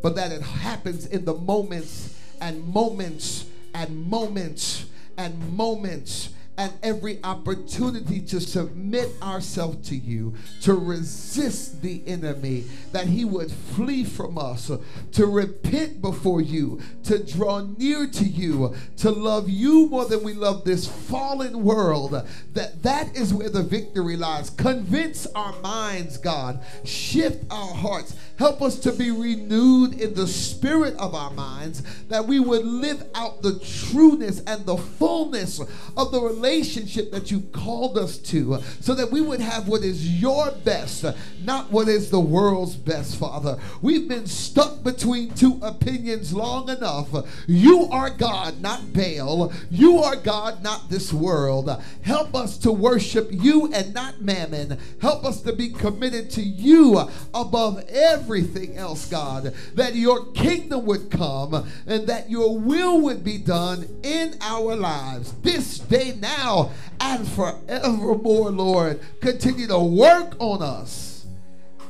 But 0.02 0.14
that 0.16 0.32
it 0.32 0.42
happens 0.42 1.06
in 1.06 1.24
the 1.24 1.34
moments 1.34 2.18
and 2.40 2.66
moments 2.66 3.46
and 3.74 4.08
moments 4.08 4.86
and 5.16 5.56
moments 5.56 6.30
and 6.60 6.74
every 6.82 7.18
opportunity 7.24 8.20
to 8.20 8.38
submit 8.38 9.08
ourselves 9.22 9.88
to 9.88 9.96
you, 9.96 10.34
to 10.60 10.74
resist 10.74 11.80
the 11.80 12.02
enemy, 12.06 12.66
that 12.92 13.06
he 13.06 13.24
would 13.24 13.50
flee 13.50 14.04
from 14.04 14.36
us, 14.36 14.70
to 15.12 15.26
repent 15.26 16.02
before 16.02 16.42
you, 16.42 16.78
to 17.02 17.18
draw 17.24 17.60
near 17.78 18.06
to 18.06 18.24
you, 18.24 18.74
to 18.98 19.10
love 19.10 19.48
you 19.48 19.88
more 19.88 20.04
than 20.04 20.22
we 20.22 20.34
love 20.34 20.62
this 20.64 20.86
fallen 20.86 21.64
world, 21.64 22.12
that 22.52 22.82
that 22.82 23.16
is 23.16 23.32
where 23.32 23.48
the 23.48 23.62
victory 23.62 24.18
lies. 24.18 24.50
Convince 24.50 25.26
our 25.28 25.58
minds, 25.62 26.18
God. 26.18 26.62
Shift 26.84 27.42
our 27.50 27.74
hearts. 27.74 28.14
Help 28.38 28.60
us 28.60 28.78
to 28.80 28.92
be 28.92 29.10
renewed 29.10 29.98
in 29.98 30.12
the 30.12 30.26
spirit 30.26 30.94
of 30.98 31.14
our 31.14 31.30
minds, 31.30 31.82
that 32.08 32.26
we 32.26 32.38
would 32.38 32.66
live 32.66 33.02
out 33.14 33.40
the 33.40 33.58
trueness 33.60 34.42
and 34.46 34.66
the 34.66 34.76
fullness 34.76 35.58
of 35.96 36.12
the 36.12 36.20
relationship 36.20 36.49
relationship 36.50 37.12
that 37.12 37.30
you 37.30 37.40
called 37.52 37.96
us 37.96 38.18
to 38.18 38.60
so 38.80 38.92
that 38.94 39.10
we 39.12 39.20
would 39.20 39.40
have 39.40 39.68
what 39.68 39.82
is 39.82 40.20
your 40.20 40.50
best, 40.64 41.04
not 41.44 41.70
what 41.70 41.86
is 41.88 42.10
the 42.10 42.18
world's 42.18 42.74
best, 42.74 43.16
Father. 43.16 43.56
We've 43.80 44.08
been 44.08 44.26
stuck 44.26 44.82
between 44.82 45.32
two 45.34 45.60
opinions 45.62 46.32
long 46.32 46.68
enough. 46.68 47.08
You 47.46 47.84
are 47.92 48.10
God, 48.10 48.60
not 48.60 48.92
Baal. 48.92 49.52
You 49.70 49.98
are 49.98 50.16
God, 50.16 50.62
not 50.62 50.90
this 50.90 51.12
world. 51.12 51.70
Help 52.02 52.34
us 52.34 52.58
to 52.58 52.72
worship 52.72 53.28
you 53.30 53.72
and 53.72 53.94
not 53.94 54.20
mammon. 54.20 54.76
Help 55.00 55.24
us 55.24 55.42
to 55.42 55.52
be 55.52 55.68
committed 55.68 56.30
to 56.30 56.42
you 56.42 57.08
above 57.32 57.84
everything 57.88 58.76
else, 58.76 59.08
God. 59.08 59.54
That 59.74 59.94
your 59.94 60.26
kingdom 60.32 60.84
would 60.86 61.12
come 61.12 61.54
and 61.86 62.08
that 62.08 62.28
your 62.28 62.58
will 62.58 63.00
would 63.02 63.22
be 63.22 63.38
done 63.38 63.86
in 64.02 64.34
our 64.40 64.74
lives 64.74 65.32
this 65.42 65.78
day 65.78 66.16
now 66.20 66.39
now 66.40 66.70
and 67.00 67.26
forevermore, 67.28 68.50
Lord. 68.50 69.00
Continue 69.20 69.66
to 69.68 69.78
work 69.78 70.34
on 70.38 70.62
us, 70.62 71.26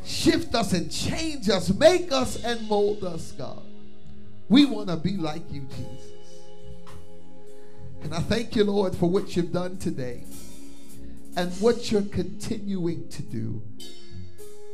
shift 0.05 0.55
us 0.55 0.73
and 0.73 0.91
change 0.91 1.49
us, 1.49 1.73
make 1.75 2.13
us 2.13 2.43
and 2.45 2.69
mold 2.69 3.05
us, 3.05 3.33
God. 3.33 3.63
We 4.49 4.65
want 4.65 4.89
to 4.89 4.97
be 4.97 5.17
like 5.17 5.43
you, 5.51 5.63
Jesus. 5.63 6.13
And 8.03 8.15
I 8.15 8.21
thank 8.21 8.57
you, 8.57 8.65
Lord, 8.65 8.97
for 8.97 9.09
what 9.09 9.37
you've 9.37 9.53
done 9.53 9.77
today 9.77 10.25
and 11.37 11.53
what 11.61 11.93
you're 11.93 12.03
continuing 12.03 13.09
to 13.11 13.23
do. 13.23 13.63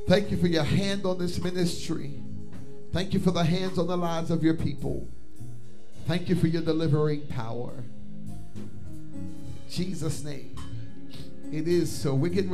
Thank 0.09 0.31
you 0.31 0.37
for 0.37 0.47
your 0.47 0.63
hand 0.63 1.05
on 1.05 1.19
this 1.19 1.43
ministry. 1.43 2.13
Thank 2.93 3.13
you 3.13 3.21
for 3.21 3.33
the 3.33 3.45
hands 3.45 3.79
on 3.79 3.89
the 3.89 3.97
lives 3.97 4.31
of 4.31 4.43
your 4.43 4.55
people. 4.55 5.07
Thank 6.07 6.29
you 6.29 6.37
for 6.37 6.47
your 6.47 6.63
delivering 6.63 7.27
power. 7.27 7.83
Jesus' 9.69 10.23
name. 10.25 10.57
It 11.53 11.69
is 11.69 11.91
so. 11.91 12.15
We're 12.15 12.29
getting 12.29 12.45